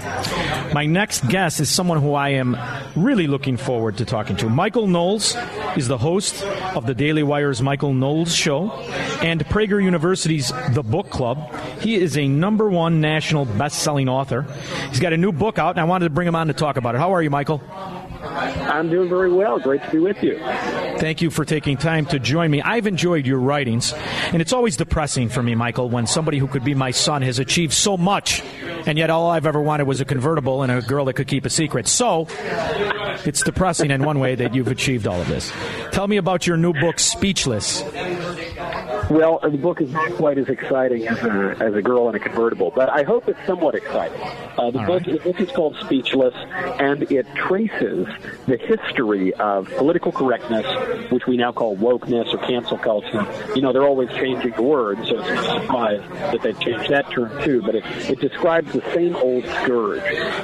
My 0.74 0.86
next 0.86 1.26
guest 1.30 1.62
is 1.62 1.70
someone 1.70 2.02
who 2.02 2.16
I 2.16 2.30
am 2.30 2.58
really 2.98 3.28
looking 3.28 3.56
forward 3.56 3.98
to 4.00 4.06
talking 4.06 4.36
to. 4.38 4.50
Michael 4.50 4.88
Knowles 4.88 5.38
is 5.78 5.88
the 5.88 5.98
host 5.98 6.44
of 6.44 6.86
the 6.86 6.94
Daily 6.94 7.24
Wire's 7.24 7.62
Michael 7.62 7.94
Knowles 7.94 8.36
Show 8.36 8.72
and 9.22 9.44
Prager 9.46 9.82
University's 9.82 10.52
The 10.72 10.84
Book 10.84 11.10
Club. 11.10 11.54
He 11.80 11.96
is 11.96 12.18
a 12.18 12.28
number 12.28 12.70
one 12.70 13.00
national 13.00 13.46
best-selling 13.46 14.10
author. 14.10 14.46
He's 14.90 15.00
got 15.00 15.14
a 15.14 15.18
new 15.18 15.32
book 15.32 15.58
out, 15.58 15.72
and 15.72 15.80
I 15.80 15.86
wanted 15.86 16.06
to 16.06 16.10
bring 16.10 16.28
him 16.28 16.36
on 16.36 16.48
to 16.48 16.54
talk 16.54 16.76
about 16.76 16.96
it. 16.96 16.98
How 16.98 17.14
are 17.14 17.24
you, 17.24 17.30
Michael? 17.30 17.62
I'm 18.22 18.90
doing 18.90 19.10
very 19.10 19.32
well. 19.32 19.60
Great 19.60 19.84
to 19.84 19.92
be 19.92 20.00
with 20.00 20.22
you. 20.22 20.38
Thank 21.00 21.22
you 21.22 21.30
for 21.30 21.46
taking 21.46 21.78
time 21.78 22.06
to 22.08 22.20
join 22.20 22.52
me. 22.52 22.62
I've 22.62 22.88
enjoyed 22.88 23.26
your 23.26 23.40
writings, 23.40 23.94
and 24.32 24.42
it's 24.42 24.54
always 24.54 24.78
depressing 24.78 25.30
for 25.30 25.42
me, 25.42 25.56
Michael, 25.56 25.90
when 25.90 26.08
somebody 26.08 26.38
who 26.38 26.48
could 26.48 26.64
be 26.64 26.74
my 26.74 26.92
son 26.92 27.22
has 27.22 27.40
achieved 27.40 27.74
so 27.74 27.98
much, 27.98 28.44
and 28.86 28.98
yet 28.98 29.10
all 29.10 29.30
I've 29.30 29.46
ever 29.46 29.62
wanted 29.62 29.88
was 29.88 30.02
a 30.02 30.06
convertible 30.06 30.64
and 30.64 30.72
a 30.72 30.82
girl 30.82 31.06
that 31.06 31.14
could 31.14 31.28
keep 31.28 31.46
a 31.46 31.50
secret. 31.50 31.88
So, 31.88 32.28
it's 33.26 33.42
depressing 33.42 33.92
in 33.92 34.04
one 34.04 34.20
way 34.20 34.36
that 34.36 34.54
you've 34.54 34.68
achieved 34.68 35.08
all 35.08 35.20
of 35.20 35.28
this. 35.28 35.52
Tell 35.92 36.08
me 36.08 36.18
about 36.18 36.46
your 36.46 36.58
new 36.58 36.74
book, 36.74 37.00
Speechless. 37.00 37.84
Well, 39.10 39.40
the 39.40 39.58
book 39.58 39.82
is 39.82 39.92
not 39.92 40.12
quite 40.14 40.38
as 40.38 40.50
exciting 40.50 41.08
as 41.08 41.18
a, 41.24 41.58
as 41.60 41.74
a 41.74 41.82
girl 41.82 42.10
in 42.10 42.16
a 42.16 42.20
convertible, 42.20 42.72
but 42.76 42.90
I 42.90 43.02
hope 43.02 43.28
it's 43.28 43.44
somewhat 43.48 43.74
exciting. 43.74 44.22
Uh, 44.22 44.70
the, 44.70 44.80
All 44.80 44.86
book, 44.86 45.04
the 45.04 45.18
book 45.18 45.40
is 45.42 45.50
called 45.50 45.76
Speechless, 45.78 46.36
and 46.80 47.12
it 47.12 47.26
traces 47.34 48.08
the 48.46 48.58
history 48.58 49.34
of 49.34 49.68
political 49.78 50.12
correctness, 50.12 51.12
which 51.12 51.26
we 51.26 51.38
now 51.38 51.52
call 51.52 51.76
wokeness 51.78 52.32
or 52.34 52.38
cancel 52.38 52.78
culture. 52.78 53.26
You 53.56 53.64
know, 53.64 53.74
they're 53.74 53.88
always 53.88 54.10
changing 54.10 54.52
the 54.52 54.62
word, 54.62 54.98
so 55.08 55.20
it's 55.20 55.28
no 55.28 55.60
surprise 55.60 56.02
that 56.32 56.44
they've 56.44 56.60
changed 56.60 56.92
that 56.92 57.10
term 57.10 57.32
too, 57.44 57.64
but 57.64 57.74
it, 57.74 57.86
it 58.10 58.20
describes 58.20 58.72
the 58.74 58.84
same 58.94 59.16
old 59.16 59.44
scourge. 59.64 60.04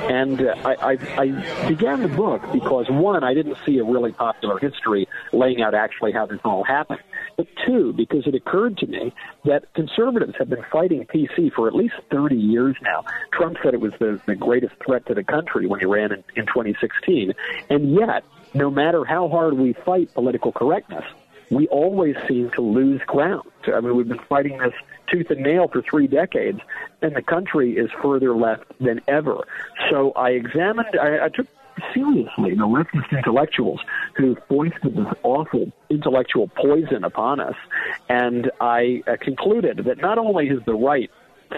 And 0.10 0.42
uh, 0.42 0.56
I, 0.66 0.94
I, 0.94 1.22
I 1.22 1.68
began 1.68 2.02
the 2.02 2.08
book 2.08 2.42
because, 2.52 2.90
one, 2.90 3.24
I 3.24 3.36
didn't 3.36 3.58
see 3.64 3.78
a 3.78 3.84
really 3.84 4.12
popular 4.12 4.58
history 4.58 5.08
laying 5.34 5.62
out 5.62 5.76
actually 5.76 6.14
how 6.14 6.26
this 6.26 6.40
all 6.44 6.64
happened. 6.64 7.02
But 7.38 7.48
two, 7.66 7.94
because 7.94 8.28
it 8.28 8.36
occurred 8.36 8.78
to 8.78 8.88
me 8.88 9.14
that 9.44 9.74
conservatives 9.74 10.36
have 10.38 10.50
been 10.50 10.64
fighting 10.72 11.06
PC 11.06 11.52
for 11.54 11.68
at 11.68 11.76
least 11.76 11.96
30 12.12 12.36
years 12.36 12.76
now. 12.82 13.04
Trump 13.34 13.58
said 13.62 13.74
it 13.74 13.82
was 13.82 13.94
the, 14.00 14.20
the 14.26 14.36
greatest 14.36 14.76
threat 14.86 15.06
to 15.08 15.14
the 15.14 15.24
country 15.24 15.68
when 15.68 15.80
he 15.80 15.86
ran 15.86 16.12
in, 16.12 16.24
in 16.36 16.46
2016. 16.46 17.34
And 17.70 17.94
yet, 17.94 18.24
no 18.54 18.70
matter 18.70 19.04
how 19.04 19.28
hard 19.28 19.56
we 19.56 19.74
fight 19.74 20.14
political 20.14 20.52
correctness, 20.52 21.04
we 21.50 21.68
always 21.68 22.16
seem 22.28 22.52
to 22.52 22.62
lose 22.62 23.02
ground. 23.06 23.50
I 23.68 23.80
mean, 23.80 23.96
we've 23.96 24.08
been 24.08 24.20
fighting 24.30 24.58
this 24.58 24.74
tooth 25.12 25.30
and 25.30 25.42
nail 25.42 25.68
for 25.68 25.82
three 25.82 26.08
decades, 26.08 26.60
and 27.02 27.16
the 27.16 27.22
country 27.22 27.78
is 27.78 27.90
further 28.02 28.36
left 28.36 28.66
than 28.80 29.02
ever. 29.08 29.46
So 29.90 30.12
I 30.14 30.32
examined, 30.32 30.98
I, 31.00 31.26
I 31.26 31.30
took 31.30 31.48
seriously 31.94 32.52
the 32.52 32.68
leftist 32.68 33.12
intellectuals 33.12 33.80
who 34.16 34.38
foisted 34.48 34.96
this 34.96 35.14
awful 35.24 35.72
intellectual 35.90 36.48
poison 36.48 37.04
upon 37.04 37.40
us. 37.40 37.56
And 38.10 38.52
I 38.60 39.04
uh, 39.08 39.18
concluded 39.20 39.86
that 39.86 39.98
not 40.00 40.18
only 40.18 40.48
has 40.50 40.60
the 40.66 40.74
right 40.74 41.10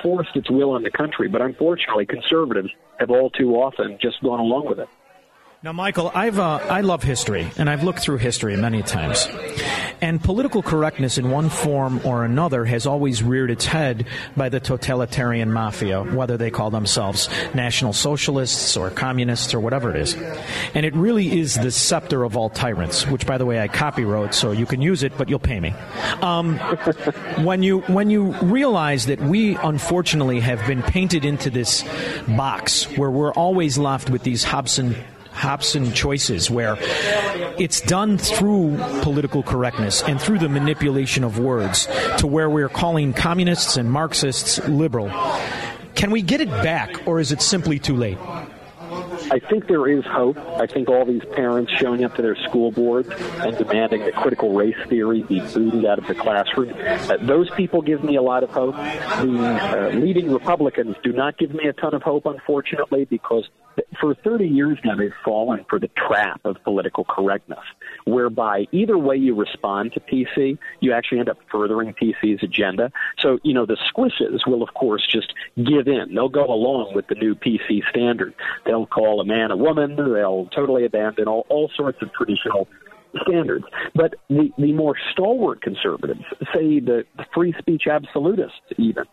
forced 0.02 0.36
its 0.36 0.50
will 0.50 0.72
on 0.72 0.84
the 0.84 0.92
country, 0.92 1.28
but 1.28 1.42
unfortunately, 1.42 2.06
conservatives 2.06 2.70
have 3.00 3.10
all 3.10 3.30
too 3.30 3.56
often 3.56 3.98
just 4.02 4.22
gone 4.22 4.40
along 4.40 4.68
with 4.68 4.80
it. 4.80 4.90
Now, 5.64 5.74
Michael, 5.74 6.12
I've 6.14 6.38
uh, 6.38 6.60
I 6.70 6.82
love 6.82 7.02
history, 7.02 7.50
and 7.58 7.68
I've 7.68 7.84
looked 7.84 8.02
through 8.02 8.18
history 8.18 8.56
many 8.56 8.84
times. 8.84 9.28
And 10.02 10.24
political 10.24 10.62
correctness, 10.62 11.18
in 11.18 11.32
one 11.32 11.50
form 11.50 12.00
or 12.06 12.24
another, 12.24 12.64
has 12.66 12.86
always 12.86 13.24
reared 13.24 13.50
its 13.50 13.66
head 13.66 14.06
by 14.36 14.50
the 14.50 14.60
totalitarian 14.60 15.52
mafia, 15.52 16.04
whether 16.04 16.38
they 16.38 16.52
call 16.52 16.70
themselves 16.70 17.28
national 17.56 17.94
socialists 17.94 18.78
or 18.78 18.92
communists 18.92 19.56
or 19.56 19.60
whatever 19.60 19.90
it 19.90 19.96
is. 19.96 20.14
And 20.76 20.86
it 20.86 20.94
really 20.94 21.40
is 21.40 21.56
the 21.56 21.72
scepter 21.72 22.24
of 22.24 22.38
all 22.38 22.52
tyrants, 22.52 23.08
which, 23.08 23.26
by 23.26 23.40
the 23.40 23.46
way, 23.48 23.60
I 23.60 23.68
copywrote, 23.68 24.36
so 24.36 24.52
you 24.52 24.68
can 24.68 24.84
use 24.84 25.02
it, 25.02 25.18
but 25.18 25.28
you'll 25.28 25.40
pay 25.40 25.60
me. 25.60 25.74
Um, 26.22 26.60
when 27.44 27.64
you 27.64 27.80
when 27.80 28.12
you 28.12 28.34
realize 28.44 29.08
that 29.08 29.20
we 29.22 29.56
unfortunately 29.56 30.40
have 30.40 30.64
been 30.68 30.84
painted 30.84 31.26
into 31.26 31.50
this 31.50 31.84
box 32.28 32.84
where 32.96 33.10
we're 33.10 33.34
always 33.34 33.80
left 33.80 34.12
with 34.12 34.22
these 34.22 34.44
Hobson 34.44 34.96
Hobson 35.38 35.94
choices 35.94 36.50
where 36.50 36.78
it's 37.58 37.82
done 37.82 38.18
through 38.18 38.78
political 39.02 39.44
correctness 39.44 40.04
and 40.04 40.20
through 40.20 40.40
the 40.40 40.50
manipulation 40.50 41.24
of 41.24 41.40
words 41.40 41.88
to 42.18 42.28
where 42.28 42.50
we're 42.50 42.70
calling 42.70 43.14
communists 43.14 43.78
and 43.78 43.92
Marxists 43.92 44.60
liberal. 44.68 45.10
Can 45.96 46.12
we 46.12 46.22
get 46.22 46.42
it 46.42 46.50
back, 46.50 47.08
or 47.08 47.20
is 47.20 47.32
it 47.32 47.42
simply 47.42 47.80
too 47.80 47.96
late? 47.96 48.18
I 49.30 49.40
think 49.40 49.68
there 49.68 49.88
is 49.88 50.06
hope. 50.06 50.38
I 50.38 50.68
think 50.68 50.90
all 50.90 51.06
these 51.06 51.24
parents 51.36 51.72
showing 51.74 52.06
up 52.06 52.16
to 52.16 52.22
their 52.22 52.36
school 52.36 52.72
boards 52.72 53.10
and 53.10 53.58
demanding 53.58 54.02
that 54.02 54.16
critical 54.16 54.54
race 54.54 54.78
theory 54.88 55.24
be 55.24 55.42
booted 55.42 55.86
out 55.86 56.00
of 56.00 56.08
the 56.08 56.16
classroom, 56.16 56.74
uh, 56.78 57.18
those 57.22 57.50
people 57.52 57.82
give 57.82 58.04
me 58.04 58.16
a 58.16 58.22
lot 58.22 58.44
of 58.44 58.50
hope. 58.52 58.76
The 58.76 58.80
uh, 58.82 59.90
leading 59.96 60.32
Republicans 60.32 60.96
do 61.04 61.12
not 61.12 61.38
give 61.38 61.54
me 61.54 61.68
a 61.68 61.74
ton 61.74 61.94
of 61.94 62.04
hope, 62.04 62.26
unfortunately, 62.26 63.06
because 63.06 63.50
for 64.00 64.16
30 64.16 64.48
years 64.48 64.78
now 64.84 64.96
they've 64.96 65.12
fallen 65.24 65.66
for 65.70 65.80
the 65.80 65.90
trap 65.90 66.42
of 66.46 66.58
political 66.64 67.04
correctness, 67.04 67.60
whereby 68.06 68.68
either 68.72 68.98
way 68.98 69.16
you 69.16 69.36
respond 69.36 69.94
to 69.94 70.00
PC, 70.00 70.58
you 70.80 70.94
actually 70.94 71.20
end 71.20 71.30
up 71.30 71.38
furthering 71.52 71.94
PC's 71.94 72.44
agenda. 72.44 72.92
So, 73.20 73.40
you 73.44 73.54
know, 73.54 73.66
the 73.66 73.78
squishes 73.94 74.48
will, 74.48 74.64
of 74.64 74.74
course, 74.74 75.06
just 75.08 75.34
give 75.56 75.88
in. 75.88 76.14
They'll 76.14 76.30
go 76.30 76.46
along 76.46 76.94
with 76.96 77.08
the 77.08 77.16
new 77.16 77.36
PC 77.36 77.88
standard. 77.90 78.34
They'll 78.66 78.88
call 78.88 79.22
a 79.22 79.26
man 79.26 79.52
a 79.52 79.58
woman. 79.58 79.96
They'll 79.96 80.48
totally 80.48 80.86
abandon 80.86 81.28
all, 81.28 81.46
all 81.50 81.70
sorts 81.76 82.02
of 82.02 82.12
traditional 82.14 82.68
standards. 83.24 83.66
But 83.96 84.16
the, 84.30 84.52
the 84.58 84.74
more 84.74 84.96
stalwart 85.12 85.62
conservatives, 85.62 86.24
say 86.54 86.80
the, 86.80 87.06
the 87.18 87.26
free 87.34 87.54
speech 87.58 87.84
absolutists 87.90 88.60
even, 88.78 89.06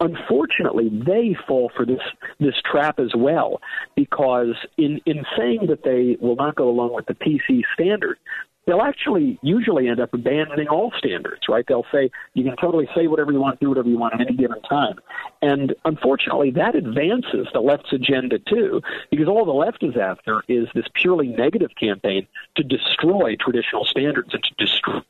unfortunately 0.00 0.88
they 0.88 1.36
fall 1.46 1.70
for 1.76 1.86
this 1.86 2.00
this 2.40 2.54
trap 2.64 2.98
as 2.98 3.12
well 3.16 3.60
because 3.94 4.54
in 4.76 5.00
in 5.06 5.24
saying 5.36 5.66
that 5.68 5.82
they 5.84 6.16
will 6.20 6.36
not 6.36 6.54
go 6.54 6.68
along 6.68 6.94
with 6.94 7.06
the 7.06 7.14
PC 7.14 7.62
standard 7.74 8.18
they'll 8.66 8.82
actually 8.82 9.38
usually 9.42 9.88
end 9.88 10.00
up 10.00 10.14
abandoning 10.14 10.68
all 10.68 10.92
standards 10.98 11.42
right? 11.48 11.64
They'll 11.66 11.86
say 11.92 12.10
you 12.34 12.44
can 12.44 12.56
totally 12.56 12.88
say 12.94 13.06
whatever 13.06 13.32
you 13.32 13.40
want 13.40 13.60
do 13.60 13.68
whatever 13.68 13.88
you 13.88 13.98
want 13.98 14.14
at 14.14 14.20
any 14.22 14.36
given 14.36 14.60
time. 14.62 14.98
And 15.42 15.74
unfortunately 15.84 16.50
that 16.52 16.74
advances 16.74 17.48
the 17.52 17.60
left's 17.60 17.92
agenda 17.92 18.38
too 18.38 18.80
because 19.10 19.28
all 19.28 19.44
the 19.44 19.52
left 19.52 19.82
is 19.82 19.96
after 19.96 20.42
is 20.48 20.68
this 20.74 20.86
purely 20.94 21.28
negative 21.28 21.70
campaign 21.78 22.26
to 22.56 22.62
destroy 22.62 23.36
traditional 23.36 23.84
standards 23.84 24.32
and 24.32 24.42
to 24.42 24.54
destroy 24.58 25.00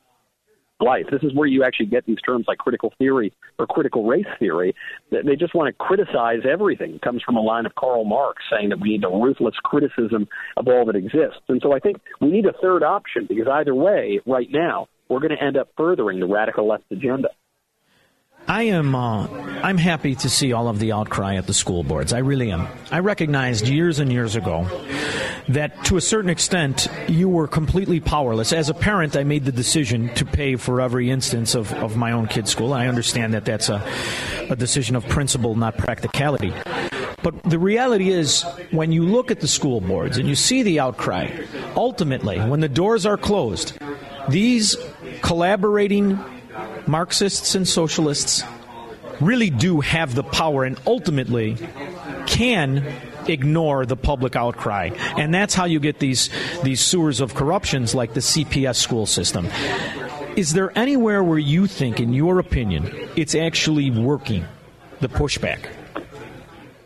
life. 0.85 1.07
This 1.11 1.22
is 1.22 1.35
where 1.35 1.47
you 1.47 1.64
actually 1.64 1.87
get 1.87 2.07
these 2.07 2.20
terms 2.24 2.45
like 2.47 2.59
critical 2.59 2.93
theory 2.99 3.32
or 3.59 3.66
critical 3.66 4.07
race 4.07 4.26
theory. 4.39 4.74
They 5.11 5.37
just 5.37 5.55
want 5.55 5.68
to 5.68 5.85
criticize 5.85 6.41
everything. 6.51 6.95
It 6.95 7.03
comes 7.03 7.22
from 7.22 7.37
a 7.37 7.41
line 7.41 7.66
of 7.66 7.74
Karl 7.74 8.05
Marx 8.05 8.43
saying 8.51 8.68
that 8.68 8.80
we 8.80 8.91
need 8.91 9.05
a 9.05 9.09
ruthless 9.09 9.55
criticism 9.64 10.28
of 10.57 10.68
all 10.68 10.85
that 10.87 10.97
exists. 10.97 11.41
And 11.49 11.61
so 11.62 11.72
I 11.74 11.78
think 11.78 11.99
we 12.20 12.30
need 12.30 12.47
a 12.47 12.53
third 12.61 12.82
option 12.82 13.26
because 13.28 13.47
either 13.51 13.74
way, 13.74 14.20
right 14.26 14.49
now, 14.51 14.89
we're 15.09 15.20
going 15.20 15.37
to 15.37 15.43
end 15.43 15.57
up 15.57 15.68
furthering 15.76 16.20
the 16.20 16.26
radical 16.26 16.68
left 16.68 16.85
agenda. 16.91 17.28
I 18.47 18.64
am 18.64 18.95
uh, 18.95 19.26
I'm 19.62 19.78
happy 19.78 20.14
to 20.16 20.28
see 20.28 20.53
all 20.53 20.68
of 20.68 20.78
the 20.78 20.92
outcry 20.92 21.36
at 21.36 21.47
the 21.47 21.55
school 21.55 21.82
boards. 21.82 22.12
I 22.12 22.18
really 22.18 22.51
am. 22.51 22.68
I 22.90 22.99
recognized 22.99 23.66
years 23.66 23.99
and 23.99 24.12
years 24.12 24.36
ago 24.36 24.68
that 25.49 25.84
to 25.86 25.97
a 25.97 26.01
certain 26.01 26.28
extent 26.28 26.88
you 27.09 27.30
were 27.30 27.49
completely 27.49 28.01
powerless. 28.01 28.53
As 28.53 28.68
a 28.68 28.74
parent, 28.74 29.16
I 29.16 29.24
made 29.24 29.47
the 29.47 29.53
decision 29.53 30.12
to 30.16 30.26
pay 30.26 30.57
for 30.57 30.82
every 30.82 31.11
instance 31.11 31.55
of, 31.55 31.72
of 31.72 31.97
my 31.97 32.12
own 32.12 32.26
kid's 32.26 32.51
school. 32.51 32.74
I 32.74 32.86
understand 32.86 33.32
that 33.32 33.47
that's 33.47 33.70
a, 33.70 33.82
a 34.51 34.57
decision 34.57 34.97
of 34.97 35.09
principle, 35.09 35.55
not 35.55 35.78
practicality. 35.78 36.53
But 37.22 37.42
the 37.45 37.59
reality 37.59 38.11
is, 38.11 38.42
when 38.70 38.92
you 38.92 39.07
look 39.07 39.30
at 39.30 39.40
the 39.40 39.49
school 39.49 39.80
boards 39.80 40.18
and 40.18 40.28
you 40.28 40.34
see 40.34 40.62
the 40.62 40.80
outcry, 40.80 41.30
ultimately, 41.74 42.38
when 42.38 42.61
the 42.61 42.68
doors 42.68 43.07
are 43.07 43.16
closed, 43.16 43.78
these 44.28 44.76
collaborating 45.22 46.22
Marxists 46.87 47.55
and 47.55 47.67
socialists 47.67 48.45
really 49.21 49.51
do 49.51 49.81
have 49.81 50.15
the 50.15 50.23
power 50.23 50.65
and 50.65 50.79
ultimately 50.87 51.57
can 52.27 52.85
ignore 53.29 53.87
the 53.87 53.97
public 53.97 54.37
outcry. 54.37 54.91
And 55.17 55.33
that's 55.33 55.55
how 55.55 55.65
you 55.65 55.81
get 55.81 55.99
these 55.99 56.31
these 56.63 56.81
sewers 56.81 57.21
of 57.21 57.35
corruptions 57.35 57.95
like 57.95 58.15
the 58.15 58.21
CPS 58.21 58.77
school 58.77 59.07
system. 59.07 59.49
Is 60.37 60.53
there 60.53 60.77
anywhere 60.77 61.23
where 61.23 61.39
you 61.39 61.67
think, 61.67 62.01
in 62.01 62.13
your 62.13 62.41
opinion, 62.41 62.91
it's 63.15 63.37
actually 63.37 63.91
working, 63.91 64.45
the 65.01 65.09
pushback? 65.09 65.69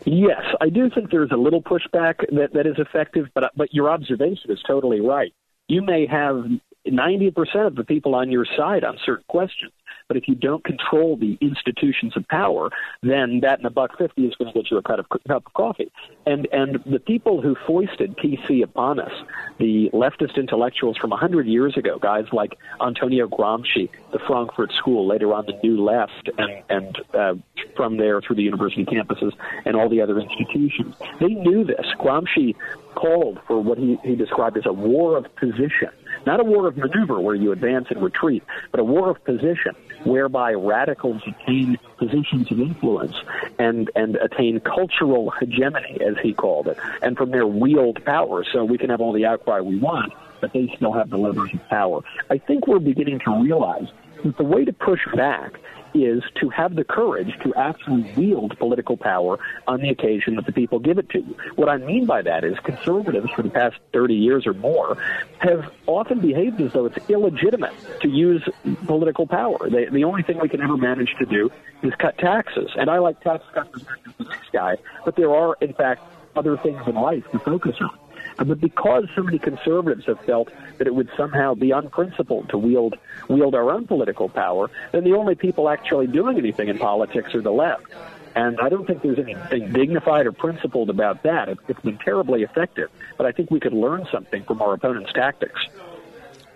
Yes, 0.04 0.42
I 0.60 0.68
do 0.68 0.90
think 0.90 1.10
there's 1.10 1.32
a 1.32 1.36
little 1.36 1.62
pushback 1.62 2.18
that, 2.30 2.52
that 2.52 2.66
is 2.66 2.76
effective, 2.78 3.26
but 3.34 3.50
but 3.56 3.72
your 3.72 3.90
observation 3.90 4.50
is 4.50 4.58
totally 4.66 5.00
right. 5.00 5.34
You 5.68 5.82
may 5.82 6.06
have 6.06 6.44
90% 6.90 7.66
of 7.66 7.74
the 7.76 7.84
people 7.84 8.14
on 8.14 8.30
your 8.30 8.46
side 8.56 8.84
on 8.84 8.98
certain 9.04 9.24
questions. 9.28 9.72
But 10.08 10.16
if 10.16 10.26
you 10.26 10.34
don't 10.34 10.64
control 10.64 11.18
the 11.18 11.36
institutions 11.42 12.16
of 12.16 12.26
power, 12.28 12.70
then 13.02 13.40
that 13.42 13.58
and 13.58 13.66
a 13.66 13.70
buck 13.70 13.98
fifty 13.98 14.26
is 14.26 14.34
going 14.36 14.50
to 14.50 14.58
get 14.58 14.70
you 14.70 14.78
a 14.78 14.82
cup 14.82 15.00
of, 15.00 15.08
cup 15.28 15.46
of 15.46 15.52
coffee. 15.52 15.92
And 16.26 16.48
and 16.50 16.82
the 16.86 16.98
people 16.98 17.42
who 17.42 17.54
foisted 17.66 18.16
PC 18.16 18.62
upon 18.62 19.00
us, 19.00 19.12
the 19.58 19.90
leftist 19.92 20.36
intellectuals 20.36 20.96
from 20.96 21.12
a 21.12 21.16
hundred 21.16 21.46
years 21.46 21.76
ago, 21.76 21.98
guys 21.98 22.24
like 22.32 22.56
Antonio 22.80 23.28
Gramsci, 23.28 23.90
the 24.12 24.18
Frankfurt 24.26 24.72
School, 24.72 25.06
later 25.06 25.34
on 25.34 25.44
the 25.44 25.58
New 25.62 25.84
Left, 25.84 26.30
and 26.38 26.62
and 26.70 26.98
uh, 27.12 27.34
from 27.76 27.98
there 27.98 28.22
through 28.22 28.36
the 28.36 28.42
university 28.42 28.86
campuses 28.86 29.32
and 29.66 29.76
all 29.76 29.90
the 29.90 30.00
other 30.00 30.18
institutions, 30.18 30.94
they 31.20 31.28
knew 31.28 31.64
this. 31.64 31.86
Gramsci 31.98 32.54
called 32.94 33.38
for 33.46 33.62
what 33.62 33.78
he, 33.78 33.98
he 34.02 34.16
described 34.16 34.56
as 34.56 34.66
a 34.66 34.72
war 34.72 35.18
of 35.18 35.24
position, 35.36 35.90
not 36.28 36.40
a 36.40 36.44
war 36.44 36.66
of 36.68 36.76
maneuver 36.76 37.18
where 37.18 37.34
you 37.34 37.52
advance 37.52 37.86
and 37.88 38.02
retreat, 38.02 38.44
but 38.70 38.78
a 38.78 38.84
war 38.84 39.08
of 39.08 39.24
position 39.24 39.74
whereby 40.04 40.52
radicals 40.52 41.22
attain 41.26 41.78
positions 41.96 42.52
of 42.52 42.60
influence 42.60 43.16
and, 43.58 43.90
and 43.96 44.16
attain 44.16 44.60
cultural 44.60 45.30
hegemony, 45.30 45.98
as 46.06 46.16
he 46.22 46.34
called 46.34 46.68
it, 46.68 46.76
and 47.00 47.16
from 47.16 47.30
there 47.30 47.46
wield 47.46 48.04
power. 48.04 48.44
So 48.52 48.62
we 48.62 48.76
can 48.76 48.90
have 48.90 49.00
all 49.00 49.14
the 49.14 49.24
outcry 49.24 49.62
we 49.62 49.78
want, 49.78 50.12
but 50.42 50.52
they 50.52 50.70
still 50.76 50.92
have 50.92 51.08
the 51.08 51.16
levers 51.16 51.48
of 51.54 51.66
power. 51.70 52.02
I 52.28 52.36
think 52.36 52.66
we're 52.66 52.78
beginning 52.78 53.20
to 53.20 53.42
realize 53.42 53.88
that 54.22 54.36
the 54.36 54.44
way 54.44 54.66
to 54.66 54.72
push 54.74 55.00
back 55.16 55.58
is 55.94 56.22
to 56.40 56.48
have 56.50 56.74
the 56.74 56.84
courage 56.84 57.32
to 57.42 57.54
actually 57.54 58.10
wield 58.16 58.58
political 58.58 58.96
power 58.96 59.38
on 59.66 59.80
the 59.80 59.88
occasion 59.88 60.36
that 60.36 60.46
the 60.46 60.52
people 60.52 60.78
give 60.78 60.98
it 60.98 61.08
to 61.10 61.20
you. 61.20 61.36
What 61.56 61.68
I 61.68 61.78
mean 61.78 62.06
by 62.06 62.22
that 62.22 62.44
is 62.44 62.58
conservatives 62.60 63.30
for 63.34 63.42
the 63.42 63.50
past 63.50 63.76
30 63.92 64.14
years 64.14 64.46
or 64.46 64.54
more 64.54 64.96
have 65.38 65.72
often 65.86 66.20
behaved 66.20 66.60
as 66.60 66.72
though 66.72 66.86
it's 66.86 66.98
illegitimate 67.08 67.74
to 68.00 68.08
use 68.08 68.46
political 68.86 69.26
power. 69.26 69.68
They, 69.70 69.86
the 69.86 70.04
only 70.04 70.22
thing 70.22 70.38
we 70.40 70.48
can 70.48 70.60
ever 70.60 70.76
manage 70.76 71.14
to 71.18 71.26
do 71.26 71.50
is 71.82 71.92
cut 71.98 72.18
taxes. 72.18 72.70
And 72.76 72.90
I 72.90 72.98
like 72.98 73.20
tax 73.20 73.44
cuts 73.52 73.84
as 74.20 74.26
guy, 74.52 74.76
but 75.04 75.16
there 75.16 75.34
are, 75.34 75.56
in 75.60 75.72
fact, 75.72 76.02
other 76.36 76.56
things 76.56 76.80
in 76.86 76.94
life 76.94 77.24
to 77.32 77.38
focus 77.38 77.76
on. 77.80 77.98
Uh, 78.38 78.44
but 78.44 78.60
because 78.60 79.04
so 79.14 79.22
many 79.22 79.38
conservatives 79.38 80.06
have 80.06 80.20
felt 80.20 80.48
that 80.78 80.86
it 80.86 80.94
would 80.94 81.10
somehow 81.16 81.54
be 81.54 81.70
unprincipled 81.70 82.48
to 82.48 82.58
wield 82.58 82.96
wield 83.28 83.54
our 83.54 83.70
own 83.70 83.86
political 83.86 84.28
power, 84.28 84.70
then 84.92 85.04
the 85.04 85.14
only 85.14 85.34
people 85.34 85.68
actually 85.68 86.06
doing 86.06 86.38
anything 86.38 86.68
in 86.68 86.78
politics 86.78 87.34
are 87.34 87.42
the 87.42 87.52
left. 87.52 87.86
And 88.34 88.60
I 88.60 88.68
don't 88.68 88.86
think 88.86 89.02
there's 89.02 89.18
anything 89.18 89.72
dignified 89.72 90.26
or 90.26 90.32
principled 90.32 90.90
about 90.90 91.24
that. 91.24 91.48
It's 91.66 91.80
been 91.80 91.98
terribly 91.98 92.42
effective, 92.42 92.88
but 93.16 93.26
I 93.26 93.32
think 93.32 93.50
we 93.50 93.58
could 93.58 93.72
learn 93.72 94.06
something 94.12 94.44
from 94.44 94.62
our 94.62 94.74
opponent's 94.74 95.12
tactics. 95.12 95.60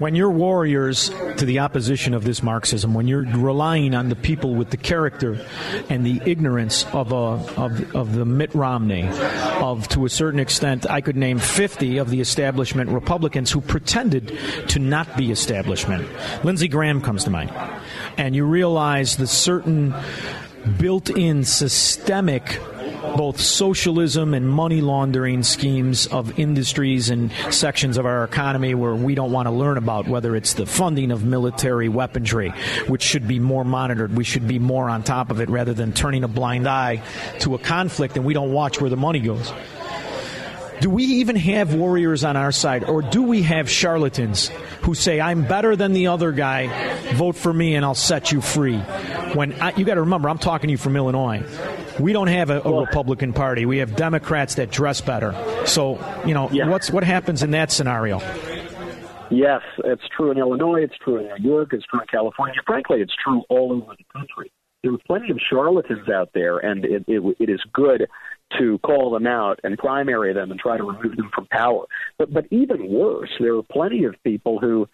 When 0.02 0.16
you're 0.16 0.30
warriors 0.30 1.10
to 1.36 1.44
the 1.46 1.60
opposition 1.60 2.12
of 2.12 2.24
this 2.24 2.42
Marxism, 2.42 2.92
when 2.92 3.06
you're 3.06 3.22
relying 3.22 3.94
on 3.94 4.08
the 4.08 4.16
people 4.16 4.56
with 4.56 4.70
the 4.70 4.76
character 4.76 5.38
and 5.88 6.04
the 6.04 6.20
ignorance 6.26 6.84
of 6.86 7.12
a 7.12 7.14
of, 7.14 7.94
of 7.94 8.12
the 8.12 8.24
Mitt 8.24 8.52
Romney, 8.52 9.08
of 9.60 9.86
to 9.90 10.04
a 10.04 10.08
certain 10.08 10.40
extent, 10.40 10.90
I 10.90 11.02
could 11.02 11.14
name 11.14 11.38
50 11.38 11.98
of 11.98 12.10
the 12.10 12.20
establishment 12.20 12.90
Republicans 12.90 13.52
who 13.52 13.60
pretended 13.60 14.36
to 14.70 14.80
not 14.80 15.16
be 15.16 15.30
establishment. 15.30 16.08
Lindsey 16.42 16.66
Graham 16.66 17.00
comes 17.00 17.22
to 17.22 17.30
mind, 17.30 17.52
and 18.16 18.34
you 18.34 18.44
realize 18.44 19.16
the 19.16 19.28
certain 19.28 19.94
built-in 20.78 21.44
systemic 21.44 22.60
both 23.16 23.40
socialism 23.40 24.34
and 24.34 24.48
money 24.48 24.80
laundering 24.80 25.42
schemes 25.42 26.06
of 26.06 26.38
industries 26.38 27.10
and 27.10 27.32
sections 27.50 27.96
of 27.96 28.06
our 28.06 28.24
economy 28.24 28.74
where 28.74 28.94
we 28.94 29.14
don't 29.14 29.32
want 29.32 29.46
to 29.46 29.52
learn 29.52 29.76
about, 29.76 30.06
whether 30.08 30.34
it's 30.36 30.54
the 30.54 30.66
funding 30.66 31.10
of 31.10 31.24
military 31.24 31.88
weaponry, 31.88 32.50
which 32.86 33.02
should 33.02 33.28
be 33.28 33.38
more 33.38 33.64
monitored. 33.64 34.16
We 34.16 34.24
should 34.24 34.46
be 34.48 34.58
more 34.58 34.88
on 34.88 35.02
top 35.02 35.30
of 35.30 35.40
it 35.40 35.50
rather 35.50 35.74
than 35.74 35.92
turning 35.92 36.24
a 36.24 36.28
blind 36.28 36.68
eye 36.68 37.02
to 37.40 37.54
a 37.54 37.58
conflict 37.58 38.16
and 38.16 38.24
we 38.24 38.34
don't 38.34 38.52
watch 38.52 38.80
where 38.80 38.90
the 38.90 38.96
money 38.96 39.20
goes. 39.20 39.52
Do 40.80 40.90
we 40.90 41.04
even 41.04 41.36
have 41.36 41.74
warriors 41.74 42.24
on 42.24 42.36
our 42.36 42.50
side, 42.50 42.82
or 42.82 43.02
do 43.02 43.22
we 43.22 43.42
have 43.42 43.70
charlatans 43.70 44.48
who 44.80 44.94
say, 44.94 45.20
I'm 45.20 45.46
better 45.46 45.76
than 45.76 45.92
the 45.92 46.08
other 46.08 46.32
guy, 46.32 47.12
vote 47.12 47.36
for 47.36 47.52
me 47.52 47.76
and 47.76 47.84
I'll 47.84 47.94
set 47.94 48.32
you 48.32 48.40
free? 48.40 48.78
When 48.78 49.52
I, 49.60 49.72
you 49.76 49.84
got 49.84 49.94
to 49.94 50.00
remember, 50.00 50.28
I'm 50.28 50.38
talking 50.38 50.66
to 50.66 50.72
you 50.72 50.78
from 50.78 50.96
Illinois. 50.96 51.44
We 52.02 52.12
don't 52.12 52.26
have 52.26 52.50
a, 52.50 52.60
a 52.60 52.80
Republican 52.80 53.32
Party. 53.32 53.64
We 53.64 53.78
have 53.78 53.94
Democrats 53.94 54.56
that 54.56 54.70
dress 54.70 55.00
better. 55.00 55.34
So, 55.66 55.98
you 56.26 56.34
know, 56.34 56.48
what's 56.48 56.90
what 56.90 57.04
happens 57.04 57.42
in 57.42 57.52
that 57.52 57.70
scenario? 57.70 58.20
Yes, 59.30 59.62
it's 59.84 60.02
true 60.14 60.30
in 60.30 60.36
Illinois, 60.36 60.82
it's 60.82 60.96
true 61.02 61.18
in 61.18 61.26
New 61.26 61.50
York, 61.50 61.70
it's 61.72 61.86
true 61.86 62.00
in 62.00 62.06
California. 62.08 62.60
Frankly, 62.66 63.00
it's 63.00 63.14
true 63.24 63.42
all 63.48 63.72
over 63.72 63.94
the 63.96 64.04
country. 64.12 64.52
There 64.82 64.92
are 64.92 64.98
plenty 65.06 65.30
of 65.30 65.38
charlatans 65.48 66.08
out 66.10 66.30
there, 66.34 66.58
and 66.58 66.84
it, 66.84 67.04
it, 67.06 67.36
it 67.38 67.48
is 67.48 67.60
good 67.72 68.08
to 68.58 68.78
call 68.80 69.10
them 69.10 69.26
out 69.26 69.60
and 69.62 69.78
primary 69.78 70.34
them 70.34 70.50
and 70.50 70.60
try 70.60 70.76
to 70.76 70.82
remove 70.82 71.16
them 71.16 71.30
from 71.34 71.46
power. 71.46 71.86
But 72.18 72.34
but 72.34 72.46
even 72.50 72.90
worse, 72.90 73.30
there 73.40 73.56
are 73.56 73.62
plenty 73.62 74.04
of 74.04 74.16
people 74.24 74.58
who 74.58 74.88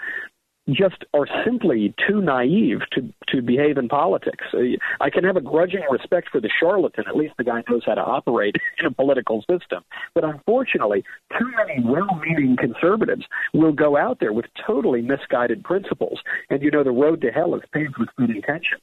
just 0.71 1.05
are 1.15 1.27
simply 1.45 1.95
too 2.07 2.21
naive 2.21 2.81
to 2.93 3.13
to 3.29 3.43
behave 3.43 3.79
in 3.79 3.89
politics. 3.89 4.45
Uh, 4.53 4.77
I 5.01 5.11
can 5.11 5.25
have 5.25 5.37
a 5.37 5.41
grudging 5.41 5.83
respect 5.91 6.29
for 6.31 6.41
the 6.41 6.51
charlatan. 6.61 7.05
At 7.07 7.17
least 7.17 7.35
the 7.39 7.45
guy 7.45 7.63
knows 7.69 7.83
how 7.87 7.95
to 7.95 8.01
operate 8.01 8.57
in 8.79 8.87
a 8.87 8.91
political 8.91 9.41
system. 9.51 9.85
But 10.15 10.25
unfortunately, 10.25 11.05
too 11.39 11.51
many 11.57 11.83
well-meaning 11.85 12.57
conservatives 12.57 13.25
will 13.53 13.73
go 13.73 13.97
out 13.97 14.21
there 14.21 14.33
with 14.33 14.47
totally 14.67 15.03
misguided 15.03 15.65
principles. 15.65 16.21
And 16.51 16.63
you 16.63 16.71
know, 16.71 16.85
the 16.85 16.91
road 16.91 17.21
to 17.23 17.31
hell 17.31 17.55
is 17.55 17.63
paved 17.73 17.97
with 17.99 18.09
good 18.17 18.31
intention. 18.31 18.79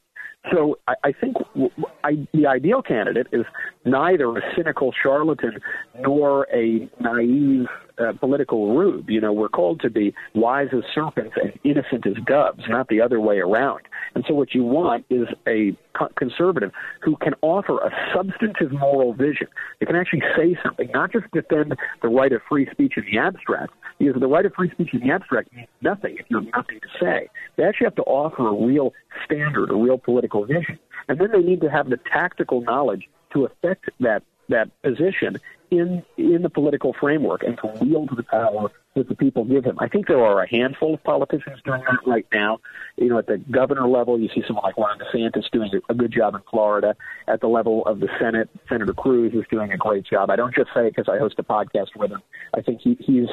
So 0.52 0.78
I, 0.88 0.94
I 1.06 1.12
think 1.12 1.38
w- 1.54 1.72
I, 2.04 2.28
the 2.34 2.46
ideal 2.48 2.82
candidate 2.82 3.28
is 3.32 3.46
neither 3.84 4.38
a 4.38 4.42
cynical 4.56 4.94
charlatan 5.02 5.60
nor 6.00 6.48
a 6.54 6.90
naive 7.00 7.68
uh, 8.00 8.14
political 8.14 8.76
rube. 8.76 9.10
You 9.10 9.22
know, 9.22 9.34
we're 9.34 9.50
called 9.50 9.82
to 9.82 9.90
be 9.90 10.14
wise 10.34 10.70
as 10.74 10.84
serpents 10.94 11.36
and 11.42 11.58
innocent 11.64 12.06
as 12.06 12.16
doves, 12.26 12.64
not 12.68 12.88
the 12.88 13.02
other 13.02 13.20
way 13.20 13.40
around. 13.40 13.82
And 14.14 14.24
so 14.28 14.34
what 14.34 14.54
you 14.54 14.64
want 14.64 15.06
is 15.10 15.28
a 15.48 15.76
co- 15.98 16.10
conservative 16.18 16.72
who 17.02 17.16
can 17.18 17.34
offer 17.42 17.78
a 17.80 17.92
substantive 18.14 18.72
moral 18.72 19.14
vision. 19.14 19.48
They 19.80 19.86
can 19.86 19.96
actually 19.96 20.24
say 20.36 20.58
something, 20.64 20.90
not 20.94 21.12
just 21.12 21.26
defend 21.32 21.76
the 22.02 22.08
right 22.08 22.32
of 22.32 22.42
free 22.48 22.68
speech 22.72 22.94
in 22.98 23.06
the 23.12 23.18
abstract, 23.18 23.74
because 24.00 24.20
the 24.20 24.28
right 24.28 24.46
of 24.46 24.54
free 24.54 24.72
speech 24.72 24.94
in 24.94 25.02
the 25.02 25.12
abstract 25.12 25.54
means 25.54 25.68
nothing 25.82 26.18
if 26.20 26.26
you 26.30 26.38
have 26.38 26.48
nothing 26.54 26.80
to 26.82 26.88
say. 27.00 27.30
They 27.56 27.64
actually 27.64 27.86
have 27.86 27.96
to 27.96 28.04
offer 28.04 28.48
a 28.48 28.66
real 28.66 28.94
standard, 29.26 29.72
a 29.72 29.76
real 29.76 29.98
political 29.98 30.46
vision. 30.46 30.80
And 31.08 31.20
then 31.20 31.32
they 31.32 31.42
need 31.42 31.62
to 31.62 31.70
have 31.70 31.90
the 31.90 32.00
tactical 32.12 32.62
knowledge 32.62 33.10
to 33.34 33.46
affect 33.46 33.90
that 34.00 34.24
that 34.48 34.70
position 34.84 35.40
in 35.78 36.04
in 36.18 36.42
the 36.42 36.50
political 36.50 36.94
framework 37.00 37.44
and 37.44 37.58
to 37.58 37.68
wield 37.84 38.10
the 38.16 38.24
power 38.24 38.72
that 38.96 39.10
the 39.10 39.16
people 39.16 39.44
give 39.44 39.66
him. 39.66 39.78
I 39.80 39.90
think 39.90 40.08
there 40.08 40.24
are 40.24 40.42
a 40.42 40.50
handful 40.50 40.94
of 40.94 41.04
politicians 41.04 41.60
doing 41.66 41.82
that 41.82 42.00
right 42.08 42.26
now. 42.34 42.60
You 42.96 43.10
know, 43.10 43.18
at 43.18 43.28
the 43.28 43.38
governor 43.38 43.88
level, 43.88 44.18
you 44.18 44.30
see 44.34 44.42
someone 44.48 44.64
like 44.64 44.78
Ron 44.78 44.98
DeSantis 45.00 45.52
doing 45.52 45.70
a 45.90 45.94
good 45.94 46.14
job 46.14 46.34
in 46.34 46.42
Florida. 46.50 46.96
At 47.28 47.42
the 47.42 47.48
level 47.48 47.86
of 47.86 48.00
the 48.00 48.08
Senate, 48.20 48.50
Senator 48.70 48.94
Cruz 48.94 49.34
is 49.34 49.44
doing 49.52 49.74
a 49.74 49.78
great 49.78 50.06
job. 50.06 50.30
I 50.30 50.38
don't 50.38 50.56
just 50.56 50.70
say 50.74 50.88
it 50.88 50.96
because 50.96 51.14
I 51.14 51.20
host 51.20 51.36
a 51.40 51.44
podcast 51.44 51.96
with 51.98 52.12
him. 52.12 52.22
I 52.54 52.62
think 52.62 52.80
he, 52.82 52.98
he's 53.02 53.28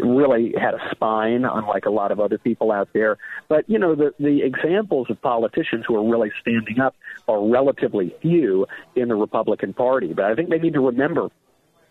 really 0.00 0.54
had 0.58 0.74
a 0.74 0.80
spine, 0.90 1.44
unlike 1.44 1.84
a 1.84 1.90
lot 1.90 2.10
of 2.10 2.18
other 2.18 2.38
people 2.38 2.72
out 2.72 2.88
there. 2.94 3.18
But 3.48 3.68
you 3.68 3.78
know, 3.78 3.94
the 3.94 4.14
the 4.18 4.42
examples 4.42 5.08
of 5.10 5.20
politicians 5.20 5.84
who 5.86 5.96
are 5.96 6.10
really 6.10 6.32
standing 6.40 6.80
up 6.80 6.94
are 7.28 7.46
relatively 7.46 8.14
few 8.22 8.66
in 8.96 9.08
the 9.08 9.14
Republican 9.14 9.74
Party. 9.74 10.14
But 10.14 10.24
I 10.24 10.34
think 10.34 10.48
they 10.48 10.58
need 10.58 10.74
to 10.74 10.80
remember 10.80 11.28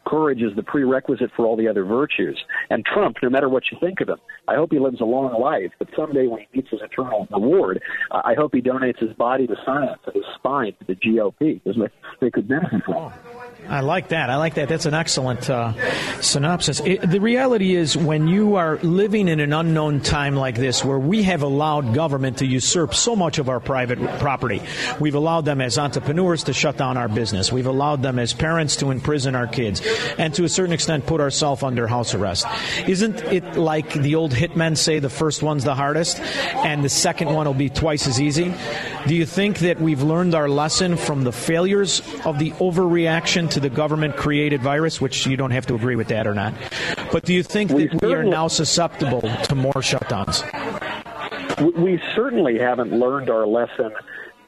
courage 0.06 0.42
is 0.42 0.56
the 0.56 0.64
prerequisite 0.64 1.32
for 1.36 1.46
all 1.46 1.56
the 1.56 1.68
other 1.68 1.84
virtues. 1.84 2.40
And 2.70 2.86
Trump, 2.86 3.18
no 3.22 3.30
matter 3.30 3.50
what 3.50 3.64
you 3.72 3.78
think 3.80 4.02
of 4.02 4.10
him, 4.10 4.20
I 4.48 4.56
hope 4.56 4.72
he 4.72 4.80
lives 4.80 5.02
a 5.02 5.06
long 5.06 5.40
life, 5.40 5.72
but 5.80 5.88
someday 5.96 6.28
when 6.28 6.42
he 6.42 6.48
meets 6.58 6.70
his 6.72 6.82
eternal 6.82 7.28
reward, 7.32 7.82
I 8.12 8.34
hope 8.36 8.54
he 8.54 8.62
donates 8.62 9.00
his 9.00 9.14
body 9.14 9.48
to 9.48 9.56
science 9.66 10.00
and 10.06 10.16
his 10.16 10.26
spine 10.36 10.74
to 10.80 10.86
the 10.86 10.96
GOP 10.96 11.64
because 11.64 11.80
they, 11.80 12.26
they 12.26 12.32
could 12.32 12.48
benefit 12.48 12.84
from 12.86 13.14
it. 13.14 13.41
I 13.68 13.82
like 13.82 14.10
that. 14.10 14.30
I 14.30 14.36
like 14.36 14.56
that. 14.56 14.68
That's 14.68 14.86
an 14.86 14.94
excellent 14.94 15.50
uh, 15.50 15.74
synopsis. 16.20 16.82
It, 16.82 17.10
the 17.10 17.22
reality 17.22 17.76
is, 17.76 17.96
when 17.96 18.28
you 18.28 18.56
are 18.56 18.78
living 18.78 19.28
in 19.28 19.40
an 19.40 19.54
unknown 19.54 20.02
time 20.02 20.36
like 20.36 20.56
this, 20.56 20.84
where 20.84 21.00
we 21.00 21.24
have 21.24 21.42
allowed 21.42 21.94
government 21.94 22.40
to 22.40 22.46
usurp 22.46 22.94
so 22.94 23.16
much 23.16 23.38
of 23.38 23.50
our 23.50 23.60
private 23.60 24.00
property, 24.20 24.62
we've 25.00 25.16
allowed 25.16 25.46
them 25.46 25.62
as 25.62 25.78
entrepreneurs 25.78 26.44
to 26.46 26.54
shut 26.54 26.78
down 26.78 26.98
our 26.98 27.08
business. 27.08 27.52
We've 27.52 27.68
allowed 27.68 28.02
them 28.02 28.20
as 28.20 28.34
parents 28.34 28.76
to 28.78 28.92
imprison 28.92 29.36
our 29.36 29.48
kids, 29.48 29.82
and 30.18 30.34
to 30.36 30.44
a 30.44 30.50
certain 30.50 30.74
extent, 30.74 31.06
put 31.06 31.22
ourselves 31.22 31.64
under 31.64 31.88
house 31.88 32.14
arrest. 32.14 32.48
Isn't 32.88 33.22
it 33.26 33.56
like 33.56 33.94
the 33.94 34.16
old 34.16 34.34
hitmen 34.34 34.76
say, 34.76 35.00
the 35.00 35.10
first 35.10 35.44
one's 35.44 35.64
the 35.64 35.76
hardest, 35.76 36.20
and 36.20 36.84
the 36.84 36.90
second 36.90 37.34
one 37.34 37.46
will 37.46 37.54
be 37.54 37.70
twice 37.70 38.08
as 38.08 38.20
easy? 38.20 38.54
Do 39.08 39.16
you 39.16 39.26
think 39.26 39.60
that 39.60 39.80
we've 39.80 40.04
learned 40.04 40.36
our 40.36 40.50
lesson 40.50 40.98
from 40.98 41.24
the 41.24 41.32
failures 41.32 42.02
of 42.26 42.40
the 42.40 42.52
overreaction 42.52 43.51
to 43.52 43.60
the 43.60 43.70
government 43.70 44.16
created 44.18 44.62
virus, 44.62 45.00
which 45.00 45.26
you 45.28 45.38
don't 45.38 45.52
have 45.52 45.66
to 45.68 45.76
agree 45.76 45.96
with 45.96 46.08
that 46.10 46.28
or 46.28 46.34
not. 46.34 46.54
But 47.12 47.26
do 47.26 47.34
you 47.34 47.44
think 47.44 47.72
that 47.72 48.02
we 48.02 48.14
are 48.14 48.24
now 48.24 48.48
susceptible 48.48 49.22
to 49.22 49.56
more 49.56 49.74
shutdowns? 49.74 50.42
We 51.76 52.02
certainly 52.16 52.58
haven't 52.58 52.92
learned 52.92 53.30
our 53.30 53.46
lesson 53.46 53.92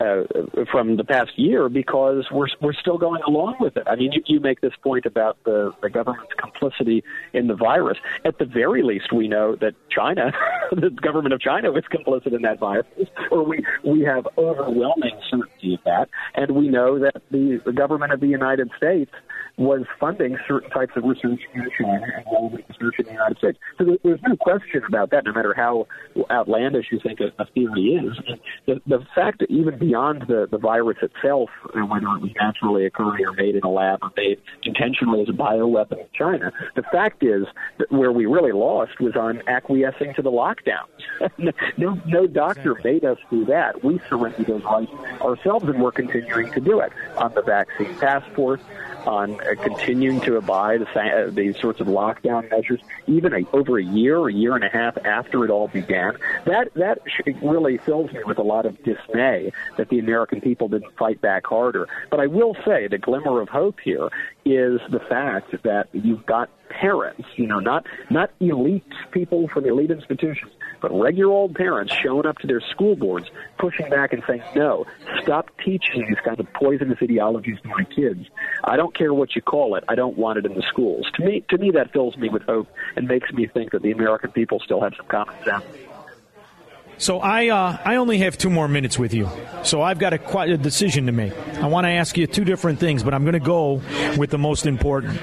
uh, 0.03 0.65
from 0.71 0.97
the 0.97 1.03
past 1.03 1.31
year 1.37 1.69
because 1.69 2.25
we're 2.31 2.47
we're 2.61 2.73
still 2.73 2.97
going 2.97 3.21
along 3.27 3.55
with 3.59 3.77
it. 3.77 3.83
I 3.87 3.95
mean, 3.95 4.11
you, 4.11 4.21
you 4.25 4.39
make 4.39 4.61
this 4.61 4.73
point 4.81 5.05
about 5.05 5.37
the 5.45 5.71
the 5.81 5.89
government's 5.89 6.33
complicity 6.37 7.03
in 7.33 7.47
the 7.47 7.55
virus. 7.55 7.97
At 8.25 8.37
the 8.37 8.45
very 8.45 8.83
least, 8.83 9.13
we 9.13 9.27
know 9.27 9.55
that 9.55 9.73
China, 9.89 10.31
the 10.71 10.89
government 10.89 11.33
of 11.33 11.41
China, 11.41 11.71
was 11.71 11.83
complicit 11.91 12.35
in 12.35 12.41
that 12.43 12.59
virus, 12.59 12.85
or 13.31 13.43
we 13.43 13.65
we 13.83 14.01
have 14.01 14.27
overwhelming 14.37 15.19
certainty 15.29 15.75
of 15.75 15.83
that, 15.85 16.09
and 16.35 16.51
we 16.51 16.69
know 16.69 16.99
that 16.99 17.21
the, 17.31 17.61
the 17.65 17.73
government 17.73 18.11
of 18.11 18.19
the 18.19 18.27
United 18.27 18.69
States 18.77 19.11
was 19.57 19.83
funding 19.99 20.37
certain 20.47 20.69
types 20.71 20.93
of 20.95 21.03
research 21.03 21.39
in 21.53 21.69
China 21.77 22.01
and 22.15 22.25
relevant 22.31 22.65
research 22.69 22.95
in 22.99 23.05
the 23.05 23.11
United 23.11 23.37
States. 23.37 23.57
So 23.77 23.97
there's 24.03 24.21
no 24.27 24.35
question 24.37 24.81
about 24.87 25.11
that, 25.11 25.25
no 25.25 25.33
matter 25.33 25.53
how 25.55 25.87
outlandish 26.31 26.87
you 26.91 26.99
think 26.99 27.19
a, 27.19 27.45
theory 27.53 28.01
is. 28.03 28.17
The, 28.65 28.81
the 28.87 29.05
fact 29.13 29.39
that 29.39 29.51
even 29.51 29.77
beyond 29.77 30.23
the, 30.27 30.47
the 30.49 30.57
virus 30.57 30.97
itself, 31.01 31.49
uh, 31.65 31.81
whether 31.81 32.07
it 32.07 32.21
was 32.21 32.31
naturally 32.39 32.85
occurring 32.85 33.25
or 33.25 33.33
made 33.33 33.55
in 33.55 33.63
a 33.63 33.69
lab 33.69 33.99
or 34.01 34.11
made 34.17 34.41
intentionally 34.63 35.21
as 35.21 35.29
a 35.29 35.33
bioweapon 35.33 35.99
in 35.99 36.07
China, 36.17 36.51
the 36.75 36.83
fact 36.83 37.21
is 37.23 37.45
that 37.77 37.91
where 37.91 38.11
we 38.11 38.25
really 38.25 38.53
lost 38.53 38.99
was 38.99 39.15
on 39.15 39.41
acquiescing 39.47 40.13
to 40.15 40.21
the 40.21 40.31
lockdown. 40.31 40.85
no, 41.77 42.01
no 42.07 42.25
doctor 42.25 42.79
made 42.83 43.05
us 43.05 43.17
do 43.29 43.45
that. 43.45 43.83
We 43.83 43.99
surrendered 44.09 44.47
those 44.47 44.63
rights 44.63 44.91
ourselves, 45.21 45.65
and 45.65 45.81
we're 45.81 45.91
continuing 45.91 46.51
to 46.53 46.59
do 46.59 46.79
it 46.79 46.91
on 47.17 47.33
the 47.33 47.41
vaccine 47.41 47.95
passport, 47.99 48.61
on 49.07 49.39
uh, 49.41 49.55
continuing 49.61 50.21
to 50.21 50.37
abide 50.37 50.81
the, 50.81 50.99
uh, 50.99 51.29
these 51.29 51.57
sorts 51.59 51.79
of 51.79 51.87
lockdown 51.87 52.49
measures, 52.49 52.79
even 53.07 53.33
a, 53.33 53.45
over 53.53 53.77
a 53.77 53.83
year, 53.83 54.27
a 54.27 54.33
year 54.33 54.55
and 54.55 54.63
a 54.63 54.69
half 54.69 54.97
after 55.05 55.45
it 55.45 55.49
all 55.49 55.67
began. 55.67 56.17
That 56.45 56.73
that 56.75 56.99
really 57.41 57.77
fills 57.77 58.11
me 58.11 58.21
with 58.25 58.37
a 58.37 58.43
lot 58.43 58.65
of 58.65 58.81
dismay 58.83 59.51
that 59.77 59.89
the 59.89 59.99
American 59.99 60.41
people 60.41 60.67
didn't 60.67 60.95
fight 60.97 61.21
back 61.21 61.45
harder. 61.45 61.87
But 62.09 62.19
I 62.19 62.27
will 62.27 62.55
say 62.65 62.87
the 62.87 62.97
glimmer 62.97 63.41
of 63.41 63.49
hope 63.49 63.79
here 63.79 64.09
is 64.45 64.79
the 64.89 64.99
fact 64.99 65.51
that 65.63 65.87
you've 65.93 66.25
got 66.25 66.49
parents, 66.69 67.27
you 67.35 67.47
know, 67.47 67.59
not 67.59 67.85
not 68.09 68.31
elite 68.39 68.83
people 69.11 69.47
from 69.47 69.65
elite 69.65 69.91
institutions, 69.91 70.51
but 70.83 70.91
regular 70.91 71.31
old 71.31 71.55
parents 71.55 71.93
showing 72.03 72.27
up 72.27 72.37
to 72.39 72.45
their 72.45 72.59
school 72.59 72.97
boards, 72.97 73.31
pushing 73.57 73.89
back 73.89 74.11
and 74.11 74.21
saying, 74.27 74.43
"No, 74.53 74.85
stop 75.21 75.49
teaching 75.63 76.05
these 76.05 76.19
kinds 76.25 76.41
of 76.41 76.51
poisonous 76.51 76.99
ideologies 77.01 77.57
to 77.61 77.69
my 77.69 77.85
kids. 77.85 78.29
I 78.65 78.75
don't 78.75 78.93
care 78.93 79.13
what 79.13 79.33
you 79.33 79.41
call 79.41 79.75
it. 79.75 79.85
I 79.87 79.95
don't 79.95 80.17
want 80.17 80.39
it 80.39 80.45
in 80.45 80.53
the 80.53 80.61
schools." 80.63 81.09
To 81.15 81.23
me, 81.23 81.43
to 81.49 81.57
me, 81.57 81.71
that 81.71 81.91
fills 81.93 82.17
me 82.17 82.27
with 82.27 82.43
hope 82.43 82.67
and 82.97 83.07
makes 83.07 83.31
me 83.31 83.47
think 83.47 83.71
that 83.71 83.81
the 83.81 83.91
American 83.91 84.31
people 84.31 84.59
still 84.59 84.81
have 84.81 84.93
some 84.97 85.07
common 85.07 85.33
sense. 85.45 85.63
So 86.97 87.19
I 87.19 87.49
uh, 87.49 87.77
I 87.83 87.95
only 87.95 88.19
have 88.19 88.37
two 88.37 88.49
more 88.49 88.67
minutes 88.67 88.97
with 88.97 89.13
you. 89.13 89.29
So 89.63 89.81
I've 89.81 89.99
got 89.99 90.13
a, 90.13 90.17
quite 90.17 90.49
a 90.49 90.57
decision 90.57 91.05
to 91.07 91.11
make. 91.11 91.33
I 91.57 91.67
want 91.67 91.85
to 91.85 91.89
ask 91.89 92.17
you 92.17 92.27
two 92.27 92.45
different 92.45 92.79
things, 92.79 93.03
but 93.03 93.13
I'm 93.13 93.23
going 93.23 93.33
to 93.33 93.39
go 93.39 93.81
with 94.17 94.29
the 94.29 94.37
most 94.37 94.65
important. 94.65 95.19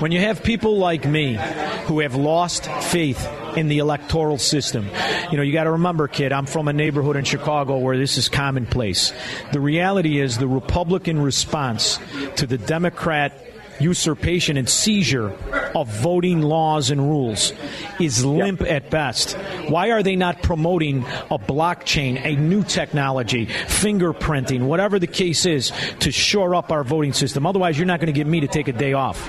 When 0.00 0.12
you 0.12 0.20
have 0.20 0.42
people 0.42 0.78
like 0.78 1.04
me 1.06 1.38
who 1.86 2.00
have 2.00 2.14
lost 2.14 2.66
faith 2.66 3.28
in 3.56 3.68
the 3.68 3.78
electoral 3.78 4.38
system, 4.38 4.88
you 5.30 5.36
know, 5.36 5.42
you 5.42 5.52
got 5.52 5.64
to 5.64 5.72
remember, 5.72 6.08
kid, 6.08 6.32
I'm 6.32 6.46
from 6.46 6.68
a 6.68 6.72
neighborhood 6.72 7.16
in 7.16 7.24
Chicago 7.24 7.78
where 7.78 7.96
this 7.96 8.16
is 8.18 8.28
commonplace. 8.28 9.12
The 9.52 9.60
reality 9.60 10.20
is 10.20 10.38
the 10.38 10.48
Republican 10.48 11.20
response 11.20 11.98
to 12.36 12.46
the 12.46 12.58
Democrat 12.58 13.43
usurpation 13.80 14.56
and 14.56 14.68
seizure 14.68 15.36
of 15.74 15.88
voting 15.88 16.42
laws 16.42 16.90
and 16.90 17.00
rules 17.00 17.52
is 18.00 18.24
limp 18.24 18.62
at 18.62 18.90
best. 18.90 19.32
Why 19.68 19.90
are 19.90 20.02
they 20.02 20.16
not 20.16 20.42
promoting 20.42 21.04
a 21.30 21.38
blockchain, 21.38 22.24
a 22.24 22.36
new 22.36 22.62
technology, 22.62 23.46
fingerprinting, 23.46 24.66
whatever 24.66 24.98
the 24.98 25.06
case 25.06 25.46
is, 25.46 25.72
to 26.00 26.12
shore 26.12 26.54
up 26.54 26.70
our 26.70 26.84
voting 26.84 27.12
system? 27.12 27.46
Otherwise, 27.46 27.78
you're 27.78 27.86
not 27.86 28.00
going 28.00 28.12
to 28.12 28.18
get 28.18 28.26
me 28.26 28.40
to 28.40 28.48
take 28.48 28.68
a 28.68 28.72
day 28.72 28.92
off. 28.92 29.28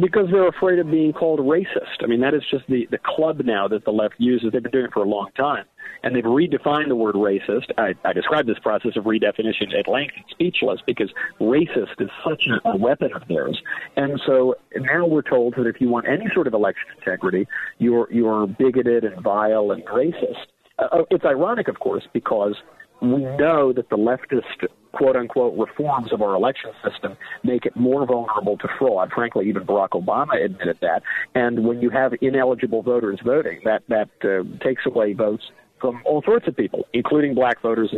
Because 0.00 0.30
they're 0.30 0.46
afraid 0.46 0.78
of 0.78 0.90
being 0.90 1.12
called 1.12 1.40
racist. 1.40 2.02
I 2.02 2.06
mean, 2.06 2.20
that 2.20 2.32
is 2.32 2.42
just 2.50 2.64
the, 2.68 2.86
the 2.90 2.98
club 2.98 3.40
now 3.44 3.66
that 3.68 3.84
the 3.84 3.90
left 3.90 4.14
uses. 4.18 4.52
They've 4.52 4.62
been 4.62 4.70
doing 4.70 4.84
it 4.84 4.92
for 4.92 5.02
a 5.02 5.08
long 5.08 5.30
time. 5.36 5.64
And 6.02 6.14
they've 6.14 6.24
redefined 6.24 6.88
the 6.88 6.96
word 6.96 7.14
racist. 7.14 7.70
I, 7.76 7.94
I 8.04 8.12
describe 8.12 8.46
this 8.46 8.58
process 8.58 8.96
of 8.96 9.04
redefinition 9.04 9.78
at 9.78 9.88
length. 9.88 10.14
Speechless 10.30 10.80
because 10.86 11.10
racist 11.40 12.00
is 12.00 12.10
such 12.24 12.44
a, 12.64 12.76
weapon 12.76 13.12
of 13.12 13.26
theirs. 13.28 13.60
And 13.96 14.20
so 14.24 14.54
now 14.76 15.06
we're 15.06 15.22
told 15.22 15.54
that 15.56 15.66
if 15.66 15.80
you 15.80 15.88
want 15.88 16.06
any 16.06 16.26
sort 16.32 16.46
of 16.46 16.54
election 16.54 16.84
integrity, 16.96 17.46
you're, 17.78 18.08
you're 18.12 18.46
bigoted 18.46 19.04
and 19.04 19.20
vile 19.22 19.72
and 19.72 19.84
racist. 19.86 20.46
Uh, 20.78 21.02
it's 21.10 21.24
ironic, 21.24 21.66
of 21.66 21.80
course, 21.80 22.06
because 22.12 22.54
we 23.00 23.24
know 23.24 23.72
that 23.72 23.88
the 23.90 23.96
leftist 23.96 24.68
quote 24.92 25.16
unquote 25.16 25.56
reforms 25.56 26.12
of 26.12 26.22
our 26.22 26.34
election 26.34 26.70
system 26.84 27.16
make 27.44 27.66
it 27.66 27.76
more 27.76 28.06
vulnerable 28.06 28.56
to 28.58 28.68
fraud. 28.78 29.10
Frankly, 29.14 29.48
even 29.48 29.64
Barack 29.64 29.90
Obama 29.90 30.42
admitted 30.42 30.78
that. 30.80 31.02
And 31.34 31.64
when 31.64 31.80
you 31.80 31.90
have 31.90 32.12
ineligible 32.20 32.82
voters 32.82 33.20
voting, 33.24 33.60
that 33.64 33.82
that 33.88 34.08
uh, 34.24 34.64
takes 34.64 34.86
away 34.86 35.12
votes 35.12 35.44
from 35.80 36.02
all 36.04 36.22
sorts 36.22 36.46
of 36.48 36.56
people, 36.56 36.86
including 36.92 37.34
black 37.34 37.60
voters, 37.62 37.94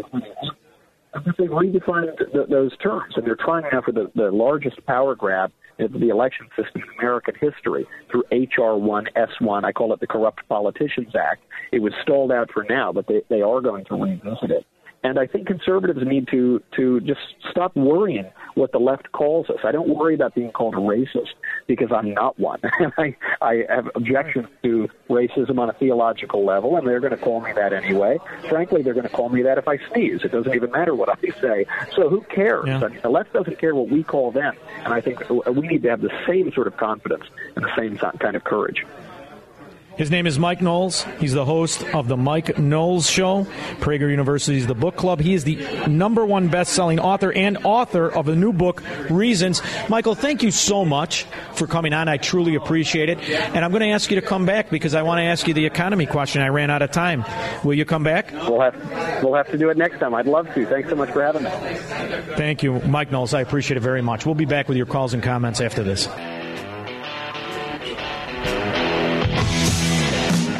but 1.12 1.36
they've 1.38 1.48
redefined 1.48 2.16
th- 2.32 2.48
those 2.48 2.76
terms, 2.78 3.14
and 3.16 3.26
they're 3.26 3.36
trying 3.36 3.64
now 3.72 3.82
for 3.82 3.92
the, 3.92 4.10
the 4.14 4.30
largest 4.30 4.84
power 4.86 5.14
grab 5.14 5.50
in 5.78 5.92
the 5.98 6.08
election 6.08 6.46
system 6.56 6.82
in 6.82 6.98
American 6.98 7.34
history 7.40 7.86
through 8.10 8.22
H.R. 8.30 8.76
1 8.76 9.06
S1. 9.16 9.64
I 9.64 9.72
call 9.72 9.92
it 9.92 10.00
the 10.00 10.06
Corrupt 10.06 10.46
Politicians 10.48 11.14
Act. 11.16 11.42
It 11.72 11.80
was 11.80 11.92
stalled 12.02 12.30
out 12.30 12.50
for 12.52 12.64
now, 12.68 12.92
but 12.92 13.06
they, 13.06 13.22
they 13.28 13.40
are 13.40 13.60
going 13.60 13.84
to 13.86 13.94
revisit 13.94 14.50
it. 14.50 14.66
And 15.02 15.18
I 15.18 15.26
think 15.26 15.46
conservatives 15.46 16.00
need 16.04 16.28
to 16.28 16.62
to 16.76 17.00
just 17.00 17.20
stop 17.50 17.74
worrying 17.74 18.26
what 18.54 18.72
the 18.72 18.78
left 18.78 19.10
calls 19.12 19.48
us. 19.48 19.58
I 19.64 19.72
don't 19.72 19.88
worry 19.88 20.14
about 20.14 20.34
being 20.34 20.52
called 20.52 20.74
a 20.74 20.78
racist 20.78 21.32
because 21.66 21.90
I'm 21.90 22.12
not 22.12 22.38
one. 22.38 22.60
I 22.98 23.16
I 23.40 23.64
have 23.70 23.88
objections 23.94 24.48
to 24.62 24.88
racism 25.08 25.58
on 25.58 25.70
a 25.70 25.72
theological 25.72 26.44
level, 26.44 26.76
and 26.76 26.86
they're 26.86 27.00
going 27.00 27.16
to 27.16 27.16
call 27.16 27.40
me 27.40 27.52
that 27.52 27.72
anyway. 27.72 28.18
Frankly, 28.48 28.82
they're 28.82 28.94
going 28.94 29.08
to 29.08 29.12
call 29.14 29.30
me 29.30 29.42
that 29.42 29.56
if 29.56 29.66
I 29.66 29.78
sneeze. 29.90 30.20
It 30.22 30.32
doesn't 30.32 30.54
even 30.54 30.70
matter 30.70 30.94
what 30.94 31.08
I 31.08 31.30
say. 31.40 31.66
So 31.94 32.10
who 32.10 32.20
cares? 32.22 32.68
I 32.68 32.88
mean, 32.88 33.00
the 33.00 33.10
left 33.10 33.32
doesn't 33.32 33.58
care 33.58 33.74
what 33.74 33.88
we 33.88 34.02
call 34.02 34.32
them, 34.32 34.54
and 34.84 34.92
I 34.92 35.00
think 35.00 35.28
we 35.30 35.66
need 35.66 35.82
to 35.84 35.88
have 35.88 36.02
the 36.02 36.12
same 36.26 36.52
sort 36.52 36.66
of 36.66 36.76
confidence 36.76 37.24
and 37.56 37.64
the 37.64 37.74
same 37.74 37.96
kind 37.96 38.36
of 38.36 38.44
courage. 38.44 38.84
His 40.00 40.10
name 40.10 40.26
is 40.26 40.38
Mike 40.38 40.62
Knowles. 40.62 41.02
He's 41.18 41.34
the 41.34 41.44
host 41.44 41.84
of 41.92 42.08
the 42.08 42.16
Mike 42.16 42.58
Knowles 42.58 43.10
Show, 43.10 43.44
Prager 43.80 44.08
University's 44.08 44.66
The 44.66 44.74
Book 44.74 44.96
Club. 44.96 45.20
He 45.20 45.34
is 45.34 45.44
the 45.44 45.56
number 45.88 46.24
one 46.24 46.48
best-selling 46.48 46.98
author 46.98 47.30
and 47.30 47.58
author 47.64 48.10
of 48.10 48.28
a 48.28 48.34
new 48.34 48.54
book, 48.54 48.82
Reasons. 49.10 49.60
Michael, 49.90 50.14
thank 50.14 50.42
you 50.42 50.52
so 50.52 50.86
much 50.86 51.24
for 51.52 51.66
coming 51.66 51.92
on. 51.92 52.08
I 52.08 52.16
truly 52.16 52.54
appreciate 52.54 53.10
it. 53.10 53.18
And 53.28 53.62
I'm 53.62 53.72
going 53.72 53.82
to 53.82 53.90
ask 53.90 54.10
you 54.10 54.18
to 54.18 54.26
come 54.26 54.46
back 54.46 54.70
because 54.70 54.94
I 54.94 55.02
want 55.02 55.18
to 55.18 55.24
ask 55.24 55.46
you 55.46 55.52
the 55.52 55.66
economy 55.66 56.06
question. 56.06 56.40
I 56.40 56.48
ran 56.48 56.70
out 56.70 56.80
of 56.80 56.92
time. 56.92 57.22
Will 57.62 57.74
you 57.74 57.84
come 57.84 58.02
back? 58.02 58.32
We'll 58.32 58.62
have 58.62 59.22
we'll 59.22 59.34
have 59.34 59.50
to 59.50 59.58
do 59.58 59.68
it 59.68 59.76
next 59.76 59.98
time. 59.98 60.14
I'd 60.14 60.24
love 60.24 60.46
to. 60.54 60.64
Thanks 60.64 60.88
so 60.88 60.96
much 60.96 61.10
for 61.10 61.22
having 61.22 61.42
me. 61.42 61.50
Thank 62.36 62.62
you, 62.62 62.80
Mike 62.80 63.10
Knowles. 63.10 63.34
I 63.34 63.42
appreciate 63.42 63.76
it 63.76 63.80
very 63.80 64.00
much. 64.00 64.24
We'll 64.24 64.34
be 64.34 64.46
back 64.46 64.66
with 64.66 64.78
your 64.78 64.86
calls 64.86 65.12
and 65.12 65.22
comments 65.22 65.60
after 65.60 65.82
this. 65.82 66.08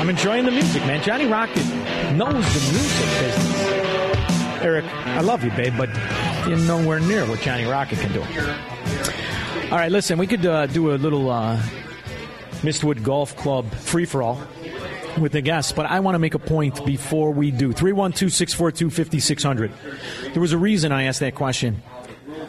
I'm 0.00 0.08
enjoying 0.08 0.46
the 0.46 0.50
music, 0.50 0.82
man. 0.86 1.02
Johnny 1.02 1.26
Rocket 1.26 1.62
knows 2.14 2.32
the 2.32 2.72
music 2.72 3.20
business. 3.20 3.60
Eric, 4.62 4.86
I 4.86 5.20
love 5.20 5.44
you, 5.44 5.50
babe, 5.50 5.74
but 5.76 5.90
you're 6.48 6.56
nowhere 6.56 7.00
near 7.00 7.26
what 7.26 7.40
Johnny 7.40 7.66
Rocket 7.66 7.98
can 7.98 8.10
do. 8.14 8.22
All 9.70 9.76
right, 9.76 9.92
listen, 9.92 10.18
we 10.18 10.26
could 10.26 10.46
uh, 10.46 10.68
do 10.68 10.92
a 10.92 10.96
little 10.96 11.28
uh, 11.28 11.60
Mistwood 12.62 13.02
Golf 13.02 13.36
Club 13.36 13.70
free 13.74 14.06
for 14.06 14.22
all 14.22 14.40
with 15.18 15.32
the 15.32 15.42
guests, 15.42 15.72
but 15.72 15.84
I 15.84 16.00
want 16.00 16.14
to 16.14 16.18
make 16.18 16.32
a 16.32 16.38
point 16.38 16.82
before 16.86 17.30
we 17.32 17.50
do. 17.50 17.74
312 17.74 18.32
642 18.32 18.88
5600. 18.88 19.70
There 20.32 20.40
was 20.40 20.52
a 20.52 20.58
reason 20.58 20.92
I 20.92 21.02
asked 21.02 21.20
that 21.20 21.34
question 21.34 21.82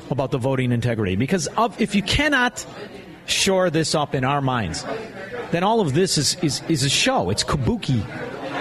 about 0.10 0.32
the 0.32 0.38
voting 0.38 0.72
integrity 0.72 1.18
because 1.18 1.48
of, 1.48 1.82
if 1.82 1.96
you 1.96 2.02
cannot 2.02 2.66
shore 3.26 3.70
this 3.70 3.94
up 3.94 4.16
in 4.16 4.24
our 4.24 4.42
minds, 4.42 4.86
then 5.52 5.64
all 5.64 5.82
of 5.82 5.94
this 5.94 6.18
is, 6.18 6.36
is, 6.42 6.62
is 6.68 6.84
a 6.84 6.90
show. 6.90 7.30
It's 7.30 7.44
kabuki. 7.44 8.04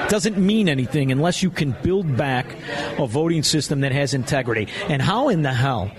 Doesn't 0.08 0.38
mean 0.38 0.68
anything 0.68 1.12
unless 1.12 1.42
you 1.42 1.50
can 1.50 1.72
build 1.82 2.16
back 2.16 2.56
a 2.98 3.06
voting 3.06 3.42
system 3.42 3.80
that 3.80 3.92
has 3.92 4.14
integrity. 4.14 4.68
And 4.88 5.00
how 5.00 5.28
in 5.28 5.42
the 5.42 5.52
hell 5.52 5.90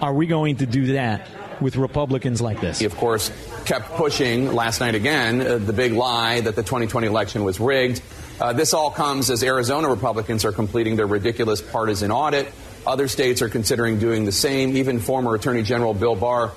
are 0.00 0.14
we 0.14 0.26
going 0.26 0.56
to 0.56 0.66
do 0.66 0.92
that 0.94 1.28
with 1.60 1.76
Republicans 1.76 2.40
like 2.40 2.60
this? 2.60 2.78
He, 2.78 2.86
of 2.86 2.96
course, 2.96 3.30
kept 3.64 3.90
pushing 3.92 4.54
last 4.54 4.80
night 4.80 4.94
again 4.94 5.40
uh, 5.40 5.58
the 5.58 5.72
big 5.72 5.92
lie 5.92 6.40
that 6.40 6.56
the 6.56 6.62
2020 6.62 7.06
election 7.06 7.44
was 7.44 7.60
rigged. 7.60 8.00
Uh, 8.40 8.52
this 8.52 8.72
all 8.72 8.90
comes 8.90 9.30
as 9.30 9.42
Arizona 9.42 9.88
Republicans 9.88 10.44
are 10.44 10.52
completing 10.52 10.96
their 10.96 11.06
ridiculous 11.06 11.60
partisan 11.60 12.10
audit. 12.10 12.50
Other 12.86 13.08
states 13.08 13.42
are 13.42 13.48
considering 13.48 13.98
doing 13.98 14.24
the 14.24 14.32
same. 14.32 14.76
Even 14.76 15.00
former 15.00 15.34
Attorney 15.34 15.62
General 15.62 15.92
Bill 15.92 16.14
Barr 16.14 16.52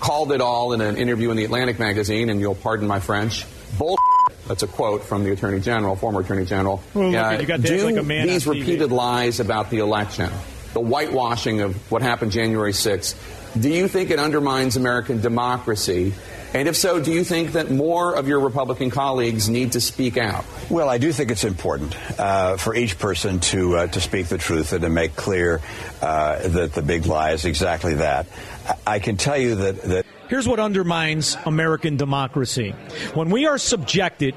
called 0.00 0.32
it 0.32 0.40
all 0.40 0.72
in 0.72 0.80
an 0.80 0.96
interview 0.96 1.30
in 1.30 1.36
the 1.36 1.44
Atlantic 1.44 1.78
magazine, 1.78 2.28
and 2.30 2.40
you'll 2.40 2.54
pardon 2.54 2.86
my 2.86 3.00
French. 3.00 3.44
Bull. 3.78 3.96
That's 4.46 4.62
a 4.62 4.66
quote 4.66 5.04
from 5.04 5.24
the 5.24 5.32
Attorney 5.32 5.60
General, 5.60 5.96
former 5.96 6.20
Attorney 6.20 6.44
General. 6.44 6.82
Well, 6.92 7.10
look, 7.10 7.16
Uh, 7.16 7.38
you 7.40 7.46
got 7.46 7.62
to 7.62 7.66
do 7.66 7.84
like 7.84 7.96
a 7.96 8.02
man 8.02 8.26
these 8.26 8.46
repeated 8.46 8.92
lies 8.92 9.40
about 9.40 9.70
the 9.70 9.78
election, 9.78 10.30
the 10.74 10.80
whitewashing 10.80 11.60
of 11.60 11.90
what 11.90 12.02
happened 12.02 12.30
January 12.32 12.72
6th, 12.72 13.14
do 13.58 13.70
you 13.70 13.88
think 13.88 14.10
it 14.10 14.18
undermines 14.18 14.76
American 14.76 15.20
democracy? 15.20 16.12
And 16.54 16.68
if 16.68 16.76
so, 16.76 17.00
do 17.00 17.12
you 17.12 17.24
think 17.24 17.52
that 17.52 17.72
more 17.72 18.14
of 18.14 18.28
your 18.28 18.38
Republican 18.38 18.88
colleagues 18.88 19.48
need 19.48 19.72
to 19.72 19.80
speak 19.80 20.16
out? 20.16 20.44
Well, 20.70 20.88
I 20.88 20.98
do 20.98 21.12
think 21.12 21.32
it's 21.32 21.42
important 21.42 21.96
uh, 22.18 22.58
for 22.58 22.76
each 22.76 22.96
person 22.96 23.40
to 23.40 23.76
uh, 23.76 23.86
to 23.88 24.00
speak 24.00 24.28
the 24.28 24.38
truth 24.38 24.72
and 24.72 24.82
to 24.82 24.88
make 24.88 25.16
clear 25.16 25.60
uh, 26.00 26.46
that 26.46 26.72
the 26.72 26.82
big 26.82 27.06
lie 27.06 27.32
is 27.32 27.44
exactly 27.44 27.94
that. 27.94 28.28
I, 28.68 28.94
I 28.94 28.98
can 29.00 29.16
tell 29.16 29.36
you 29.36 29.56
that 29.56 29.82
that. 29.82 30.06
Here's 30.28 30.46
what 30.46 30.60
undermines 30.60 31.36
American 31.44 31.96
democracy. 31.96 32.70
When 33.14 33.30
we 33.30 33.46
are 33.46 33.58
subjected 33.58 34.36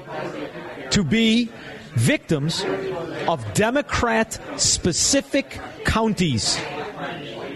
to 0.90 1.04
be 1.04 1.50
victims 1.94 2.64
of 3.28 3.44
Democrat 3.54 4.40
specific 4.56 5.60
counties 5.84 6.58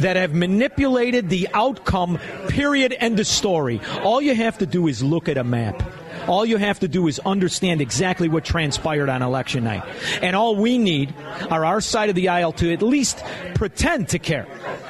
that 0.03 0.17
have 0.17 0.35
manipulated 0.35 1.29
the 1.29 1.49
outcome, 1.55 2.19
period, 2.49 2.95
end 2.99 3.19
of 3.19 3.27
story. 3.27 3.81
All 4.03 4.21
you 4.21 4.35
have 4.35 4.59
to 4.59 4.67
do 4.67 4.87
is 4.87 5.03
look 5.03 5.29
at 5.29 5.39
a 5.39 5.45
map. 5.45 5.83
All 6.29 6.47
you 6.47 6.57
have 6.57 6.79
to 6.81 6.89
do 6.89 7.09
is 7.09 7.19
understand 7.21 7.81
exactly 7.81 8.29
what 8.29 8.45
transpired 8.45 9.09
on 9.09 9.23
election 9.23 9.65
night. 9.65 9.83
And 10.23 10.37
all 10.37 10.55
we 10.55 10.79
need 10.79 11.15
are 11.51 11.65
our 11.65 11.81
side 11.81 12.11
of 12.11 12.15
the 12.15 12.29
aisle 12.29 12.53
to 12.55 12.73
at 12.73 12.83
least 12.83 13.23
pretend 13.55 14.11
to 14.11 14.19
care. 14.19 14.45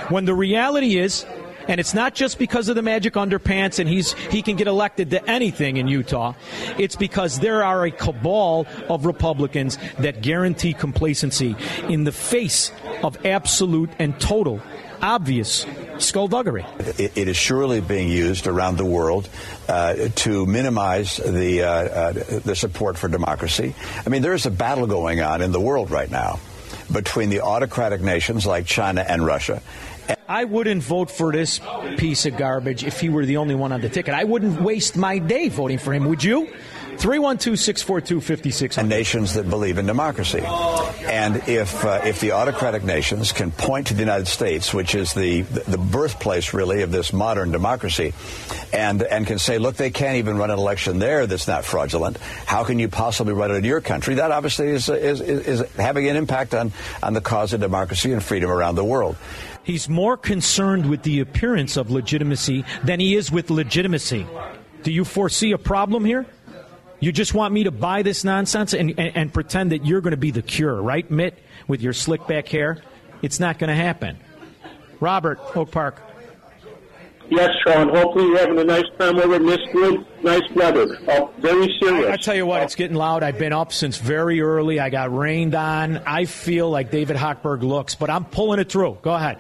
When 0.09 0.27
the 0.27 0.35
reality 0.35 0.99
is, 0.99 1.25
and 1.69 1.81
it's 1.81 1.95
not 1.95 2.15
just 2.15 2.39
because 2.39 2.69
of 2.69 2.77
the 2.77 2.83
magic 2.83 3.15
underpants 3.15 3.79
and 3.79 3.89
he's 3.89 4.13
he 4.13 4.43
can 4.43 4.57
get 4.57 4.67
elected 4.67 5.11
to 5.11 5.31
anything 5.31 5.77
in 5.77 5.87
Utah. 5.87 6.35
It's 6.77 6.97
because 6.97 7.39
there 7.39 7.63
are 7.63 7.85
a 7.85 7.91
cabal 7.91 8.67
of 8.89 9.07
Republicans 9.07 9.79
that 9.99 10.23
guarantee 10.23 10.75
complacency 10.75 11.55
in 11.89 12.05
the 12.05 12.13
face 12.13 12.73
of 13.03 13.25
absolute 13.25 13.91
and 13.99 14.19
total 14.21 14.61
obvious 15.03 15.67
skullduggery. 15.99 16.65
It, 16.99 17.17
it 17.17 17.29
is 17.29 17.37
surely 17.37 17.81
being 17.81 18.09
used 18.09 18.47
around 18.47 18.79
the 18.79 18.85
world 18.85 19.29
uh, 19.69 20.09
to 20.15 20.47
minimize 20.47 21.17
the 21.17 21.63
uh, 21.63 21.69
uh, 21.69 22.13
the 22.45 22.55
support 22.57 22.97
for 22.97 23.09
democracy. 23.09 23.75
I 24.07 24.09
mean, 24.09 24.23
there 24.23 24.35
is 24.35 24.47
a 24.47 24.51
battle 24.51 24.87
going 24.87 25.21
on 25.21 25.43
in 25.43 25.53
the 25.53 25.61
world 25.61 25.91
right 25.91 26.11
now 26.11 26.39
between 26.91 27.31
the 27.31 27.41
autocratic 27.41 28.01
nations 28.01 28.47
like 28.47 28.67
China 28.67 29.05
and 29.07 29.25
Russia. 29.25 29.63
I 30.29 30.45
wouldn't 30.45 30.83
vote 30.83 31.11
for 31.11 31.33
this 31.33 31.61
piece 31.97 32.27
of 32.27 32.37
garbage 32.37 32.85
if 32.85 33.01
he 33.01 33.09
were 33.09 33.27
the 33.27 33.37
only 33.37 33.55
one 33.55 33.73
on 33.73 33.81
the 33.81 33.89
ticket. 33.89 34.15
I 34.15 34.25
wouldn't 34.25 34.61
waste 34.61 34.97
my 34.97 35.19
day 35.19 35.49
voting 35.49 35.79
for 35.79 35.93
him, 35.93 36.07
would 36.07 36.25
you? 36.25 36.53
312 36.99 37.59
642 37.59 38.21
5600. 38.21 38.81
And 38.81 38.89
nations 38.89 39.35
that 39.35 39.49
believe 39.49 39.79
in 39.79 39.87
democracy. 39.87 40.41
And 40.41 41.37
if 41.49 41.85
uh, 41.85 42.01
if 42.05 42.21
the 42.21 42.33
autocratic 42.33 42.85
nations 42.85 43.33
can 43.33 43.51
point 43.51 43.89
to 43.89 43.95
the 43.95 44.01
United 44.01 44.29
States, 44.29 44.73
which 44.73 44.95
is 44.95 45.13
the 45.13 45.43
the 45.43 45.79
birthplace 45.79 46.55
really 46.55 46.83
of 46.83 46.93
this 46.93 47.13
modern 47.13 47.51
democracy, 47.51 48.13
and 48.73 49.03
and 49.03 49.27
can 49.27 49.39
say, 49.39 49.59
look, 49.59 49.77
they 49.77 49.91
can't 49.91 50.17
even 50.17 50.39
run 50.39 50.51
an 50.51 50.59
election 50.59 50.99
there 50.99 51.27
that's 51.27 51.49
not 51.49 51.65
fraudulent. 51.65 52.19
How 52.47 52.65
can 52.65 52.79
you 52.79 52.89
possibly 52.89 53.33
run 53.33 53.51
it 53.51 53.55
in 53.55 53.65
your 53.65 53.81
country? 53.81 54.15
That 54.15 54.31
obviously 54.31 54.69
is 54.69 54.89
is, 54.89 55.21
is, 55.21 55.61
is 55.61 55.73
having 55.73 56.09
an 56.09 56.17
impact 56.17 56.55
on 56.55 56.73
on 57.03 57.15
the 57.15 57.21
cause 57.21 57.53
of 57.53 57.61
democracy 57.61 58.13
and 58.13 58.23
freedom 58.23 58.51
around 58.51 58.77
the 58.77 58.85
world. 58.85 59.17
He's 59.65 59.89
more 59.89 60.17
concerned 60.17 60.91
with 60.91 61.03
the 61.03 61.21
appearance 61.21 61.77
of 61.77 61.91
legitimacy 61.91 62.65
than 62.85 62.99
he 62.99 63.15
is 63.15 63.31
with 63.31 63.49
legitimacy. 63.51 64.27
Do 64.83 64.91
you 64.91 65.05
foresee 65.05 65.53
a 65.53 65.59
problem 65.59 66.05
here? 66.05 66.27
You 67.03 67.11
just 67.11 67.35
want 67.35 67.53
me 67.53 67.65
to 67.65 67.73
buy 67.73 68.03
this 68.03 68.23
nonsense 68.23 68.75
and, 68.75 68.91
and, 68.97 69.17
and 69.17 69.35
pretend 69.35 69.73
that 69.73 69.85
you're 69.85 70.01
going 70.01 70.13
to 70.13 70.17
be 70.17 70.31
the 70.31 70.41
cure, 70.41 70.81
right, 70.81 71.11
Mitt, 71.11 71.37
with 71.67 71.83
your 71.83 71.93
slick 71.93 72.29
back 72.29 72.47
hair? 72.47 72.81
It's 73.23 73.41
not 73.41 73.59
going 73.59 73.71
to 73.71 73.75
happen. 73.75 74.21
Robert, 75.01 75.41
Oak 75.57 75.73
Park. 75.73 76.01
Yes, 77.29 77.51
Shaun. 77.67 77.89
Hopefully 77.89 78.27
you're 78.27 78.39
having 78.39 78.61
a 78.61 78.65
nice 78.65 78.85
time 79.01 79.19
over 79.19 79.35
in 79.35 79.47
this 79.47 79.59
Mistwood. 79.73 80.23
Nice 80.23 80.49
weather. 80.55 80.97
Oh, 81.09 81.33
very 81.39 81.77
serious. 81.83 82.09
I 82.09 82.17
tell 82.19 82.37
you 82.37 82.47
what, 82.47 82.63
it's 82.63 82.77
getting 82.77 82.97
loud. 82.97 83.25
I've 83.25 83.39
been 83.39 83.53
up 83.53 83.73
since 83.73 83.99
very 83.99 84.41
early. 84.41 84.79
I 84.79 84.89
got 84.89 85.13
rained 85.13 85.57
on. 85.57 85.97
I 86.07 86.27
feel 86.27 86.71
like 86.71 86.93
David 86.93 87.17
Hochberg 87.17 87.63
looks, 87.63 87.97
but 87.97 88.11
I'm 88.11 88.27
pulling 88.27 88.61
it 88.61 88.71
through. 88.71 88.99
Go 89.03 89.13
ahead. 89.13 89.39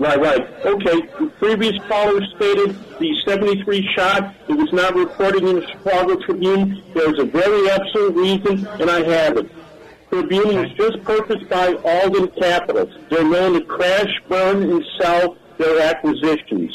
Right, 0.00 0.18
right. 0.18 0.40
Okay. 0.64 1.02
The 1.18 1.30
previous 1.38 1.76
caller 1.86 2.24
stated 2.34 2.74
the 2.98 3.14
73 3.26 3.86
shot. 3.94 4.34
It 4.48 4.54
was 4.54 4.72
not 4.72 4.94
reported 4.94 5.44
in 5.44 5.56
the 5.56 5.66
Chicago 5.66 6.16
Tribune. 6.16 6.82
There's 6.94 7.18
a 7.18 7.24
very 7.26 7.68
absolute 7.68 8.16
reason, 8.16 8.66
and 8.80 8.90
I 8.90 9.02
have 9.02 9.36
it. 9.36 9.50
Tribune 10.08 10.56
was 10.56 10.72
just 10.72 11.04
purchased 11.04 11.50
by 11.50 11.74
Alden 11.84 12.28
Capital. 12.28 12.90
They're 13.10 13.22
known 13.22 13.60
to 13.60 13.60
crash, 13.66 14.10
burn, 14.26 14.62
and 14.62 14.82
sell 14.98 15.36
their 15.58 15.82
acquisitions. 15.82 16.74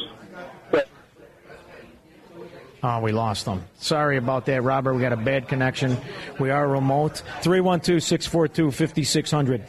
Oh, 2.84 3.00
we 3.00 3.12
lost 3.12 3.46
them. 3.46 3.66
Sorry 3.80 4.18
about 4.18 4.46
that, 4.46 4.62
Robert. 4.62 4.94
We 4.94 5.02
got 5.02 5.14
a 5.14 5.18
bad 5.18 5.48
connection. 5.48 5.98
We 6.40 6.52
are 6.52 6.68
remote. 6.68 7.24
312 7.42 8.04
642 8.04 8.70
5600. 8.70 9.66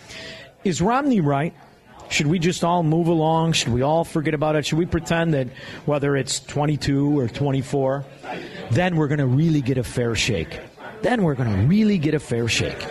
Is 0.64 0.82
Romney 0.82 1.22
right? 1.22 1.54
Should 2.09 2.26
we 2.26 2.38
just 2.38 2.64
all 2.64 2.82
move 2.82 3.09
along? 3.09 3.52
Should 3.52 3.72
we 3.72 3.82
all 3.82 4.04
forget 4.04 4.34
about 4.34 4.57
it? 4.57 4.66
Should 4.66 4.78
we 4.78 4.86
pretend 4.86 5.34
that 5.34 5.48
whether 5.84 6.16
it's 6.16 6.40
22 6.40 7.18
or 7.18 7.28
24, 7.28 8.04
then 8.70 8.96
we're 8.96 9.09
going 9.09 9.18
to 9.18 9.26
really 9.26 9.61
get 9.61 9.78
a 9.78 9.84
fair 9.84 10.14
shake? 10.14 10.61
Then 11.02 11.22
we're 11.22 11.34
going 11.34 11.52
to 11.52 11.66
really 11.66 11.98
get 11.98 12.14
a 12.14 12.20
fair 12.20 12.48
shake. 12.48 12.82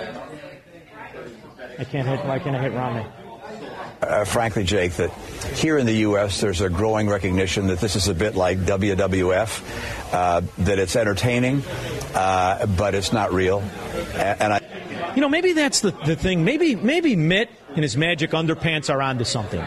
I 1.78 1.84
can't 1.84 2.08
hit. 2.08 2.26
Why 2.26 2.40
can't 2.40 2.56
I 2.56 2.62
hit 2.62 2.74
Romney? 2.74 3.06
uh, 4.02 4.26
frankly, 4.26 4.64
Jake, 4.64 4.94
that 4.94 5.12
here 5.56 5.78
in 5.78 5.86
the 5.86 5.98
U.S. 5.98 6.42
there's 6.42 6.62
a 6.62 6.70
growing 6.70 7.10
recognition 7.10 7.68
that 7.68 7.80
this 7.80 7.96
is 7.96 8.08
a 8.08 8.14
bit 8.14 8.36
like 8.36 8.60
WWF, 8.60 10.14
uh, 10.14 10.42
that 10.60 10.80
it's 10.80 10.96
entertaining, 10.96 11.64
uh, 12.14 12.66
but 12.66 12.96
it's 12.96 13.14
not 13.14 13.34
real. 13.34 13.60
And, 14.14 14.42
and 14.42 14.54
I, 14.54 14.62
You 15.16 15.22
know, 15.22 15.30
maybe 15.30 15.54
that's 15.54 15.80
the, 15.80 15.92
the 15.92 16.16
thing. 16.16 16.44
Maybe 16.44 16.76
maybe 16.76 17.16
Mitt 17.16 17.50
and 17.70 17.84
his 17.84 17.96
magic 17.96 18.32
underpants 18.32 18.94
are 18.94 19.02
onto 19.02 19.24
something. 19.24 19.64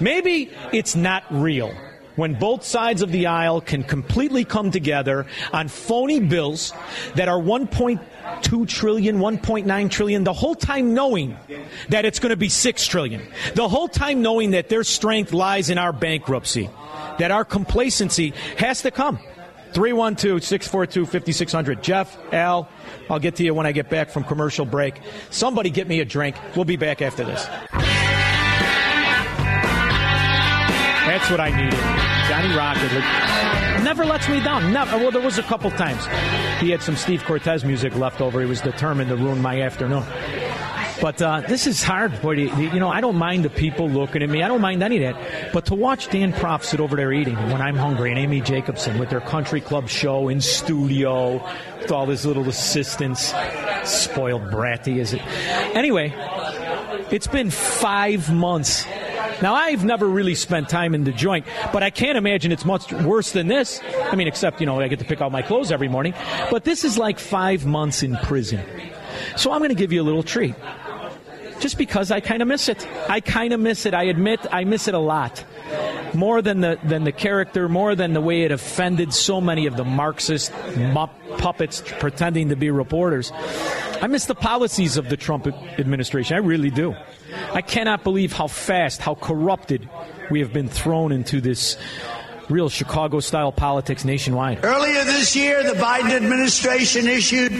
Maybe 0.00 0.50
it's 0.72 0.94
not 0.94 1.24
real. 1.30 1.74
when 2.16 2.34
both 2.34 2.64
sides 2.64 3.02
of 3.02 3.10
the 3.12 3.26
aisle 3.26 3.60
can 3.60 3.82
completely 3.82 4.44
come 4.44 4.70
together 4.70 5.26
on 5.52 5.68
phony 5.68 6.20
bills 6.20 6.72
that 7.16 7.28
are 7.28 7.38
1.2 7.38 8.68
trillion, 8.68 9.18
1.9 9.18 9.90
trillion, 9.90 10.24
the 10.24 10.32
whole 10.32 10.54
time 10.54 10.94
knowing 10.94 11.36
that 11.88 12.04
it's 12.04 12.18
going 12.18 12.30
to 12.30 12.36
be 12.36 12.48
6 12.48 12.86
trillion. 12.86 13.22
The 13.54 13.68
whole 13.68 13.88
time 13.88 14.22
knowing 14.22 14.52
that 14.52 14.68
their 14.68 14.84
strength 14.84 15.32
lies 15.32 15.70
in 15.70 15.78
our 15.78 15.92
bankruptcy, 15.92 16.70
that 17.18 17.30
our 17.30 17.44
complacency 17.44 18.32
has 18.58 18.82
to 18.82 18.90
come. 18.90 19.18
312 19.74 20.42
642 20.42 21.06
5600. 21.06 21.82
Jeff, 21.82 22.16
Al, 22.32 22.68
I'll 23.10 23.18
get 23.18 23.36
to 23.36 23.44
you 23.44 23.52
when 23.54 23.66
I 23.66 23.72
get 23.72 23.90
back 23.90 24.10
from 24.10 24.24
commercial 24.24 24.64
break. 24.64 25.00
Somebody 25.30 25.70
get 25.70 25.88
me 25.88 26.00
a 26.00 26.04
drink. 26.04 26.36
We'll 26.54 26.64
be 26.64 26.76
back 26.76 27.02
after 27.02 27.24
this. 27.24 27.44
That's 31.04 31.30
what 31.30 31.40
I 31.40 31.50
needed. 31.50 31.78
Johnny 32.28 32.56
Rocket 32.56 33.44
never 33.84 34.04
lets 34.04 34.28
me 34.28 34.40
down. 34.40 34.72
Never. 34.72 34.96
Well, 34.96 35.10
there 35.10 35.20
was 35.20 35.38
a 35.38 35.42
couple 35.42 35.70
times. 35.70 36.06
He 36.60 36.70
had 36.70 36.82
some 36.82 36.96
Steve 36.96 37.22
Cortes 37.24 37.64
music 37.64 37.94
left 37.94 38.20
over. 38.20 38.40
He 38.40 38.46
was 38.46 38.60
determined 38.60 39.10
to 39.10 39.16
ruin 39.16 39.40
my 39.40 39.60
afternoon. 39.60 40.04
But 41.04 41.20
uh, 41.20 41.42
this 41.42 41.66
is 41.66 41.82
hard. 41.82 42.18
Boy, 42.22 42.30
you 42.30 42.70
you 42.70 42.80
know, 42.80 42.88
I 42.88 43.02
don't 43.02 43.16
mind 43.16 43.44
the 43.44 43.50
people 43.50 43.90
looking 43.90 44.22
at 44.22 44.30
me. 44.30 44.42
I 44.42 44.48
don't 44.48 44.62
mind 44.62 44.82
any 44.82 45.04
of 45.04 45.14
that. 45.14 45.52
But 45.52 45.66
to 45.66 45.74
watch 45.74 46.08
Dan 46.08 46.32
Proft 46.32 46.64
sit 46.64 46.80
over 46.80 46.96
there 46.96 47.12
eating 47.12 47.36
when 47.36 47.60
I'm 47.60 47.76
hungry, 47.76 48.08
and 48.08 48.18
Amy 48.18 48.40
Jacobson 48.40 48.98
with 48.98 49.10
their 49.10 49.20
country 49.20 49.60
club 49.60 49.90
show 49.90 50.30
in 50.30 50.40
studio 50.40 51.46
with 51.78 51.92
all 51.92 52.06
his 52.06 52.24
little 52.24 52.48
assistants, 52.48 53.34
spoiled 53.84 54.44
bratty, 54.44 54.96
is 54.96 55.12
it? 55.12 55.20
Anyway, 55.76 56.14
it's 57.10 57.26
been 57.26 57.50
five 57.50 58.32
months. 58.32 58.86
Now, 59.42 59.52
I've 59.52 59.84
never 59.84 60.08
really 60.08 60.34
spent 60.34 60.70
time 60.70 60.94
in 60.94 61.04
the 61.04 61.12
joint, 61.12 61.44
but 61.70 61.82
I 61.82 61.90
can't 61.90 62.16
imagine 62.16 62.50
it's 62.50 62.64
much 62.64 62.90
worse 62.94 63.32
than 63.32 63.48
this. 63.48 63.78
I 64.10 64.16
mean, 64.16 64.26
except, 64.26 64.58
you 64.58 64.64
know, 64.64 64.80
I 64.80 64.88
get 64.88 65.00
to 65.00 65.04
pick 65.04 65.20
out 65.20 65.32
my 65.32 65.42
clothes 65.42 65.70
every 65.70 65.88
morning. 65.88 66.14
But 66.50 66.64
this 66.64 66.82
is 66.82 66.96
like 66.96 67.18
five 67.18 67.66
months 67.66 68.02
in 68.02 68.16
prison. 68.22 68.64
So 69.36 69.52
I'm 69.52 69.58
going 69.58 69.68
to 69.68 69.74
give 69.74 69.92
you 69.92 70.00
a 70.00 70.02
little 70.02 70.22
treat. 70.22 70.54
Just 71.60 71.78
because 71.78 72.10
I 72.10 72.20
kind 72.20 72.42
of 72.42 72.48
miss 72.48 72.68
it. 72.68 72.86
I 73.08 73.20
kind 73.20 73.52
of 73.52 73.60
miss 73.60 73.86
it. 73.86 73.94
I 73.94 74.04
admit 74.04 74.40
I 74.50 74.64
miss 74.64 74.88
it 74.88 74.94
a 74.94 74.98
lot. 74.98 75.44
More 76.12 76.42
than 76.42 76.60
the 76.60 76.78
than 76.84 77.04
the 77.04 77.12
character, 77.12 77.68
more 77.68 77.94
than 77.94 78.12
the 78.12 78.20
way 78.20 78.42
it 78.42 78.52
offended 78.52 79.12
so 79.12 79.40
many 79.40 79.66
of 79.66 79.76
the 79.76 79.84
Marxist 79.84 80.52
puppets 81.38 81.82
pretending 81.98 82.50
to 82.50 82.56
be 82.56 82.70
reporters. 82.70 83.32
I 84.00 84.06
miss 84.06 84.26
the 84.26 84.34
policies 84.34 84.96
of 84.96 85.08
the 85.08 85.16
Trump 85.16 85.46
administration. 85.46 86.36
I 86.36 86.40
really 86.40 86.70
do. 86.70 86.94
I 87.52 87.62
cannot 87.62 88.04
believe 88.04 88.32
how 88.32 88.46
fast, 88.46 89.00
how 89.00 89.14
corrupted 89.14 89.88
we 90.30 90.40
have 90.40 90.52
been 90.52 90.68
thrown 90.68 91.10
into 91.10 91.40
this 91.40 91.76
real 92.48 92.68
Chicago 92.68 93.20
style 93.20 93.52
politics 93.52 94.04
nationwide. 94.04 94.64
Earlier 94.64 95.04
this 95.04 95.34
year, 95.34 95.62
the 95.62 95.78
Biden 95.78 96.10
administration 96.10 97.06
issued 97.06 97.52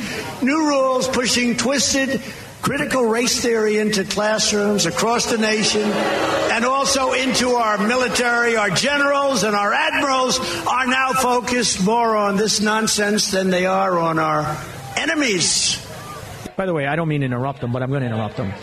new 0.42 0.68
rules 0.68 1.08
pushing 1.08 1.56
twisted 1.56 2.20
critical 2.64 3.04
race 3.04 3.42
theory 3.42 3.76
into 3.78 4.04
classrooms 4.04 4.86
across 4.86 5.30
the 5.30 5.36
nation 5.36 5.82
and 5.82 6.64
also 6.64 7.12
into 7.12 7.50
our 7.50 7.76
military. 7.86 8.56
Our 8.56 8.70
generals 8.70 9.42
and 9.42 9.54
our 9.54 9.72
admirals 9.74 10.38
are 10.66 10.86
now 10.86 11.12
focused 11.12 11.84
more 11.84 12.16
on 12.16 12.38
this 12.38 12.62
nonsense 12.62 13.30
than 13.30 13.50
they 13.50 13.66
are 13.66 13.98
on 13.98 14.18
our 14.18 14.58
enemies. 14.96 15.78
By 16.56 16.64
the 16.64 16.72
way, 16.72 16.86
I 16.86 16.96
don't 16.96 17.08
mean 17.08 17.22
interrupt 17.22 17.60
them, 17.60 17.70
but 17.70 17.82
I'm 17.82 17.90
going 17.90 18.00
to 18.00 18.06
interrupt 18.06 18.38
them. 18.38 18.54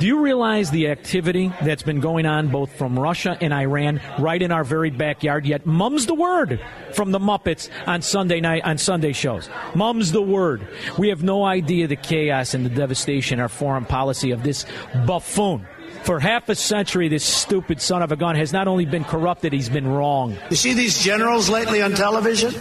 Do 0.00 0.06
you 0.06 0.20
realize 0.20 0.70
the 0.70 0.88
activity 0.88 1.52
that's 1.60 1.82
been 1.82 2.00
going 2.00 2.24
on 2.24 2.48
both 2.48 2.74
from 2.78 2.98
Russia 2.98 3.36
and 3.38 3.52
Iran 3.52 4.00
right 4.18 4.40
in 4.40 4.50
our 4.50 4.64
very 4.64 4.88
backyard? 4.88 5.44
Yet 5.44 5.66
mum's 5.66 6.06
the 6.06 6.14
word 6.14 6.58
from 6.94 7.10
the 7.10 7.18
Muppets 7.18 7.68
on 7.86 8.00
Sunday 8.00 8.40
night 8.40 8.64
on 8.64 8.78
Sunday 8.78 9.12
shows. 9.12 9.50
Mum's 9.74 10.10
the 10.10 10.22
word. 10.22 10.66
We 10.96 11.10
have 11.10 11.22
no 11.22 11.44
idea 11.44 11.86
the 11.86 11.96
chaos 11.96 12.54
and 12.54 12.64
the 12.64 12.70
devastation 12.70 13.40
our 13.40 13.50
foreign 13.50 13.84
policy 13.84 14.30
of 14.30 14.42
this 14.42 14.64
buffoon. 15.04 15.66
For 16.04 16.18
half 16.18 16.48
a 16.48 16.54
century, 16.54 17.08
this 17.08 17.22
stupid 17.22 17.82
son 17.82 18.00
of 18.00 18.10
a 18.10 18.16
gun 18.16 18.36
has 18.36 18.54
not 18.54 18.68
only 18.68 18.86
been 18.86 19.04
corrupted, 19.04 19.52
he's 19.52 19.68
been 19.68 19.86
wrong. 19.86 20.34
You 20.48 20.56
see 20.56 20.72
these 20.72 20.98
generals 20.98 21.50
lately 21.50 21.82
on 21.82 21.92
television? 21.92 22.52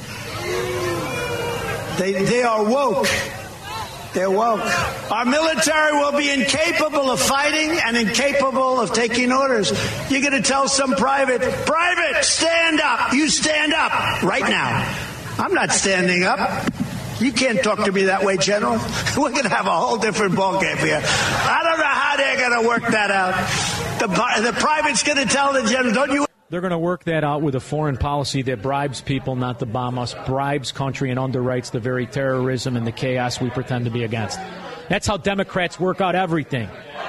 They, 1.99 2.21
they 2.21 2.43
are 2.43 2.65
woke. 2.65 3.07
They're 4.13 4.31
woke. 4.31 4.61
Our 5.11 5.25
military 5.25 5.93
will 5.93 6.17
be 6.17 6.31
incapable 6.31 7.11
of 7.11 7.19
fighting 7.19 7.77
and 7.85 7.95
incapable 7.95 8.79
of 8.79 8.91
taking 8.93 9.31
orders. 9.31 9.71
You're 10.09 10.21
going 10.21 10.41
to 10.41 10.41
tell 10.41 10.67
some 10.67 10.95
private, 10.95 11.41
private, 11.41 12.23
stand 12.23 12.81
up. 12.81 13.13
You 13.13 13.29
stand 13.29 13.73
up 13.73 14.23
right 14.23 14.41
now. 14.41 14.95
I'm 15.37 15.53
not 15.53 15.71
standing 15.71 16.23
up. 16.23 16.39
You 17.19 17.33
can't 17.33 17.61
talk 17.61 17.83
to 17.85 17.91
me 17.91 18.03
that 18.03 18.23
way, 18.23 18.37
General. 18.37 18.73
We're 19.17 19.31
going 19.31 19.43
to 19.43 19.49
have 19.49 19.67
a 19.67 19.77
whole 19.77 19.97
different 19.97 20.33
ballgame 20.33 20.77
here. 20.77 21.01
I 21.03 21.61
don't 21.63 21.79
know 21.79 21.85
how 21.85 22.17
they're 22.17 22.37
going 22.37 22.61
to 22.61 22.67
work 22.67 22.91
that 22.91 23.11
out. 23.11 23.33
The, 23.99 24.07
the 24.41 24.53
private's 24.53 25.03
going 25.03 25.17
to 25.17 25.25
tell 25.25 25.53
the 25.53 25.63
general, 25.69 25.93
don't 25.93 26.11
you 26.11 26.28
They're 26.49 26.61
going 26.61 26.71
to 26.71 26.79
work 26.79 27.03
that 27.03 27.23
out 27.23 27.43
with 27.43 27.53
a 27.53 27.59
foreign 27.59 27.97
policy 27.97 28.41
that 28.43 28.63
bribes 28.63 29.01
people 29.01 29.35
not 29.35 29.59
to 29.59 29.67
bomb 29.67 29.99
us, 29.99 30.15
bribes 30.25 30.71
country, 30.71 31.11
and 31.11 31.19
underwrites 31.19 31.69
the 31.69 31.79
very 31.79 32.07
terrorism 32.07 32.75
and 32.75 32.87
the 32.87 32.91
chaos 32.91 33.39
we 33.39 33.51
pretend 33.51 33.85
to 33.85 33.91
be 33.91 34.03
against. 34.03 34.39
That's 34.89 35.05
how 35.05 35.17
Democrats 35.17 35.79
work 35.79 36.01
out 36.01 36.15
everything. 36.15 36.67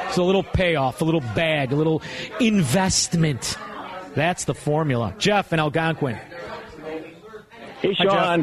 It's 0.08 0.18
a 0.18 0.22
little 0.22 0.42
payoff, 0.42 1.00
a 1.00 1.04
little 1.04 1.22
bag, 1.22 1.72
a 1.72 1.76
little 1.76 2.02
investment. 2.38 3.56
That's 4.14 4.44
the 4.44 4.54
formula. 4.54 5.14
Jeff 5.16 5.52
and 5.52 5.60
Algonquin. 5.60 6.16
Hey, 7.80 7.94
Hi, 7.94 8.04
Shaun. 8.04 8.42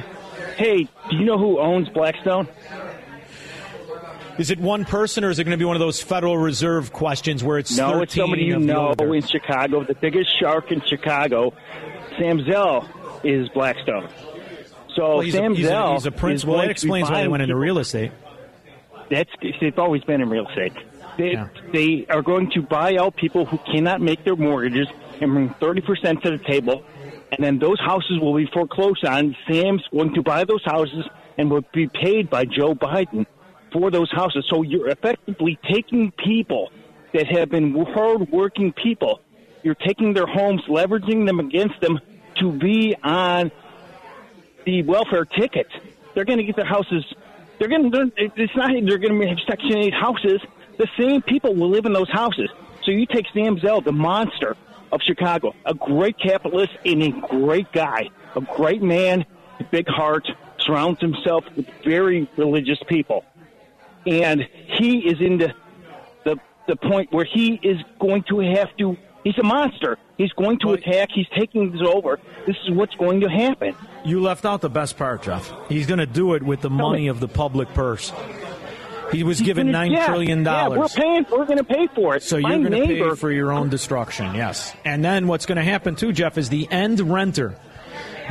Hey, 0.55 0.87
do 1.11 1.15
you 1.15 1.25
know 1.25 1.37
who 1.37 1.59
owns 1.59 1.89
Blackstone? 1.89 2.47
Is 4.38 4.51
it 4.51 4.59
one 4.59 4.85
person, 4.85 5.23
or 5.23 5.29
is 5.29 5.39
it 5.39 5.43
going 5.45 5.57
to 5.57 5.61
be 5.61 5.65
one 5.65 5.75
of 5.75 5.79
those 5.79 6.01
Federal 6.01 6.38
Reserve 6.38 6.93
questions 6.93 7.43
where 7.43 7.57
it's 7.57 7.75
No, 7.75 7.93
13 7.93 8.03
it's 8.03 8.15
somebody 8.15 8.43
you 8.43 8.59
know 8.59 8.89
older? 8.89 9.15
in 9.15 9.25
Chicago, 9.25 9.83
the 9.83 9.95
biggest 9.95 10.29
shark 10.39 10.71
in 10.71 10.81
Chicago. 10.81 11.53
Sam 12.19 12.43
Zell 12.45 12.88
is 13.23 13.49
Blackstone. 13.49 14.09
So 14.95 15.17
Well, 15.17 15.31
Sam 15.31 15.53
a, 15.53 15.55
he's, 15.55 15.65
Zell 15.65 15.91
a, 15.91 15.93
he's 15.93 16.05
a 16.05 16.11
principal. 16.11 16.55
going 16.55 16.67
That 16.67 16.71
explains 16.71 17.09
why 17.09 17.15
they 17.15 17.21
buying 17.21 17.31
went 17.31 17.43
into 17.43 17.55
real 17.55 17.79
estate. 17.79 18.11
That's 19.09 19.29
they've 19.61 19.77
always 19.79 20.03
been 20.03 20.21
in 20.21 20.29
real 20.29 20.47
estate. 20.47 20.73
They 21.17 21.35
they 21.73 22.05
are 22.09 22.21
going 22.21 22.51
to 22.51 22.61
buy 22.61 22.97
out 22.97 23.15
people 23.15 23.45
who 23.45 23.57
cannot 23.71 24.01
make 24.01 24.23
their 24.23 24.35
mortgages 24.35 24.88
and 25.21 25.31
bring 25.33 25.49
thirty 25.59 25.81
percent 25.81 26.21
to 26.23 26.31
the 26.31 26.38
table, 26.38 26.83
and 27.31 27.43
then 27.43 27.57
those 27.57 27.79
houses 27.79 28.19
will 28.19 28.35
be 28.35 28.47
foreclosed 28.53 29.03
on. 29.05 29.35
Sam's 29.49 29.83
going 29.91 30.13
to 30.13 30.21
buy 30.21 30.43
those 30.43 30.63
houses 30.65 31.05
and 31.38 31.49
will 31.49 31.63
be 31.73 31.88
paid 31.88 32.29
by 32.29 32.45
Joe 32.45 32.75
Biden 32.75 33.25
for 33.80 33.91
those 33.91 34.11
houses. 34.11 34.45
So 34.49 34.63
you're 34.63 34.89
effectively 34.89 35.59
taking 35.71 36.11
people 36.11 36.71
that 37.13 37.28
have 37.28 37.49
been 37.49 37.73
hard-working 37.93 38.73
people. 38.73 39.21
You're 39.63 39.75
taking 39.75 40.13
their 40.13 40.25
homes, 40.25 40.61
leveraging 40.67 41.25
them 41.25 41.39
against 41.39 41.80
them 41.82 41.99
to 42.39 42.51
be 42.51 42.95
on 43.03 43.51
the 44.65 44.84
welfare 44.84 45.25
ticket. 45.25 45.67
They're 46.13 46.25
going 46.25 46.39
to 46.39 46.43
get 46.43 46.55
their 46.55 46.65
houses. 46.65 47.05
They're 47.59 47.67
going 47.67 47.91
to. 47.91 48.11
It's 48.17 48.55
not. 48.55 48.71
They're 48.71 48.97
going 48.97 49.19
to 49.19 49.28
have 49.28 49.38
Section 49.47 49.78
Eight 49.78 49.93
houses. 49.93 50.41
The 50.78 50.88
same 50.97 51.21
people 51.21 51.55
will 51.55 51.69
live 51.69 51.86
in 51.86 51.93
those 51.93 52.09
houses. 52.09 52.49
So 52.84 52.91
you 52.91 53.05
take 53.05 53.25
Sam 53.34 53.59
Zell, 53.59 53.82
the 53.82 53.91
monster 53.91 54.55
of 54.91 55.01
Chicago, 55.01 55.53
a 55.65 55.73
great 55.73 56.17
capitalist 56.19 56.73
and 56.86 57.03
a 57.03 57.09
great 57.09 57.71
guy, 57.71 58.09
a 58.36 58.41
great 58.41 58.82
man, 58.82 59.25
big 59.71 59.88
heart, 59.88 60.28
surrounds 60.59 61.01
himself 61.01 61.43
with 61.55 61.67
very 61.84 62.30
religious 62.38 62.80
people, 62.88 63.25
and 64.07 64.47
he 64.77 64.99
is 64.99 65.19
in 65.21 65.37
the 65.37 65.53
the 66.23 66.37
the 66.67 66.75
point 66.75 67.11
where 67.11 67.25
he 67.25 67.59
is 67.63 67.77
going 67.99 68.23
to 68.29 68.39
have 68.39 68.75
to. 68.77 68.97
He's 69.23 69.37
a 69.39 69.43
monster. 69.43 69.97
He's 70.17 70.31
going 70.31 70.57
to 70.59 70.71
attack. 70.71 71.09
He's 71.13 71.27
taking 71.37 71.71
this 71.71 71.81
over. 71.85 72.17
This 72.45 72.55
is 72.65 72.71
what's 72.71 72.95
going 72.95 73.19
to 73.21 73.27
happen. 73.29 73.75
You 74.05 74.21
left 74.21 74.45
out 74.45 74.61
the 74.61 74.69
best 74.69 74.97
part, 74.97 75.23
Jeff. 75.23 75.51
He's 75.67 75.85
going 75.85 75.99
to 75.99 76.05
do 76.05 76.33
it 76.35 76.43
with 76.43 76.61
the 76.61 76.69
money 76.69 77.07
of 77.07 77.19
the 77.19 77.27
public 77.27 77.67
purse. 77.73 78.13
He 79.11 79.23
was 79.23 79.39
He's 79.39 79.45
given 79.45 79.71
nine 79.71 79.91
yeah, 79.91 80.05
trillion 80.07 80.39
Yeah, 80.39 80.43
dollars. 80.69 80.79
we're 80.79 81.03
paying. 81.03 81.25
We're 81.29 81.45
going 81.45 81.57
to 81.57 81.63
pay 81.63 81.87
for 81.93 82.15
it. 82.15 82.23
So 82.23 82.39
My 82.39 82.55
you're 82.55 82.69
going 82.69 82.87
to 82.87 83.09
pay 83.09 83.15
for 83.15 83.31
your 83.31 83.51
own 83.51 83.69
destruction, 83.69 84.33
yes. 84.35 84.73
And 84.85 85.03
then 85.03 85.27
what's 85.27 85.45
going 85.45 85.57
to 85.57 85.63
happen 85.63 85.95
too, 85.95 86.11
Jeff, 86.13 86.37
is 86.37 86.49
the 86.49 86.67
end 86.71 86.99
renter. 86.99 87.55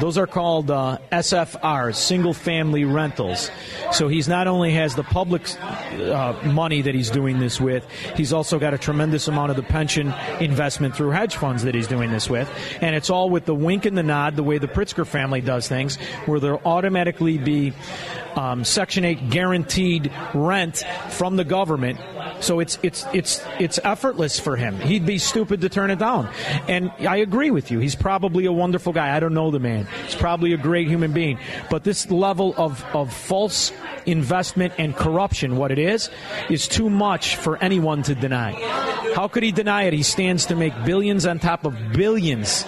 Those 0.01 0.18
are 0.18 0.26
called 0.26 0.70
uh, 0.70 0.99
SFRs, 1.11 1.97
single 1.97 2.34
family 2.34 2.84
rentals. 2.84 3.51
So 3.92 4.09
he's 4.09 4.28
not 4.28 4.47
only 4.47 4.72
has 4.72 4.94
the 4.94 5.05
public 5.05 5.42
uh, 5.61 6.38
money 6.44 6.82
that 6.82 6.94
he's 6.94 7.11
doing 7.11 7.38
this 7.38 7.61
with, 7.61 7.86
he's 8.14 8.32
also 8.32 8.59
got 8.59 8.74
a 8.74 8.78
tremendous 8.78 9.26
amount 9.28 9.51
of 9.51 9.57
the 9.57 9.62
pension 9.62 10.14
investment 10.40 10.94
through 10.94 11.11
hedge 11.11 11.36
funds 11.36 11.62
that 11.62 11.74
he's 11.74 11.86
doing 11.86 12.11
this 12.11 12.28
with. 12.28 12.51
And 12.80 12.94
it's 12.94 13.11
all 13.11 13.30
with 13.30 13.47
the 13.47 13.55
wink 13.55 13.86
and 13.86 13.97
the 13.97 14.03
nod, 14.03 14.36
the 14.36 14.42
way 14.42 14.59
the 14.59 14.68
Pritzker 14.68 15.07
family 15.07 15.40
does 15.40 15.66
things, 15.66 15.97
where 16.26 16.40
there'll 16.40 16.62
automatically 16.64 17.38
be 17.38 17.72
um, 18.37 18.64
Section 18.64 19.05
8 19.05 19.30
guaranteed 19.30 20.12
rent 20.34 20.84
from 21.11 21.37
the 21.37 21.45
government 21.45 21.99
So 22.41 22.61
it's 22.61 22.78
it's 22.82 23.07
it's 23.12 23.43
it's 23.59 23.78
effortless 23.82 24.39
for 24.39 24.57
him. 24.57 24.78
He'd 24.78 25.07
be 25.07 25.18
stupid 25.18 25.62
to 25.62 25.68
turn 25.68 25.91
it 25.91 25.99
down. 25.99 26.28
And 26.68 26.93
I 27.01 27.16
agree 27.16 27.51
with 27.51 27.70
you. 27.70 27.78
He's 27.78 27.95
probably 27.95 28.47
a 28.47 28.53
wonderful 28.53 28.93
guy. 28.93 29.16
I 29.16 29.20
don't 29.20 29.34
know 29.34 29.51
the 29.51 29.59
man. 29.59 29.89
He's 30.05 30.14
probably 30.14 30.53
a 30.53 30.57
great 30.57 30.89
human 30.89 31.12
being. 31.12 31.39
But 31.70 31.84
this 31.84 32.11
level 32.11 32.55
of, 32.57 32.84
of 32.95 33.12
false 33.12 33.72
investment 34.05 34.74
and 34.78 34.95
corruption, 34.95 35.57
what 35.57 35.70
it 35.72 35.78
is, 35.78 36.11
is 36.51 36.68
too 36.68 36.91
much 36.91 37.37
for 37.37 37.57
anyone 37.59 38.03
to 38.05 38.14
deny. 38.14 38.53
How 39.14 39.28
could 39.28 39.43
he 39.43 39.53
deny 39.53 39.84
it? 39.84 39.93
He 39.93 40.03
stands 40.03 40.47
to 40.47 40.57
make 40.57 40.74
billions 40.84 41.26
on 41.26 41.39
top 41.39 41.64
of 41.64 41.74
billions. 41.93 42.64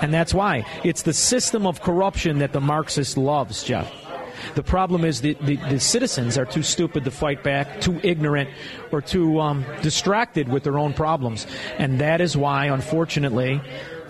And 0.00 0.12
that's 0.14 0.32
why. 0.32 0.64
It's 0.84 1.02
the 1.02 1.12
system 1.12 1.66
of 1.66 1.82
corruption 1.82 2.38
that 2.38 2.52
the 2.52 2.60
Marxist 2.60 3.18
loves, 3.18 3.62
Jeff. 3.62 3.92
The 4.54 4.62
problem 4.62 5.04
is 5.04 5.20
the, 5.20 5.34
the, 5.34 5.56
the 5.56 5.80
citizens 5.80 6.38
are 6.38 6.44
too 6.44 6.62
stupid 6.62 7.04
to 7.04 7.10
fight 7.10 7.42
back, 7.42 7.80
too 7.80 8.00
ignorant, 8.02 8.50
or 8.92 9.00
too 9.00 9.40
um, 9.40 9.64
distracted 9.82 10.48
with 10.48 10.64
their 10.64 10.78
own 10.78 10.92
problems. 10.92 11.46
And 11.78 12.00
that 12.00 12.20
is 12.20 12.36
why, 12.36 12.66
unfortunately, 12.66 13.60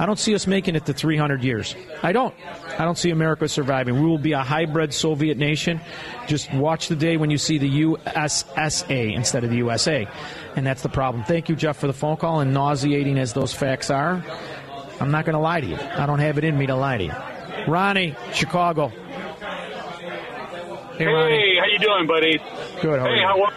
I 0.00 0.06
don't 0.06 0.18
see 0.18 0.34
us 0.34 0.46
making 0.46 0.76
it 0.76 0.86
to 0.86 0.94
300 0.94 1.44
years. 1.44 1.76
I 2.02 2.12
don't. 2.12 2.34
I 2.78 2.86
don't 2.86 2.96
see 2.96 3.10
America 3.10 3.46
surviving. 3.48 4.00
We 4.00 4.06
will 4.06 4.16
be 4.16 4.32
a 4.32 4.42
hybrid 4.42 4.94
Soviet 4.94 5.36
nation. 5.36 5.78
Just 6.26 6.50
watch 6.54 6.88
the 6.88 6.96
day 6.96 7.18
when 7.18 7.30
you 7.30 7.36
see 7.36 7.58
the 7.58 7.82
USSA 7.82 9.14
instead 9.14 9.44
of 9.44 9.50
the 9.50 9.56
USA. 9.56 10.08
And 10.56 10.66
that's 10.66 10.80
the 10.80 10.88
problem. 10.88 11.24
Thank 11.24 11.50
you, 11.50 11.54
Jeff, 11.54 11.76
for 11.76 11.86
the 11.86 11.92
phone 11.92 12.16
call. 12.16 12.40
And 12.40 12.54
nauseating 12.54 13.18
as 13.18 13.34
those 13.34 13.52
facts 13.52 13.90
are, 13.90 14.24
I'm 15.00 15.10
not 15.10 15.26
going 15.26 15.34
to 15.34 15.40
lie 15.40 15.60
to 15.60 15.66
you. 15.66 15.76
I 15.76 16.06
don't 16.06 16.20
have 16.20 16.38
it 16.38 16.44
in 16.44 16.56
me 16.56 16.66
to 16.68 16.76
lie 16.76 16.96
to 16.96 17.04
you. 17.04 17.12
Ronnie, 17.68 18.16
Chicago. 18.32 18.92
Hey, 21.00 21.06
Ronnie. 21.06 21.56
how 21.56 21.64
you 21.64 21.78
doing, 21.78 22.06
buddy? 22.06 22.36
Good. 22.82 23.00
How 23.00 23.08
hey, 23.08 23.24
how 23.24 23.40
are 23.40 23.52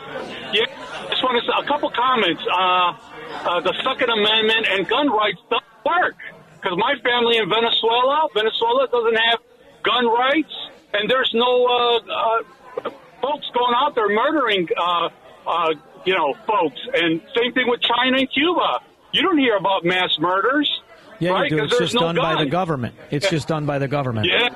you? 0.55 0.63
Yeah, 0.63 1.09
just 1.09 1.21
want 1.21 1.35
to 1.35 1.43
say 1.43 1.51
a 1.59 1.67
couple 1.67 1.91
comments. 1.91 2.39
Uh, 2.47 2.55
uh, 2.55 3.59
the 3.59 3.75
Second 3.83 4.15
Amendment 4.15 4.65
and 4.71 4.87
gun 4.87 5.11
rights 5.11 5.43
don't 5.49 5.63
work 5.83 6.15
because 6.55 6.77
my 6.79 6.95
family 7.03 7.35
in 7.35 7.49
Venezuela, 7.51 8.31
Venezuela 8.33 8.87
doesn't 8.87 9.19
have 9.27 9.39
gun 9.83 10.07
rights, 10.07 10.55
and 10.93 11.09
there's 11.09 11.31
no 11.33 11.67
uh, 11.67 11.99
uh, 12.87 12.89
folks 13.19 13.43
going 13.53 13.75
out 13.75 13.93
there 13.93 14.07
murdering, 14.07 14.65
uh, 14.79 15.09
uh, 15.45 15.75
you 16.05 16.15
know, 16.15 16.33
folks. 16.47 16.79
And 16.93 17.19
same 17.35 17.51
thing 17.51 17.67
with 17.67 17.81
China 17.81 18.19
and 18.19 18.31
Cuba. 18.31 18.79
You 19.11 19.21
don't 19.21 19.37
hear 19.37 19.57
about 19.57 19.83
mass 19.83 20.15
murders. 20.17 20.71
Yeah, 21.19 21.31
right? 21.31 21.51
you 21.51 21.57
do. 21.57 21.63
It's 21.65 21.77
just 21.77 21.93
no 21.93 22.01
done 22.01 22.15
by 22.15 22.41
the 22.41 22.49
government. 22.49 22.95
It's 23.11 23.29
just 23.29 23.49
done 23.49 23.65
by 23.65 23.79
the 23.79 23.89
government. 23.89 24.27
Yeah. 24.31 24.47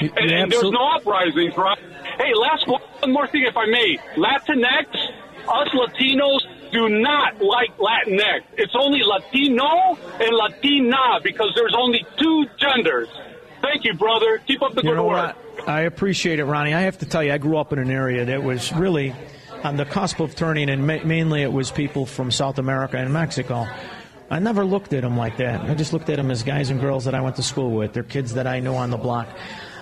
You- 0.00 0.12
and, 0.16 0.30
and 0.30 0.52
there's 0.52 0.70
no 0.70 0.90
uprisings, 0.96 1.56
right? 1.56 1.78
Hey, 2.20 2.34
last 2.34 2.68
one, 2.68 2.82
more 3.12 3.26
thing, 3.28 3.44
if 3.48 3.56
I 3.56 3.64
may. 3.66 3.96
Latinx, 4.16 4.94
us 5.48 5.68
Latinos 5.68 6.40
do 6.70 6.88
not 6.88 7.40
like 7.40 7.74
Latinx. 7.78 8.42
It's 8.58 8.74
only 8.78 9.00
Latino 9.02 9.96
and 10.20 10.36
Latina 10.36 11.20
because 11.22 11.50
there's 11.56 11.74
only 11.76 12.04
two 12.18 12.44
genders. 12.58 13.08
Thank 13.62 13.84
you, 13.84 13.94
brother. 13.94 14.38
Keep 14.46 14.62
up 14.62 14.74
the 14.74 14.82
You 14.82 14.90
good 14.90 14.96
know 14.96 15.06
work. 15.06 15.34
what? 15.56 15.68
I 15.68 15.82
appreciate 15.82 16.38
it, 16.40 16.44
Ronnie. 16.44 16.74
I 16.74 16.80
have 16.82 16.98
to 16.98 17.06
tell 17.06 17.22
you, 17.22 17.32
I 17.32 17.38
grew 17.38 17.56
up 17.56 17.72
in 17.72 17.78
an 17.78 17.90
area 17.90 18.24
that 18.26 18.42
was 18.42 18.72
really 18.72 19.14
on 19.64 19.76
the 19.76 19.84
cusp 19.84 20.20
of 20.20 20.34
turning, 20.34 20.68
and 20.70 20.86
ma- 20.86 21.02
mainly 21.04 21.42
it 21.42 21.52
was 21.52 21.70
people 21.70 22.04
from 22.06 22.30
South 22.30 22.58
America 22.58 22.96
and 22.98 23.12
Mexico. 23.12 23.66
I 24.30 24.38
never 24.38 24.64
looked 24.64 24.92
at 24.92 25.02
them 25.02 25.16
like 25.16 25.38
that. 25.38 25.60
I 25.62 25.74
just 25.74 25.92
looked 25.92 26.08
at 26.10 26.16
them 26.16 26.30
as 26.30 26.42
guys 26.42 26.70
and 26.70 26.80
girls 26.80 27.04
that 27.06 27.14
I 27.14 27.20
went 27.20 27.36
to 27.36 27.42
school 27.42 27.70
with. 27.70 27.92
They're 27.94 28.02
kids 28.02 28.34
that 28.34 28.46
I 28.46 28.60
know 28.60 28.76
on 28.76 28.90
the 28.90 28.96
block. 28.98 29.28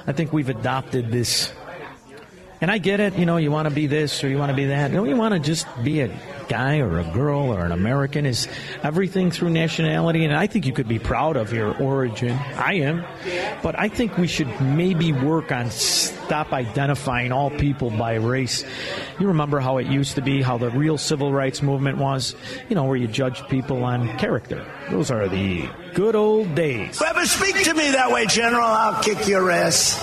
I 0.07 0.12
think 0.12 0.32
we've 0.32 0.49
adopted 0.49 1.11
this. 1.11 1.53
And 2.61 2.71
I 2.71 2.79
get 2.79 2.99
it, 2.99 3.17
you 3.17 3.25
know, 3.25 3.37
you 3.37 3.51
want 3.53 3.69
to 3.69 3.75
be 3.75 3.87
this 3.87 4.25
or 4.25 4.29
you 4.29 4.37
want 4.37 4.51
to 4.51 4.57
be 4.57 4.67
that. 4.67 4.91
No, 4.91 5.05
you 5.05 5.17
want 5.17 5.33
to 5.35 5.41
just 5.41 5.67
be 5.85 6.01
a 6.01 6.11
guy 6.49 6.79
or 6.79 6.99
a 6.99 7.05
girl 7.05 7.55
or 7.55 7.65
an 7.65 7.73
American 7.73 8.27
is 8.27 8.49
everything 8.83 9.31
through 9.31 9.51
nationality. 9.51 10.25
And 10.25 10.35
I 10.35 10.49
think 10.49 10.67
you 10.67 10.73
could 10.73 10.89
be 10.89 10.99
proud 10.99 11.37
of 11.37 11.53
your 11.53 11.77
origin. 11.81 12.33
I 12.33 12.75
am. 12.75 13.05
But 13.63 13.79
I 13.79 13.89
think 13.89 14.17
we 14.19 14.27
should 14.27 14.49
maybe 14.61 15.13
work 15.13 15.53
on 15.53 15.71
stop 15.71 16.53
identifying 16.53 17.31
all 17.31 17.51
people 17.51 17.91
by 17.91 18.15
race. 18.15 18.65
You 19.21 19.29
remember 19.29 19.61
how 19.61 19.79
it 19.79 19.87
used 19.87 20.17
to 20.17 20.23
be, 20.23 20.43
how 20.43 20.59
the 20.59 20.71
real 20.71 20.99
civil 20.99 21.33
rights 21.33 21.63
movement 21.63 21.99
was, 21.99 22.35
you 22.69 22.75
know, 22.75 22.85
where 22.85 22.97
you 22.97 23.07
judged 23.07 23.49
people 23.49 23.85
on 23.85 24.17
character. 24.19 24.67
Those 24.91 25.11
are 25.11 25.29
the 25.29 25.69
good 25.95 26.17
old 26.17 26.55
days. 26.55 26.99
Whoever 26.99 27.25
speak 27.25 27.63
to 27.63 27.75
me 27.75 27.93
that 27.93 28.11
way, 28.11 28.27
General, 28.27 28.67
I'll 28.67 29.03
kick 29.03 29.29
your 29.29 29.51
ass. 29.51 29.97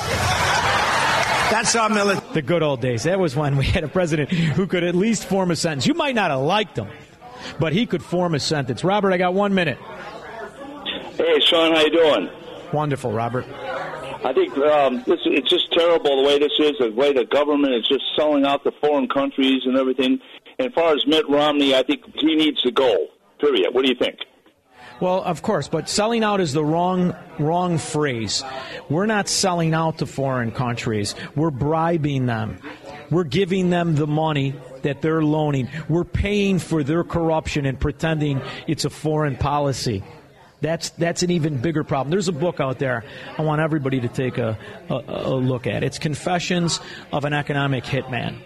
That's 1.52 1.76
our 1.76 1.90
military. 1.90 2.25
The 2.36 2.42
good 2.42 2.64
old 2.64 2.82
days. 2.82 3.04
That 3.04 3.18
was 3.18 3.34
when 3.34 3.56
we 3.56 3.64
had 3.64 3.86
a 3.86 3.88
president 3.88 4.30
who 4.30 4.68
could 4.68 4.84
at 4.84 4.94
least 4.94 5.24
form 5.24 5.52
a 5.52 5.56
sentence. 5.56 5.88
You 5.88 5.94
might 5.94 6.16
not 6.16 6.32
have 6.32 6.42
liked 6.42 6.78
him, 6.78 6.90
but 7.62 7.72
he 7.72 7.86
could 7.86 8.04
form 8.04 8.36
a 8.36 8.42
sentence. 8.42 8.84
Robert, 8.84 9.14
I 9.14 9.18
got 9.18 9.34
one 9.34 9.54
minute. 9.54 9.78
Hey, 11.16 11.40
Shaun, 11.40 11.74
how 11.74 11.80
you 11.80 11.92
doing? 11.92 12.30
Wonderful, 12.74 13.14
Robert. 13.14 13.46
I 14.26 14.34
think 14.34 14.52
um, 14.58 15.02
this, 15.08 15.22
it's 15.24 15.50
just 15.50 15.72
terrible 15.72 16.24
the 16.24 16.28
way 16.28 16.38
this 16.38 16.52
is, 16.60 16.74
the 16.78 16.92
way 16.92 17.14
the 17.14 17.24
government 17.24 17.74
is 17.74 17.88
just 17.88 18.04
selling 18.18 18.46
out 18.46 18.66
to 18.66 18.72
foreign 18.82 19.08
countries 19.08 19.62
and 19.64 19.78
everything. 19.78 20.20
And 20.60 20.68
as 20.68 20.74
far 20.74 20.94
as 20.94 21.08
Mitt 21.08 21.30
Romney, 21.30 21.74
I 21.74 21.84
think 21.84 22.04
he 22.16 22.36
needs 22.36 22.62
to 22.64 22.72
go. 22.72 23.08
Period. 23.40 23.74
What 23.74 23.86
do 23.86 23.90
you 23.90 23.96
think? 23.98 24.20
Well, 25.02 25.22
of 25.24 25.42
course, 25.42 25.68
but 25.68 25.90
selling 25.90 26.24
out 26.24 26.40
is 26.40 26.54
the 26.54 26.64
wrong 26.64 27.16
wrong 27.38 27.78
phrase. 27.78 28.44
We're 28.90 29.06
not 29.06 29.28
selling 29.28 29.74
out 29.74 29.98
to 29.98 30.06
foreign 30.06 30.52
countries. 30.52 31.16
We're 31.36 31.52
bribing 31.52 32.28
them. 32.28 32.60
We're 33.12 33.26
giving 33.26 33.70
them 33.70 33.96
the 33.96 34.08
money 34.08 34.56
that 34.84 35.02
they're 35.02 35.22
loaning. 35.22 35.70
We're 35.90 36.06
paying 36.06 36.60
for 36.60 36.84
their 36.84 37.04
corruption 37.04 37.66
and 37.66 37.80
pretending 37.80 38.42
it's 38.68 38.86
a 38.86 38.90
foreign 38.90 39.36
policy. 39.36 40.04
That's 40.62 40.92
that's 40.92 41.24
an 41.24 41.32
even 41.32 41.58
bigger 41.58 41.84
problem. 41.84 42.10
There's 42.10 42.30
a 42.30 42.34
book 42.34 42.62
out 42.62 42.80
there. 42.80 43.04
I 43.38 43.42
want 43.42 43.62
everybody 43.62 44.00
to 44.00 44.08
take 44.08 44.38
a, 44.38 44.58
a, 44.90 44.94
a 44.94 45.36
look 45.36 45.68
at. 45.68 45.84
It's 45.84 46.00
Confessions 46.00 46.80
of 47.12 47.26
an 47.26 47.34
Economic 47.34 47.84
Hitman. 47.84 48.40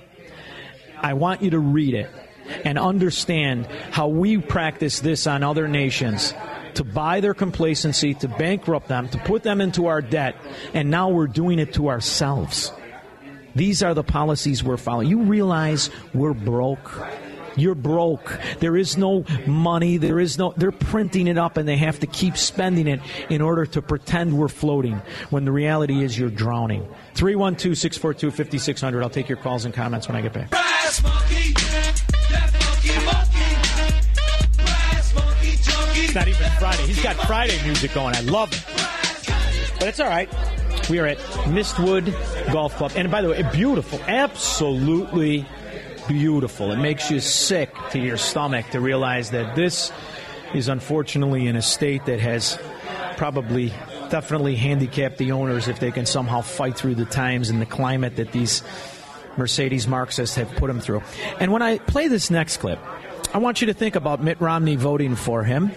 I 0.98 1.14
want 1.14 1.44
you 1.44 1.52
to 1.52 1.60
read 1.60 1.94
it 1.94 2.10
and 2.66 2.78
understand 2.78 3.68
how 3.92 4.08
we 4.08 4.38
practice 4.38 5.00
this 5.00 5.28
on 5.28 5.44
other 5.44 5.68
nations 5.68 6.34
to 6.76 6.84
buy 6.84 7.20
their 7.20 7.34
complacency, 7.34 8.14
to 8.14 8.28
bankrupt 8.28 8.88
them, 8.88 9.10
to 9.10 9.18
put 9.20 9.44
them 9.44 9.62
into 9.62 9.88
our 9.88 10.02
debt, 10.02 10.36
and 10.74 10.90
now 10.90 11.10
we're 11.10 11.28
doing 11.28 11.60
it 11.60 11.74
to 11.74 11.90
ourselves. 11.90 12.72
These 13.56 13.84
are 13.84 13.94
the 13.94 14.04
policies 14.04 14.64
we're 14.64 14.78
following. 14.78 15.10
You 15.10 15.24
realize 15.24 15.90
we're 16.14 16.34
broke. 16.34 17.06
You're 17.56 17.76
broke. 17.76 18.40
There 18.60 18.78
is 18.78 18.96
no 18.98 19.26
money. 19.46 19.98
There 19.98 20.20
is 20.20 20.38
no, 20.38 20.54
they're 20.56 20.72
printing 20.72 21.28
it 21.28 21.38
up 21.38 21.58
and 21.58 21.68
they 21.68 21.76
have 21.78 22.00
to 22.00 22.08
keep 22.08 22.38
spending 22.38 22.88
it 22.88 23.02
in 23.30 23.42
order 23.42 23.66
to 23.66 23.82
pretend 23.82 24.38
we're 24.38 24.48
floating 24.48 25.02
when 25.30 25.46
the 25.46 25.52
reality 25.52 26.04
is 26.04 26.18
you're 26.18 26.30
drowning. 26.30 26.88
312 27.16 27.78
642 27.78 28.32
5600. 28.32 29.04
I'll 29.04 29.10
take 29.10 29.28
your 29.28 29.38
calls 29.38 29.66
and 29.66 29.74
comments 29.74 30.08
when 30.08 30.16
I 30.16 30.22
get 30.22 30.32
back. 30.32 30.52
It's 36.10 36.16
not 36.16 36.28
even 36.28 36.50
Friday. 36.58 36.88
He's 36.88 37.04
got 37.04 37.16
Friday 37.28 37.64
music 37.64 37.94
going. 37.94 38.16
I 38.16 38.22
love 38.22 38.52
it. 38.52 38.64
But 39.78 39.90
it's 39.90 40.00
all 40.00 40.08
right. 40.08 40.28
We 40.90 40.98
are 40.98 41.06
at 41.06 41.20
Mistwood 41.46 42.12
Golf 42.52 42.76
Club. 42.78 42.94
And 42.96 43.12
by 43.12 43.22
the 43.22 43.30
way, 43.30 43.44
beautiful. 43.54 44.00
Absolutely 44.08 45.46
beautiful. 46.08 46.72
It 46.72 46.78
makes 46.78 47.12
you 47.12 47.20
sick 47.20 47.72
to 47.92 48.00
your 48.00 48.18
stomach 48.18 48.72
to 48.72 48.80
realize 48.80 49.30
that 49.30 49.56
this 49.56 49.92
is 50.56 50.68
unfortunately 50.68 51.46
in 51.46 51.56
a 51.56 51.62
state 51.62 52.08
that 52.08 52.20
has 52.20 52.58
probably 53.16 53.72
definitely 54.10 54.56
handicapped 54.56 55.20
the 55.20 55.34
owners 55.34 55.68
if 55.68 55.80
they 55.80 55.92
can 55.92 56.08
somehow 56.08 56.42
fight 56.42 56.76
through 56.76 56.96
the 56.96 57.06
times 57.06 57.52
and 57.52 57.62
the 57.62 57.68
climate 57.68 58.16
that 58.16 58.32
these 58.32 58.64
Mercedes 59.38 59.88
Marxists 59.88 60.38
have 60.38 60.50
put 60.56 60.70
them 60.70 60.80
through. 60.80 61.04
And 61.40 61.52
when 61.52 61.62
I 61.62 61.78
play 61.78 62.08
this 62.08 62.32
next 62.32 62.58
clip, 62.58 62.80
I 63.32 63.38
want 63.38 63.62
you 63.62 63.68
to 63.68 63.76
think 63.76 63.96
about 63.96 64.24
Mitt 64.24 64.42
Romney 64.42 64.76
voting 64.76 65.16
for 65.16 65.44
him. 65.44 65.72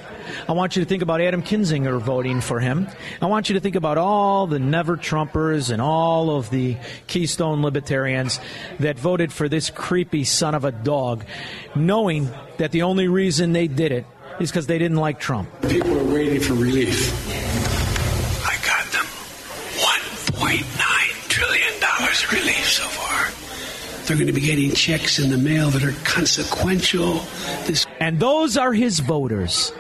I 0.49 0.53
want 0.53 0.75
you 0.75 0.83
to 0.83 0.89
think 0.89 1.03
about 1.03 1.21
Adam 1.21 1.43
Kinzinger 1.43 2.01
voting 2.01 2.41
for 2.41 2.61
him. 2.61 2.89
I 3.21 3.27
want 3.27 3.51
you 3.51 3.55
to 3.55 3.61
think 3.61 3.77
about 3.77 3.99
all 3.99 4.47
the 4.47 4.59
never 4.59 4.97
Trumpers 4.97 5.71
and 5.71 5.83
all 5.83 6.35
of 6.35 6.49
the 6.49 6.79
Keystone 7.09 7.61
libertarians 7.63 8.41
that 8.81 8.99
voted 8.99 9.35
for 9.35 9.51
this 9.51 9.69
creepy 9.69 10.25
son 10.25 10.55
of 10.55 10.65
a 10.65 10.73
dog, 10.73 11.25
knowing 11.75 12.31
that 12.57 12.73
the 12.73 12.83
only 12.83 13.09
reason 13.09 13.53
they 13.53 13.69
did 13.69 13.93
it 13.93 14.07
is 14.41 14.51
because 14.51 14.67
they 14.67 14.79
didn't 14.79 14.97
like 14.97 15.21
Trump. 15.21 15.51
People 15.69 15.99
are 15.99 16.15
waiting 16.15 16.41
for 16.41 16.55
relief. 16.55 17.52
They're 24.13 24.19
going 24.19 24.27
to 24.27 24.39
be 24.39 24.47
getting 24.47 24.73
checks 24.73 25.19
in 25.19 25.31
the 25.31 25.39
mail 25.39 25.71
that 25.71 25.83
are 25.83 25.95
consequential. 26.05 27.15
This 27.65 27.87
And 27.99 28.21
those 28.21 28.59
are 28.59 28.75
his 28.75 29.01
voters, 29.01 29.73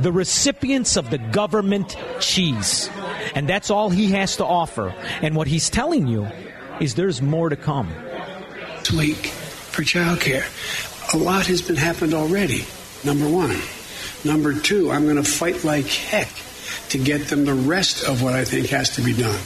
the 0.00 0.10
recipients 0.10 0.96
of 0.96 1.10
the 1.10 1.18
government 1.18 1.96
cheese. 2.18 2.90
And 3.36 3.48
that's 3.48 3.70
all 3.70 3.88
he 3.88 4.10
has 4.10 4.38
to 4.38 4.44
offer. 4.44 4.92
And 5.22 5.36
what 5.36 5.46
he's 5.46 5.70
telling 5.70 6.08
you 6.08 6.26
is 6.80 6.96
there's 6.96 7.22
more 7.22 7.50
to 7.50 7.54
come. 7.54 7.88
This 8.80 8.90
week 8.90 9.26
for 9.28 9.84
child 9.84 10.22
care. 10.22 10.46
a 11.14 11.16
lot 11.16 11.46
has 11.46 11.62
been 11.62 11.76
happened 11.76 12.14
already. 12.14 12.64
Number 13.04 13.28
one. 13.28 13.56
Number 14.24 14.58
two, 14.58 14.90
I'm 14.90 15.04
going 15.04 15.22
to 15.22 15.22
fight 15.22 15.62
like 15.62 15.86
heck 15.86 16.30
to 16.88 16.98
get 16.98 17.28
them 17.28 17.44
the 17.44 17.54
rest 17.54 18.08
of 18.08 18.24
what 18.24 18.34
I 18.34 18.44
think 18.44 18.70
has 18.70 18.90
to 18.96 19.02
be 19.02 19.12
done. 19.12 19.38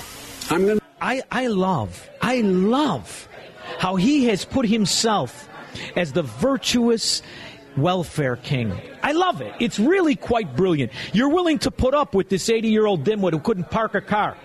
I'm 0.49 0.65
going. 0.65 0.81
I 1.03 1.21
I 1.31 1.49
love 1.49 2.09
I 2.23 2.41
love 2.41 3.29
how 3.83 3.97
he 3.97 4.27
has 4.27 4.45
put 4.45 4.65
himself 4.65 5.49
as 5.97 6.13
the 6.13 6.23
virtuous 6.23 7.21
welfare 7.77 8.37
king. 8.37 8.73
I 9.03 9.11
love 9.11 9.41
it. 9.41 9.53
It's 9.59 9.77
really 9.77 10.15
quite 10.15 10.55
brilliant. 10.55 10.93
You're 11.13 11.31
willing 11.31 11.59
to 11.59 11.73
put 11.73 11.93
up 11.93 12.15
with 12.15 12.29
this 12.29 12.49
80 12.49 12.69
year 12.69 12.87
old 12.87 13.03
dimwit 13.03 13.33
who 13.33 13.41
couldn't 13.41 13.73
park 13.73 13.97
a 13.97 14.01
car. 14.01 14.37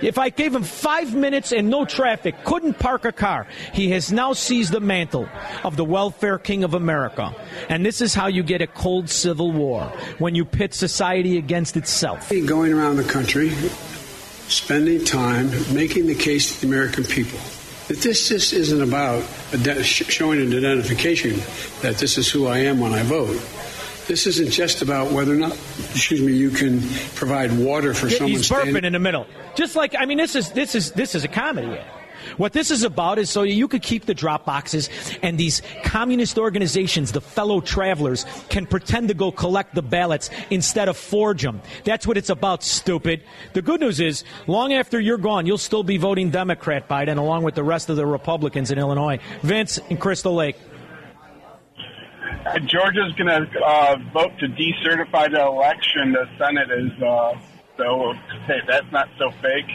If 0.00 0.16
I 0.16 0.30
gave 0.30 0.54
him 0.54 0.62
five 0.62 1.14
minutes 1.14 1.52
and 1.52 1.68
no 1.68 1.84
traffic, 1.84 2.44
couldn't 2.44 2.78
park 2.78 3.04
a 3.04 3.12
car, 3.12 3.46
he 3.74 3.90
has 3.90 4.10
now 4.10 4.32
seized 4.32 4.72
the 4.72 4.80
mantle 4.80 5.28
of 5.64 5.76
the 5.76 5.84
welfare 5.84 6.38
king 6.38 6.64
of 6.64 6.72
America. 6.72 7.34
And 7.68 7.84
this 7.84 8.00
is 8.00 8.14
how 8.14 8.28
you 8.28 8.42
get 8.42 8.62
a 8.62 8.66
cold 8.66 9.10
civil 9.10 9.52
war 9.52 9.84
when 10.16 10.34
you 10.34 10.46
pit 10.46 10.72
society 10.72 11.36
against 11.36 11.76
itself. 11.76 12.32
Going 12.46 12.72
around 12.72 12.96
the 12.96 13.04
country, 13.04 13.50
spending 14.48 15.04
time 15.04 15.50
making 15.74 16.06
the 16.06 16.14
case 16.14 16.54
to 16.54 16.60
the 16.62 16.72
American 16.72 17.04
people 17.04 17.38
that 17.88 17.98
this 17.98 18.28
just 18.28 18.52
isn't 18.52 18.82
about 18.82 19.22
showing 19.84 20.40
an 20.40 20.56
identification 20.56 21.40
that 21.82 21.96
this 21.98 22.16
is 22.18 22.30
who 22.30 22.46
I 22.46 22.58
am 22.58 22.80
when 22.80 22.92
I 22.92 23.02
vote. 23.02 23.40
This 24.08 24.26
isn't 24.26 24.50
just 24.50 24.82
about 24.82 25.12
whether 25.12 25.32
or 25.32 25.36
not, 25.36 25.52
excuse 25.90 26.20
me, 26.20 26.32
you 26.32 26.50
can 26.50 26.80
provide 27.14 27.56
water 27.56 27.94
for 27.94 28.08
Yeah, 28.08 28.18
someone. 28.18 28.30
He's 28.32 28.48
burping 28.48 28.60
standing- 28.62 28.84
in 28.84 28.92
the 28.92 28.98
middle. 28.98 29.26
Just 29.54 29.76
like 29.76 29.94
I 29.98 30.06
mean, 30.06 30.18
this 30.18 30.34
is 30.34 30.50
this 30.50 30.74
is 30.74 30.90
this 30.92 31.14
is 31.14 31.24
a 31.24 31.28
comedy. 31.28 31.78
What 32.36 32.52
this 32.52 32.70
is 32.70 32.82
about 32.82 33.18
is 33.18 33.30
so 33.30 33.42
you 33.42 33.68
could 33.68 33.82
keep 33.82 34.06
the 34.06 34.14
drop 34.14 34.44
boxes 34.44 34.88
and 35.22 35.38
these 35.38 35.62
communist 35.84 36.38
organizations, 36.38 37.12
the 37.12 37.20
fellow 37.20 37.60
travelers, 37.60 38.24
can 38.48 38.66
pretend 38.66 39.08
to 39.08 39.14
go 39.14 39.30
collect 39.30 39.74
the 39.74 39.82
ballots 39.82 40.30
instead 40.50 40.88
of 40.88 40.96
forge 40.96 41.42
them. 41.42 41.60
That's 41.84 42.06
what 42.06 42.16
it's 42.16 42.30
about, 42.30 42.62
stupid. 42.62 43.22
The 43.52 43.62
good 43.62 43.80
news 43.80 44.00
is, 44.00 44.24
long 44.46 44.72
after 44.72 45.00
you're 45.00 45.18
gone, 45.18 45.46
you'll 45.46 45.58
still 45.58 45.82
be 45.82 45.96
voting 45.96 46.30
Democrat, 46.30 46.88
Biden, 46.88 47.18
along 47.18 47.44
with 47.44 47.54
the 47.54 47.64
rest 47.64 47.88
of 47.88 47.96
the 47.96 48.06
Republicans 48.06 48.70
in 48.70 48.78
Illinois. 48.78 49.18
Vince 49.42 49.78
in 49.88 49.96
Crystal 49.96 50.34
Lake. 50.34 50.56
Uh, 52.44 52.58
Georgia's 52.60 53.12
going 53.12 53.28
to 53.28 53.60
uh, 53.64 53.96
vote 54.12 54.32
to 54.40 54.48
decertify 54.48 55.30
the 55.30 55.40
election. 55.40 56.12
The 56.12 56.28
Senate 56.38 56.70
is 56.70 57.02
uh, 57.02 57.34
so 57.76 58.12
hey, 58.46 58.60
that's 58.66 58.90
not 58.92 59.08
so 59.18 59.30
fake. 59.42 59.70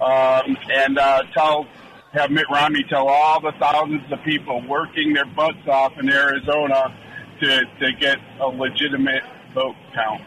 Um, 0.00 0.56
and 0.72 0.98
uh, 0.98 1.22
tell 1.32 1.66
have 2.12 2.30
Mitt 2.30 2.46
Romney 2.50 2.84
tell 2.88 3.08
all 3.08 3.40
the 3.40 3.52
thousands 3.58 4.10
of 4.10 4.22
people 4.24 4.62
working 4.68 5.12
their 5.12 5.26
butts 5.26 5.66
off 5.68 5.92
in 5.98 6.10
Arizona 6.10 6.96
to 7.40 7.64
to 7.80 7.92
get 7.92 8.18
a 8.40 8.46
legitimate 8.46 9.22
vote 9.54 9.76
count. 9.94 10.22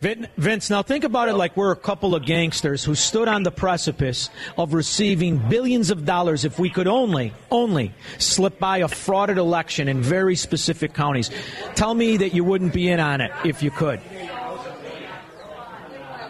Vince, 0.00 0.68
now 0.68 0.82
think 0.82 1.04
about 1.04 1.28
it 1.28 1.34
like 1.34 1.56
we're 1.56 1.72
a 1.72 1.76
couple 1.76 2.14
of 2.14 2.24
gangsters 2.24 2.84
who 2.84 2.94
stood 2.94 3.28
on 3.28 3.42
the 3.42 3.50
precipice 3.50 4.28
of 4.58 4.74
receiving 4.74 5.38
billions 5.48 5.90
of 5.90 6.04
dollars 6.04 6.44
if 6.44 6.58
we 6.58 6.68
could 6.68 6.86
only, 6.86 7.32
only 7.50 7.94
slip 8.18 8.58
by 8.58 8.78
a 8.78 8.88
frauded 8.88 9.38
election 9.38 9.88
in 9.88 10.02
very 10.02 10.36
specific 10.36 10.92
counties. 10.92 11.30
Tell 11.74 11.94
me 11.94 12.18
that 12.18 12.34
you 12.34 12.44
wouldn't 12.44 12.74
be 12.74 12.88
in 12.88 13.00
on 13.00 13.22
it 13.22 13.32
if 13.44 13.62
you 13.62 13.70
could. 13.70 14.00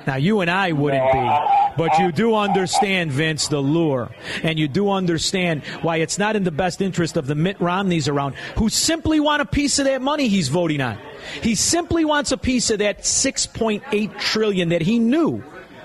Now, 0.07 0.17
you 0.17 0.41
and 0.41 0.51
I 0.51 0.73
wouldn't 0.73 1.13
be, 1.13 1.31
but 1.77 1.99
you 1.99 2.13
do 2.13 2.35
understand, 2.35 3.11
Vince, 3.11 3.49
the 3.49 3.59
lure. 3.59 4.11
And 4.43 4.59
you 4.59 4.69
do 4.69 4.91
understand 4.91 5.65
why 5.83 5.97
it's 5.97 6.19
not 6.19 6.37
in 6.37 6.45
the 6.45 6.53
best 6.53 6.81
interest 6.81 7.17
of 7.17 7.27
the 7.27 7.35
Mitt 7.35 7.61
Romneys 7.61 8.07
around 8.07 8.35
who 8.57 8.69
simply 8.69 9.19
want 9.19 9.43
a 9.43 9.47
piece 9.47 9.79
of 9.79 9.87
that 9.87 10.03
money 10.03 10.29
he's 10.29 10.49
voting 10.49 10.81
on. 10.81 10.99
He 11.43 11.57
simply 11.57 12.05
wants 12.05 12.31
a 12.31 12.37
piece 12.37 12.71
of 12.71 12.79
that 12.79 13.01
6.8 13.01 14.19
trillion 14.19 14.69
that 14.69 14.83
he 14.83 14.99
knew 14.99 15.43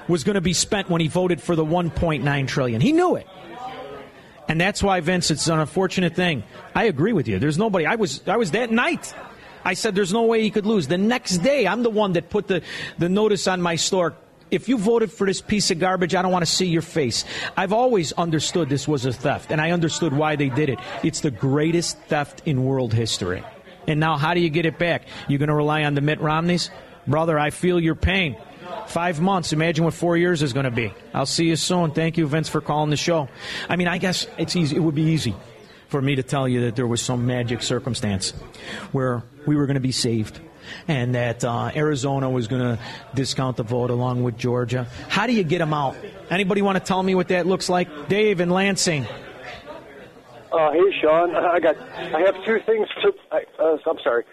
was 0.07 0.23
going 0.23 0.35
to 0.35 0.41
be 0.41 0.53
spent 0.53 0.89
when 0.89 1.01
he 1.01 1.07
voted 1.07 1.41
for 1.41 1.55
the 1.55 1.65
1.9 1.65 2.47
trillion. 2.47 2.81
He 2.81 2.91
knew 2.91 3.15
it. 3.15 3.27
And 4.47 4.59
that's 4.59 4.83
why, 4.83 4.99
Vince, 4.99 5.31
it's 5.31 5.47
an 5.47 5.59
unfortunate 5.59 6.15
thing. 6.15 6.43
I 6.75 6.83
agree 6.85 7.13
with 7.13 7.27
you. 7.27 7.39
There's 7.39 7.57
nobody. 7.57 7.85
I 7.85 7.95
was, 7.95 8.21
I 8.27 8.37
was 8.37 8.51
that 8.51 8.69
night. 8.69 9.13
I 9.63 9.73
said 9.73 9.95
there's 9.95 10.13
no 10.13 10.23
way 10.23 10.41
he 10.41 10.51
could 10.51 10.65
lose. 10.65 10.87
The 10.87 10.97
next 10.97 11.37
day, 11.37 11.67
I'm 11.67 11.83
the 11.83 11.89
one 11.89 12.13
that 12.13 12.29
put 12.29 12.47
the, 12.47 12.61
the 12.97 13.09
notice 13.09 13.47
on 13.47 13.61
my 13.61 13.75
store. 13.75 14.15
If 14.49 14.67
you 14.67 14.77
voted 14.77 15.11
for 15.11 15.25
this 15.25 15.39
piece 15.39 15.71
of 15.71 15.79
garbage, 15.79 16.13
I 16.13 16.21
don't 16.21 16.31
want 16.31 16.45
to 16.45 16.51
see 16.51 16.65
your 16.65 16.81
face. 16.81 17.23
I've 17.55 17.71
always 17.71 18.11
understood 18.13 18.67
this 18.67 18.87
was 18.87 19.05
a 19.05 19.13
theft, 19.13 19.51
and 19.51 19.61
I 19.61 19.71
understood 19.71 20.13
why 20.13 20.35
they 20.35 20.49
did 20.49 20.69
it. 20.69 20.79
It's 21.03 21.21
the 21.21 21.31
greatest 21.31 21.97
theft 22.03 22.41
in 22.45 22.65
world 22.65 22.93
history. 22.93 23.43
And 23.87 23.99
now, 23.99 24.17
how 24.17 24.33
do 24.33 24.41
you 24.41 24.49
get 24.49 24.65
it 24.65 24.77
back? 24.77 25.03
You're 25.27 25.39
going 25.39 25.49
to 25.49 25.55
rely 25.55 25.85
on 25.85 25.95
the 25.95 26.01
Mitt 26.01 26.19
Romneys? 26.19 26.69
Brother, 27.07 27.39
I 27.39 27.49
feel 27.49 27.79
your 27.79 27.95
pain. 27.95 28.35
Five 28.87 29.21
months. 29.21 29.53
Imagine 29.53 29.85
what 29.85 29.93
four 29.93 30.17
years 30.17 30.43
is 30.43 30.53
going 30.53 30.65
to 30.65 30.71
be. 30.71 30.93
I'll 31.13 31.25
see 31.25 31.45
you 31.45 31.55
soon. 31.55 31.91
Thank 31.91 32.17
you, 32.17 32.27
Vince, 32.27 32.49
for 32.49 32.61
calling 32.61 32.89
the 32.89 32.97
show. 32.97 33.29
I 33.69 33.77
mean, 33.77 33.87
I 33.87 33.97
guess 33.97 34.27
it's 34.37 34.55
easy. 34.55 34.75
It 34.75 34.79
would 34.79 34.95
be 34.95 35.03
easy 35.03 35.33
for 35.91 36.01
me 36.01 36.15
to 36.15 36.23
tell 36.23 36.47
you 36.47 36.61
that 36.61 36.77
there 36.77 36.87
was 36.87 37.01
some 37.01 37.25
magic 37.27 37.61
circumstance 37.61 38.31
where 38.93 39.23
we 39.45 39.57
were 39.57 39.65
going 39.65 39.75
to 39.75 39.81
be 39.81 39.91
saved 39.91 40.39
and 40.87 41.15
that 41.15 41.43
uh, 41.43 41.69
Arizona 41.75 42.29
was 42.29 42.47
going 42.47 42.61
to 42.61 42.79
discount 43.13 43.57
the 43.57 43.63
vote 43.63 43.89
along 43.89 44.23
with 44.23 44.37
Georgia. 44.37 44.87
How 45.09 45.27
do 45.27 45.33
you 45.33 45.43
get 45.43 45.57
them 45.57 45.73
out? 45.73 45.97
Anybody 46.29 46.61
want 46.61 46.77
to 46.77 46.83
tell 46.83 47.03
me 47.03 47.13
what 47.13 47.27
that 47.27 47.45
looks 47.45 47.67
like? 47.67 48.07
Dave 48.07 48.39
in 48.39 48.49
Lansing. 48.49 49.05
Uh, 50.51 50.71
hey, 50.71 51.01
Shaun. 51.01 51.35
I 51.35 51.59
got. 51.59 51.77
I 51.77 52.21
have 52.21 52.35
two 52.45 52.59
things 52.65 52.87
to. 53.01 53.13
I, 53.31 53.43
uh, 53.59 53.77
I'm 53.85 53.97
sorry. 54.03 54.23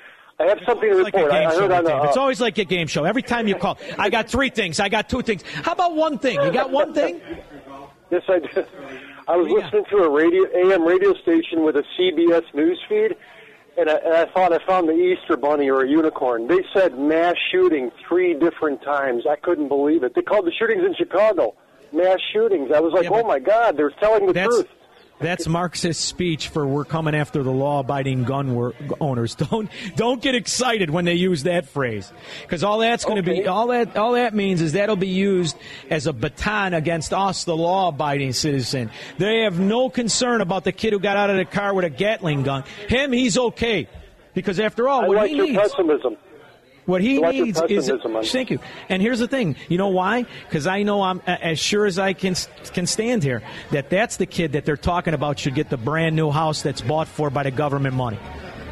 I 0.40 0.44
have 0.44 0.59
something 0.64 0.88
to 0.88 0.96
report. 0.96 1.30
Game 1.30 1.48
I 1.48 1.54
heard 1.54 1.72
on 1.72 1.84
the. 1.84 1.96
Uh, 1.96 2.06
It's 2.06 2.16
always 2.16 2.40
like 2.40 2.59
a 2.59 2.64
game 2.64 2.86
show. 2.86 3.02
Every 3.04 3.22
time 3.22 3.48
you 3.48 3.56
call, 3.56 3.78
I 3.98 4.11
got 4.11 4.28
three 4.28 4.50
things. 4.50 4.78
I 4.78 4.88
got 4.88 5.09
two 5.09 5.22
things. 5.22 5.42
How 5.42 5.72
about 5.72 5.96
one 5.96 6.18
thing? 6.18 6.40
You 6.40 6.52
got 6.52 6.70
one 6.70 6.94
thing? 6.94 7.20
yes, 8.11 8.22
I 8.28 8.38
did. 8.38 8.66
I 9.29 9.37
was 9.37 9.49
oh, 9.51 9.57
listening 9.57 9.85
to 9.91 9.97
a 9.99 10.11
radio 10.11 10.45
AM 10.57 10.85
radio 10.85 11.14
station 11.14 11.62
with 11.62 11.76
a 11.76 11.85
CBS 11.99 12.43
news 12.55 12.81
feed, 12.89 13.14
and 13.76 13.91
I, 13.91 13.97
and 13.97 14.14
I 14.14 14.24
thought 14.33 14.53
I 14.53 14.64
found 14.66 14.89
the 14.89 14.95
Easter 14.95 15.37
bunny 15.37 15.68
or 15.68 15.83
a 15.83 15.89
unicorn. 15.89 16.49
They 16.49 16.64
said 16.74 16.99
mass 16.99 17.37
shooting 17.53 17.93
three 18.09 18.33
different 18.33 18.83
times. 18.83 19.24
I 19.29 19.37
couldn't 19.37 19.68
believe 19.68 20.03
it. 20.03 20.14
They 20.14 20.22
called 20.22 20.47
the 20.47 20.53
shootings 20.53 20.83
in 20.83 20.95
Chicago 20.95 21.55
mass 21.93 22.18
shootings. 22.33 22.70
I 22.74 22.81
was 22.81 22.93
like, 22.93 23.11
oh 23.11 23.26
my 23.26 23.39
God, 23.39 23.76
they're 23.76 23.91
telling 23.91 24.26
the 24.26 24.33
truth. 24.33 24.68
That's 25.21 25.49
Marxist 25.49 26.05
speech 26.05 26.49
for 26.49 26.66
we're 26.66 26.85
coming 26.85 27.14
after 27.14 27.43
the 27.43 27.51
law-abiding 27.51 28.25
gun 28.25 28.73
owners. 29.01 29.35
Don't 29.51 29.71
don't 29.97 30.23
get 30.23 30.35
excited 30.35 30.91
when 30.91 31.05
they 31.05 31.14
use 31.14 31.43
that 31.43 31.66
phrase, 31.66 32.12
because 32.43 32.62
all 32.62 32.79
that's 32.79 33.05
going 33.05 33.16
to 33.16 33.23
be 33.23 33.47
all 33.47 33.69
that 33.69 33.97
all 33.97 34.12
that 34.12 34.35
means 34.35 34.61
is 34.62 34.73
that'll 34.73 34.97
be 34.97 35.09
used 35.09 35.57
as 35.91 36.07
a 36.07 36.12
baton 36.12 36.75
against 36.75 37.12
us, 37.12 37.45
the 37.45 37.57
law-abiding 37.57 38.33
citizen. 38.33 38.91
They 39.19 39.43
have 39.43 39.59
no 39.59 39.91
concern 39.91 40.41
about 40.41 40.64
the 40.64 40.73
kid 40.73 40.93
who 40.93 41.01
got 41.01 41.16
out 41.16 41.31
of 41.31 41.37
the 41.37 41.45
car 41.45 41.75
with 41.75 41.85
a 41.85 41.91
Gatling 41.91 42.43
gun. 42.45 42.64
Him, 42.89 43.12
he's 43.12 43.37
okay, 43.37 43.89
because 44.35 44.61
after 44.61 44.89
all, 44.89 45.05
I 45.05 45.09
what 45.09 45.16
like 45.16 45.31
he 45.31 45.37
your 45.37 45.47
needs. 45.47 45.59
pessimism. 45.59 46.16
What 46.89 47.03
he 47.03 47.18
needs 47.18 47.61
is 47.68 47.93
thank 48.32 48.49
you. 48.49 48.61
And 48.89 49.03
here's 49.03 49.18
the 49.18 49.28
thing. 49.28 49.57
You 49.68 49.76
know 49.76 49.89
why? 49.89 50.24
Because 50.45 50.66
I 50.66 50.84
know 50.84 51.03
I'm 51.03 51.20
as 51.26 51.59
sure 51.59 51.84
as 51.84 51.99
I 51.99 52.14
can 52.14 52.34
can 52.72 52.86
stand 52.86 53.22
here 53.22 53.43
that 53.72 53.91
that's 53.91 54.16
the 54.16 54.24
kid 54.24 54.53
that 54.53 54.64
they're 54.64 54.78
talking 54.78 55.12
about 55.12 55.39
should 55.39 55.55
get 55.55 55.68
the 55.68 55.76
brand 55.76 56.16
new 56.16 56.30
house 56.30 56.62
that's 56.62 56.80
bought 56.80 57.07
for 57.07 57.28
by 57.28 57.43
the 57.43 57.51
government 57.51 57.95
money. 57.95 58.18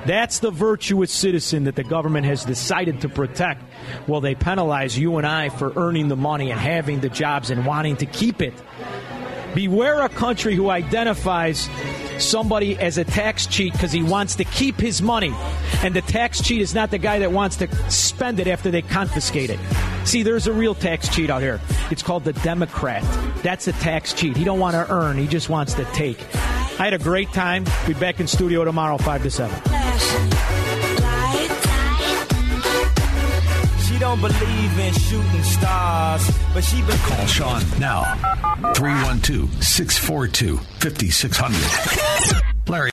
That's 0.06 0.38
the 0.38 0.50
virtuous 0.50 1.12
citizen 1.12 1.64
that 1.64 1.76
the 1.76 1.84
government 1.84 2.24
has 2.24 2.42
decided 2.42 3.02
to 3.02 3.10
protect. 3.10 3.62
While 4.06 4.22
they 4.22 4.34
penalize 4.34 4.98
you 4.98 5.18
and 5.18 5.26
I 5.26 5.50
for 5.50 5.74
earning 5.76 6.08
the 6.08 6.16
money 6.16 6.50
and 6.50 6.58
having 6.58 7.00
the 7.00 7.10
jobs 7.10 7.50
and 7.50 7.66
wanting 7.66 7.98
to 7.98 8.06
keep 8.06 8.40
it. 8.40 8.54
Beware 9.54 10.00
a 10.00 10.08
country 10.08 10.54
who 10.54 10.70
identifies 10.70 11.68
somebody 12.18 12.78
as 12.78 12.98
a 12.98 13.04
tax 13.04 13.46
cheat 13.46 13.72
because 13.72 13.92
he 13.92 14.02
wants 14.02 14.36
to 14.36 14.44
keep 14.44 14.76
his 14.76 15.02
money. 15.02 15.34
And 15.82 15.94
the 15.94 16.02
tax 16.02 16.42
cheat 16.42 16.60
is 16.60 16.74
not 16.74 16.90
the 16.90 16.98
guy 16.98 17.18
that 17.20 17.32
wants 17.32 17.56
to 17.56 17.90
spend 17.90 18.40
it 18.40 18.46
after 18.46 18.70
they 18.70 18.82
confiscate 18.82 19.50
it. 19.50 19.58
See, 20.04 20.22
there's 20.22 20.46
a 20.46 20.52
real 20.52 20.74
tax 20.74 21.08
cheat 21.08 21.30
out 21.30 21.42
here. 21.42 21.60
It's 21.90 22.02
called 22.02 22.24
the 22.24 22.32
Democrat. 22.32 23.02
That's 23.42 23.68
a 23.68 23.72
tax 23.72 24.12
cheat. 24.12 24.36
He 24.36 24.44
don't 24.44 24.60
want 24.60 24.74
to 24.74 24.90
earn, 24.92 25.18
he 25.18 25.26
just 25.26 25.48
wants 25.48 25.74
to 25.74 25.84
take. 25.86 26.18
I 26.78 26.84
had 26.84 26.94
a 26.94 26.98
great 26.98 27.32
time. 27.32 27.64
Be 27.86 27.94
back 27.94 28.20
in 28.20 28.26
studio 28.26 28.64
tomorrow, 28.64 28.98
5 28.98 29.22
to 29.22 29.30
7. 29.30 30.45
She 33.96 34.00
don't 34.00 34.20
believe 34.20 34.78
in 34.78 34.92
shooting 34.92 35.42
stars, 35.42 36.30
but 36.52 36.62
she 36.62 36.82
been 36.82 36.98
Call 36.98 37.24
Shaun 37.24 37.62
now. 37.80 38.04
312 38.74 39.64
642 39.64 40.58
5600. 40.80 42.42
Larry. 42.68 42.90